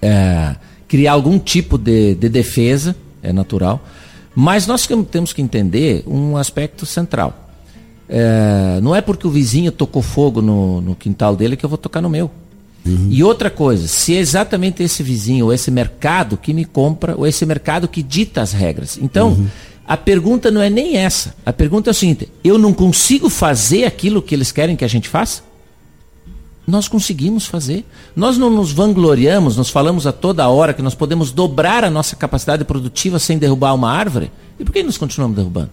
é, 0.00 0.56
criar 0.86 1.12
algum 1.12 1.38
tipo 1.38 1.76
de, 1.76 2.14
de 2.14 2.28
defesa, 2.28 2.96
é 3.22 3.32
natural. 3.32 3.84
Mas 4.34 4.66
nós 4.66 4.88
temos 5.10 5.32
que 5.32 5.42
entender 5.42 6.04
um 6.06 6.36
aspecto 6.36 6.86
central. 6.86 7.50
É, 8.08 8.78
não 8.82 8.94
é 8.94 9.00
porque 9.00 9.26
o 9.26 9.30
vizinho 9.30 9.70
tocou 9.70 10.00
fogo 10.00 10.40
no, 10.40 10.80
no, 10.80 10.94
quintal 10.94 11.36
dele 11.36 11.56
que 11.56 11.64
eu 11.64 11.68
vou 11.68 11.76
tocar 11.76 12.00
no 12.00 12.08
meu. 12.08 12.30
Uhum. 12.86 13.08
E 13.10 13.22
outra 13.22 13.50
coisa, 13.50 13.86
se 13.86 14.16
é 14.16 14.18
exatamente 14.18 14.82
esse 14.82 15.02
vizinho 15.02 15.46
ou 15.46 15.52
esse 15.52 15.70
mercado 15.70 16.38
que 16.38 16.54
me 16.54 16.64
compra 16.64 17.14
ou 17.16 17.26
esse 17.26 17.44
mercado 17.44 17.86
que 17.86 18.02
dita 18.02 18.40
as 18.40 18.52
regras. 18.52 18.98
Então, 19.02 19.30
uhum. 19.30 19.46
A 19.88 19.96
pergunta 19.96 20.50
não 20.50 20.60
é 20.60 20.68
nem 20.68 20.98
essa. 20.98 21.34
A 21.46 21.52
pergunta 21.52 21.88
é 21.88 21.92
o 21.92 21.94
seguinte: 21.94 22.28
eu 22.44 22.58
não 22.58 22.74
consigo 22.74 23.30
fazer 23.30 23.86
aquilo 23.86 24.20
que 24.20 24.34
eles 24.34 24.52
querem 24.52 24.76
que 24.76 24.84
a 24.84 24.88
gente 24.88 25.08
faça? 25.08 25.42
Nós 26.66 26.86
conseguimos 26.86 27.46
fazer. 27.46 27.86
Nós 28.14 28.36
não 28.36 28.50
nos 28.50 28.70
vangloriamos, 28.70 29.56
nós 29.56 29.70
falamos 29.70 30.06
a 30.06 30.12
toda 30.12 30.46
hora 30.46 30.74
que 30.74 30.82
nós 30.82 30.94
podemos 30.94 31.32
dobrar 31.32 31.84
a 31.84 31.90
nossa 31.90 32.14
capacidade 32.14 32.62
produtiva 32.66 33.18
sem 33.18 33.38
derrubar 33.38 33.74
uma 33.74 33.90
árvore. 33.90 34.30
E 34.60 34.64
por 34.64 34.72
que 34.72 34.82
nós 34.82 34.98
continuamos 34.98 35.34
derrubando? 35.34 35.70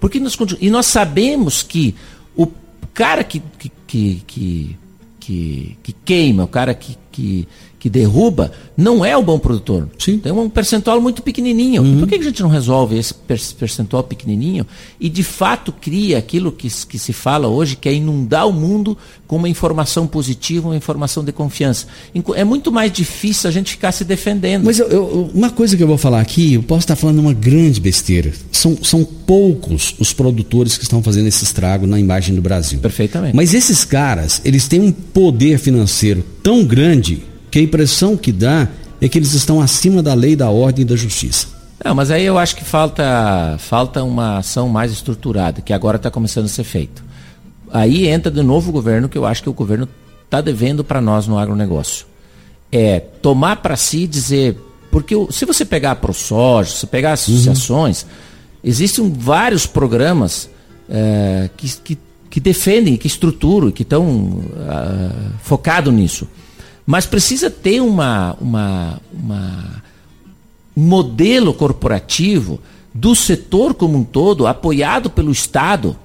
Porque 0.00 0.18
nós 0.18 0.34
continu... 0.34 0.58
E 0.60 0.68
nós 0.68 0.86
sabemos 0.86 1.62
que 1.62 1.94
o 2.34 2.48
cara 2.92 3.22
que, 3.22 3.40
que, 3.56 3.70
que, 3.86 4.76
que, 5.20 5.76
que, 5.80 5.92
queima, 6.04 6.42
o 6.42 6.48
cara 6.48 6.74
que, 6.74 6.98
que, 7.12 7.46
que 7.84 7.90
derruba, 7.90 8.50
não 8.74 9.04
é 9.04 9.14
o 9.14 9.22
bom 9.22 9.38
produtor. 9.38 9.90
Sim. 9.98 10.16
Tem 10.16 10.32
um 10.32 10.48
percentual 10.48 11.02
muito 11.02 11.20
pequenininho. 11.20 11.82
Uhum. 11.82 11.98
Por 11.98 12.08
que 12.08 12.14
a 12.14 12.22
gente 12.22 12.42
não 12.42 12.48
resolve 12.48 12.96
esse 12.96 13.12
percentual 13.12 14.02
pequenininho 14.02 14.66
e 14.98 15.10
de 15.10 15.22
fato 15.22 15.70
cria 15.70 16.16
aquilo 16.16 16.50
que, 16.50 16.66
que 16.88 16.98
se 16.98 17.12
fala 17.12 17.46
hoje, 17.46 17.76
que 17.76 17.86
é 17.86 17.92
inundar 17.92 18.48
o 18.48 18.54
mundo 18.54 18.96
com 19.26 19.36
uma 19.36 19.50
informação 19.50 20.06
positiva, 20.06 20.68
uma 20.68 20.76
informação 20.78 21.22
de 21.22 21.30
confiança? 21.30 21.86
É 22.34 22.42
muito 22.42 22.72
mais 22.72 22.90
difícil 22.90 23.50
a 23.50 23.52
gente 23.52 23.72
ficar 23.72 23.92
se 23.92 24.02
defendendo. 24.02 24.64
Mas 24.64 24.78
eu, 24.78 24.88
eu, 24.88 25.30
uma 25.34 25.50
coisa 25.50 25.76
que 25.76 25.82
eu 25.82 25.86
vou 25.86 25.98
falar 25.98 26.22
aqui, 26.22 26.54
eu 26.54 26.62
posso 26.62 26.84
estar 26.84 26.96
falando 26.96 27.18
uma 27.18 27.34
grande 27.34 27.82
besteira. 27.82 28.32
São, 28.50 28.78
são 28.82 29.04
poucos 29.04 29.94
os 29.98 30.10
produtores 30.10 30.78
que 30.78 30.84
estão 30.84 31.02
fazendo 31.02 31.26
esse 31.26 31.44
estrago 31.44 31.86
na 31.86 32.00
imagem 32.00 32.34
do 32.34 32.40
Brasil. 32.40 32.78
Perfeitamente. 32.78 33.36
Mas 33.36 33.52
esses 33.52 33.84
caras, 33.84 34.40
eles 34.42 34.66
têm 34.66 34.80
um 34.80 34.90
poder 34.90 35.58
financeiro 35.58 36.24
tão 36.42 36.64
grande 36.64 37.33
que 37.54 37.60
a 37.60 37.62
impressão 37.62 38.16
que 38.16 38.32
dá 38.32 38.66
é 39.00 39.08
que 39.08 39.16
eles 39.16 39.32
estão 39.32 39.60
acima 39.60 40.02
da 40.02 40.12
lei, 40.12 40.34
da 40.34 40.50
ordem 40.50 40.82
e 40.82 40.84
da 40.84 40.96
justiça. 40.96 41.46
Não, 41.84 41.94
mas 41.94 42.10
aí 42.10 42.24
eu 42.24 42.36
acho 42.36 42.56
que 42.56 42.64
falta, 42.64 43.54
falta 43.60 44.02
uma 44.02 44.38
ação 44.38 44.68
mais 44.68 44.90
estruturada, 44.90 45.60
que 45.60 45.72
agora 45.72 45.96
está 45.96 46.10
começando 46.10 46.46
a 46.46 46.48
ser 46.48 46.64
feito. 46.64 47.04
Aí 47.72 48.08
entra 48.08 48.28
de 48.28 48.42
novo 48.42 48.70
o 48.70 48.72
governo, 48.72 49.08
que 49.08 49.16
eu 49.16 49.24
acho 49.24 49.40
que 49.40 49.48
o 49.48 49.52
governo 49.52 49.88
está 50.24 50.40
devendo 50.40 50.82
para 50.82 51.00
nós 51.00 51.28
no 51.28 51.38
agronegócio. 51.38 52.06
É 52.72 52.98
tomar 52.98 53.62
para 53.62 53.76
si 53.76 53.98
e 53.98 54.06
dizer. 54.08 54.58
Porque 54.90 55.14
se 55.30 55.44
você 55.44 55.64
pegar 55.64 55.92
a 55.92 55.94
ProSoja, 55.94 56.70
se 56.70 56.88
pegar 56.88 57.12
as 57.12 57.28
uhum. 57.28 57.34
associações, 57.34 58.02
uhum. 58.02 58.08
existem 58.64 59.12
vários 59.16 59.64
programas 59.64 60.50
é, 60.90 61.48
que, 61.56 61.68
que, 61.68 61.98
que, 62.28 62.40
defendem, 62.40 62.96
que 62.96 63.06
estruturam, 63.06 63.70
que 63.70 63.82
estão 63.82 64.08
uh, 64.08 65.30
focados 65.40 65.94
nisso. 65.94 66.26
Mas 66.86 67.06
precisa 67.06 67.50
ter 67.50 67.80
uma, 67.80 68.36
uma, 68.40 69.00
uma 69.12 69.82
um 70.76 70.82
modelo 70.82 71.54
corporativo 71.54 72.60
do 72.92 73.14
setor 73.14 73.74
como 73.74 73.98
um 73.98 74.04
todo, 74.04 74.46
apoiado 74.46 75.10
pelo 75.10 75.32
Estado, 75.32 75.96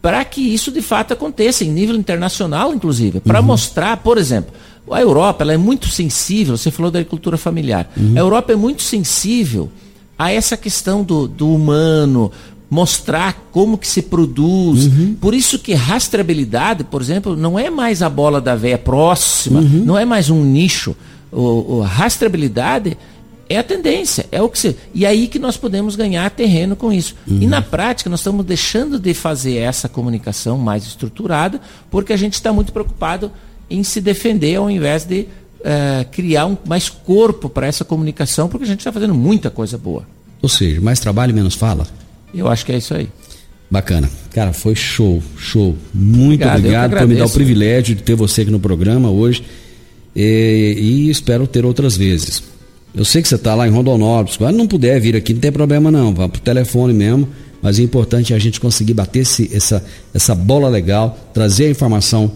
para 0.00 0.24
que 0.24 0.40
isso 0.40 0.70
de 0.70 0.82
fato 0.82 1.12
aconteça, 1.12 1.64
em 1.64 1.70
nível 1.70 1.96
internacional, 1.96 2.74
inclusive. 2.74 3.20
Para 3.20 3.40
uhum. 3.40 3.46
mostrar, 3.46 3.96
por 3.98 4.18
exemplo, 4.18 4.52
a 4.90 5.00
Europa 5.00 5.44
ela 5.44 5.54
é 5.54 5.56
muito 5.56 5.88
sensível, 5.88 6.56
você 6.56 6.70
falou 6.70 6.90
da 6.90 6.98
agricultura 6.98 7.36
familiar. 7.36 7.90
Uhum. 7.96 8.12
A 8.14 8.20
Europa 8.20 8.52
é 8.52 8.56
muito 8.56 8.82
sensível 8.82 9.70
a 10.18 10.30
essa 10.30 10.56
questão 10.56 11.02
do, 11.02 11.26
do 11.26 11.52
humano, 11.52 12.30
mostrar 12.74 13.50
como 13.52 13.78
que 13.78 13.86
se 13.86 14.02
produz. 14.02 14.86
Uhum. 14.86 15.16
Por 15.20 15.32
isso 15.32 15.60
que 15.60 15.74
rastreabilidade, 15.74 16.82
por 16.82 17.00
exemplo, 17.00 17.36
não 17.36 17.56
é 17.56 17.70
mais 17.70 18.02
a 18.02 18.10
bola 18.10 18.40
da 18.40 18.56
veia 18.56 18.76
próxima, 18.76 19.60
uhum. 19.60 19.84
não 19.84 19.96
é 19.96 20.04
mais 20.04 20.28
um 20.28 20.42
nicho. 20.42 20.96
O, 21.30 21.76
o, 21.76 21.80
rastreabilidade 21.82 22.98
é 23.48 23.58
a 23.58 23.62
tendência, 23.62 24.26
é 24.32 24.42
o 24.42 24.48
que 24.48 24.58
se. 24.58 24.76
E 24.92 25.06
aí 25.06 25.28
que 25.28 25.38
nós 25.38 25.56
podemos 25.56 25.94
ganhar 25.94 26.28
terreno 26.30 26.74
com 26.74 26.92
isso. 26.92 27.14
Uhum. 27.28 27.42
E 27.42 27.46
na 27.46 27.62
prática, 27.62 28.10
nós 28.10 28.18
estamos 28.18 28.44
deixando 28.44 28.98
de 28.98 29.14
fazer 29.14 29.58
essa 29.58 29.88
comunicação 29.88 30.58
mais 30.58 30.84
estruturada, 30.84 31.60
porque 31.92 32.12
a 32.12 32.16
gente 32.16 32.34
está 32.34 32.52
muito 32.52 32.72
preocupado 32.72 33.30
em 33.70 33.84
se 33.84 34.00
defender 34.00 34.56
ao 34.56 34.68
invés 34.68 35.04
de 35.04 35.20
uh, 35.60 36.04
criar 36.10 36.46
um, 36.46 36.56
mais 36.66 36.88
corpo 36.88 37.48
para 37.48 37.68
essa 37.68 37.84
comunicação, 37.84 38.48
porque 38.48 38.64
a 38.64 38.68
gente 38.68 38.80
está 38.80 38.90
fazendo 38.90 39.14
muita 39.14 39.48
coisa 39.48 39.78
boa. 39.78 40.04
Ou 40.42 40.48
seja, 40.48 40.80
mais 40.80 40.98
trabalho 40.98 41.30
e 41.30 41.34
menos 41.34 41.54
fala? 41.54 41.86
Eu 42.34 42.48
acho 42.48 42.66
que 42.66 42.72
é 42.72 42.78
isso 42.78 42.94
aí. 42.94 43.08
Bacana. 43.70 44.10
Cara, 44.32 44.52
foi 44.52 44.74
show, 44.74 45.22
show. 45.36 45.76
Muito 45.92 46.46
obrigado, 46.46 46.58
obrigado 46.58 46.98
por 46.98 47.08
me 47.08 47.14
dar 47.16 47.26
o 47.26 47.30
privilégio 47.30 47.94
de 47.94 48.02
ter 48.02 48.14
você 48.14 48.42
aqui 48.42 48.50
no 48.50 48.60
programa 48.60 49.10
hoje. 49.10 49.42
E, 50.14 50.76
e 50.78 51.10
espero 51.10 51.46
ter 51.46 51.64
outras 51.64 51.96
vezes. 51.96 52.42
Eu 52.94 53.04
sei 53.04 53.20
que 53.22 53.28
você 53.28 53.34
está 53.34 53.54
lá 53.54 53.66
em 53.66 53.70
Rondonópolis. 53.70 54.36
Quando 54.36 54.56
não 54.56 54.66
puder 54.66 55.00
vir 55.00 55.16
aqui, 55.16 55.32
não 55.32 55.40
tem 55.40 55.50
problema 55.50 55.90
não. 55.90 56.14
Vá 56.14 56.28
pro 56.28 56.40
telefone 56.40 56.92
mesmo. 56.92 57.28
Mas 57.60 57.78
o 57.78 57.82
importante 57.82 58.32
é 58.32 58.36
a 58.36 58.38
gente 58.38 58.60
conseguir 58.60 58.94
bater 58.94 59.20
esse, 59.20 59.50
essa, 59.52 59.84
essa 60.12 60.34
bola 60.34 60.68
legal, 60.68 61.18
trazer 61.32 61.64
a 61.64 61.70
informação 61.70 62.30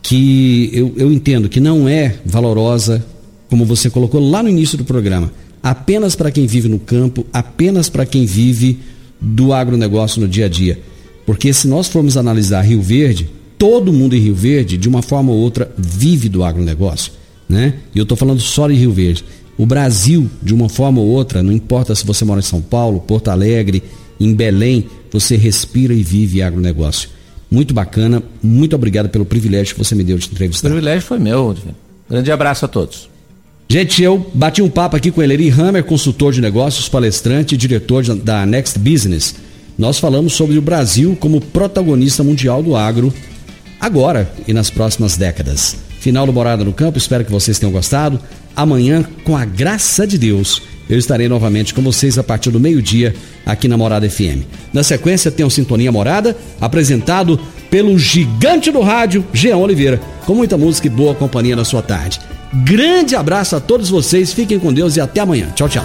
que 0.00 0.70
eu, 0.72 0.94
eu 0.96 1.12
entendo 1.12 1.48
que 1.48 1.58
não 1.58 1.88
é 1.88 2.14
valorosa, 2.24 3.04
como 3.48 3.64
você 3.64 3.90
colocou 3.90 4.20
lá 4.30 4.42
no 4.42 4.48
início 4.48 4.78
do 4.78 4.84
programa, 4.84 5.32
apenas 5.60 6.14
para 6.14 6.30
quem 6.30 6.46
vive 6.46 6.68
no 6.68 6.78
campo, 6.78 7.26
apenas 7.32 7.88
para 7.88 8.06
quem 8.06 8.24
vive 8.24 8.78
do 9.20 9.52
agronegócio 9.52 10.20
no 10.20 10.28
dia 10.28 10.46
a 10.46 10.48
dia. 10.48 10.80
Porque 11.26 11.52
se 11.52 11.68
nós 11.68 11.88
formos 11.88 12.16
analisar 12.16 12.62
Rio 12.62 12.80
Verde, 12.80 13.30
todo 13.58 13.92
mundo 13.92 14.16
em 14.16 14.20
Rio 14.20 14.34
Verde, 14.34 14.78
de 14.78 14.88
uma 14.88 15.02
forma 15.02 15.30
ou 15.30 15.38
outra, 15.38 15.70
vive 15.76 16.28
do 16.28 16.42
agronegócio. 16.42 17.12
Né? 17.48 17.74
E 17.94 17.98
eu 17.98 18.04
estou 18.04 18.16
falando 18.16 18.40
só 18.40 18.66
de 18.68 18.74
Rio 18.74 18.92
Verde. 18.92 19.24
O 19.58 19.66
Brasil, 19.66 20.30
de 20.42 20.54
uma 20.54 20.68
forma 20.68 21.00
ou 21.00 21.08
outra, 21.08 21.42
não 21.42 21.52
importa 21.52 21.94
se 21.94 22.06
você 22.06 22.24
mora 22.24 22.40
em 22.40 22.42
São 22.42 22.62
Paulo, 22.62 23.00
Porto 23.00 23.28
Alegre, 23.28 23.82
em 24.18 24.34
Belém, 24.34 24.86
você 25.12 25.36
respira 25.36 25.92
e 25.92 26.02
vive 26.02 26.40
agronegócio. 26.40 27.10
Muito 27.50 27.74
bacana, 27.74 28.22
muito 28.42 28.74
obrigado 28.74 29.10
pelo 29.10 29.26
privilégio 29.26 29.74
que 29.74 29.84
você 29.84 29.94
me 29.94 30.04
deu 30.04 30.16
de 30.16 30.28
entrevistar. 30.28 30.68
O 30.68 30.70
privilégio 30.70 31.02
foi 31.02 31.18
meu. 31.18 31.54
Grande 32.08 32.32
abraço 32.32 32.64
a 32.64 32.68
todos. 32.68 33.09
Gente, 33.72 34.02
eu 34.02 34.18
bati 34.34 34.60
um 34.60 34.68
papo 34.68 34.96
aqui 34.96 35.12
com 35.12 35.22
Eleri 35.22 35.48
Hammer, 35.48 35.84
consultor 35.84 36.32
de 36.32 36.40
negócios, 36.40 36.88
palestrante 36.88 37.54
e 37.54 37.56
diretor 37.56 38.02
da 38.16 38.44
Next 38.44 38.76
Business. 38.76 39.36
Nós 39.78 39.96
falamos 39.96 40.32
sobre 40.32 40.58
o 40.58 40.60
Brasil 40.60 41.16
como 41.20 41.40
protagonista 41.40 42.24
mundial 42.24 42.64
do 42.64 42.74
agro 42.74 43.14
agora 43.80 44.28
e 44.48 44.52
nas 44.52 44.70
próximas 44.70 45.16
décadas. 45.16 45.76
Final 46.00 46.26
do 46.26 46.32
Morada 46.32 46.64
no 46.64 46.72
Campo, 46.72 46.98
espero 46.98 47.24
que 47.24 47.30
vocês 47.30 47.60
tenham 47.60 47.70
gostado. 47.70 48.18
Amanhã, 48.56 49.04
com 49.22 49.36
a 49.36 49.44
graça 49.44 50.04
de 50.04 50.18
Deus, 50.18 50.60
eu 50.88 50.98
estarei 50.98 51.28
novamente 51.28 51.72
com 51.72 51.80
vocês 51.80 52.18
a 52.18 52.24
partir 52.24 52.50
do 52.50 52.58
meio-dia 52.58 53.14
aqui 53.46 53.68
na 53.68 53.76
Morada 53.76 54.10
FM. 54.10 54.42
Na 54.72 54.82
sequência, 54.82 55.30
tem 55.30 55.46
o 55.46 55.50
Sintonia 55.50 55.92
Morada, 55.92 56.36
apresentado 56.60 57.38
pelo 57.70 57.96
gigante 57.96 58.72
do 58.72 58.80
rádio, 58.80 59.24
Jean 59.32 59.58
Oliveira, 59.58 60.00
com 60.26 60.34
muita 60.34 60.58
música 60.58 60.88
e 60.88 60.90
boa 60.90 61.14
companhia 61.14 61.54
na 61.54 61.64
sua 61.64 61.82
tarde. 61.82 62.18
Grande 62.52 63.14
abraço 63.14 63.54
a 63.54 63.60
todos 63.60 63.88
vocês, 63.88 64.32
fiquem 64.32 64.58
com 64.58 64.72
Deus 64.72 64.96
e 64.96 65.00
até 65.00 65.20
amanhã. 65.20 65.50
Tchau, 65.54 65.68
tchau. 65.68 65.84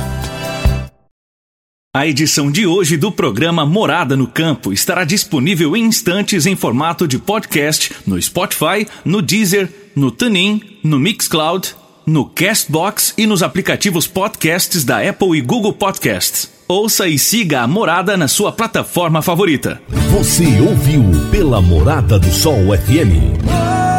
A 1.95 2.05
edição 2.05 2.51
de 2.51 2.67
hoje 2.67 2.97
do 2.97 3.09
programa 3.09 3.65
Morada 3.65 4.17
no 4.17 4.27
Campo 4.27 4.73
estará 4.73 5.05
disponível 5.05 5.77
em 5.77 5.85
instantes 5.85 6.45
em 6.45 6.53
formato 6.53 7.07
de 7.07 7.17
podcast 7.17 7.95
no 8.05 8.21
Spotify, 8.21 8.85
no 9.05 9.21
Deezer, 9.21 9.69
no 9.95 10.11
TuneIn, 10.11 10.61
no 10.83 10.99
Mixcloud, 10.99 11.73
no 12.05 12.25
Castbox 12.25 13.13
e 13.17 13.25
nos 13.25 13.41
aplicativos 13.41 14.07
podcasts 14.07 14.83
da 14.83 15.07
Apple 15.07 15.37
e 15.37 15.41
Google 15.41 15.71
Podcasts. 15.71 16.51
Ouça 16.67 17.07
e 17.07 17.17
siga 17.17 17.61
a 17.61 17.67
Morada 17.67 18.17
na 18.17 18.27
sua 18.27 18.51
plataforma 18.51 19.21
favorita. 19.21 19.81
Você 20.11 20.59
ouviu 20.59 21.03
pela 21.31 21.61
Morada 21.61 22.19
do 22.19 22.31
Sol 22.31 22.75
FM. 22.75 23.94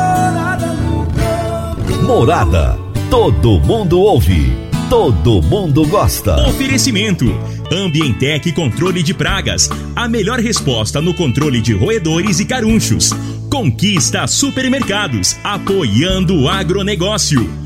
Morada. 2.07 2.79
Todo 3.11 3.59
mundo 3.59 3.99
ouve. 3.99 4.53
Todo 4.89 5.43
mundo 5.43 5.85
gosta. 5.89 6.49
Oferecimento: 6.49 7.25
Ambientec 7.69 8.53
Controle 8.53 9.03
de 9.03 9.13
Pragas. 9.13 9.69
A 9.97 10.07
melhor 10.07 10.39
resposta 10.39 11.01
no 11.03 11.13
controle 11.13 11.61
de 11.61 11.75
roedores 11.75 12.39
e 12.39 12.45
carunchos. 12.45 13.11
Conquista 13.51 14.25
Supermercados. 14.29 15.37
Apoiando 15.43 16.43
o 16.43 16.49
agronegócio. 16.49 17.66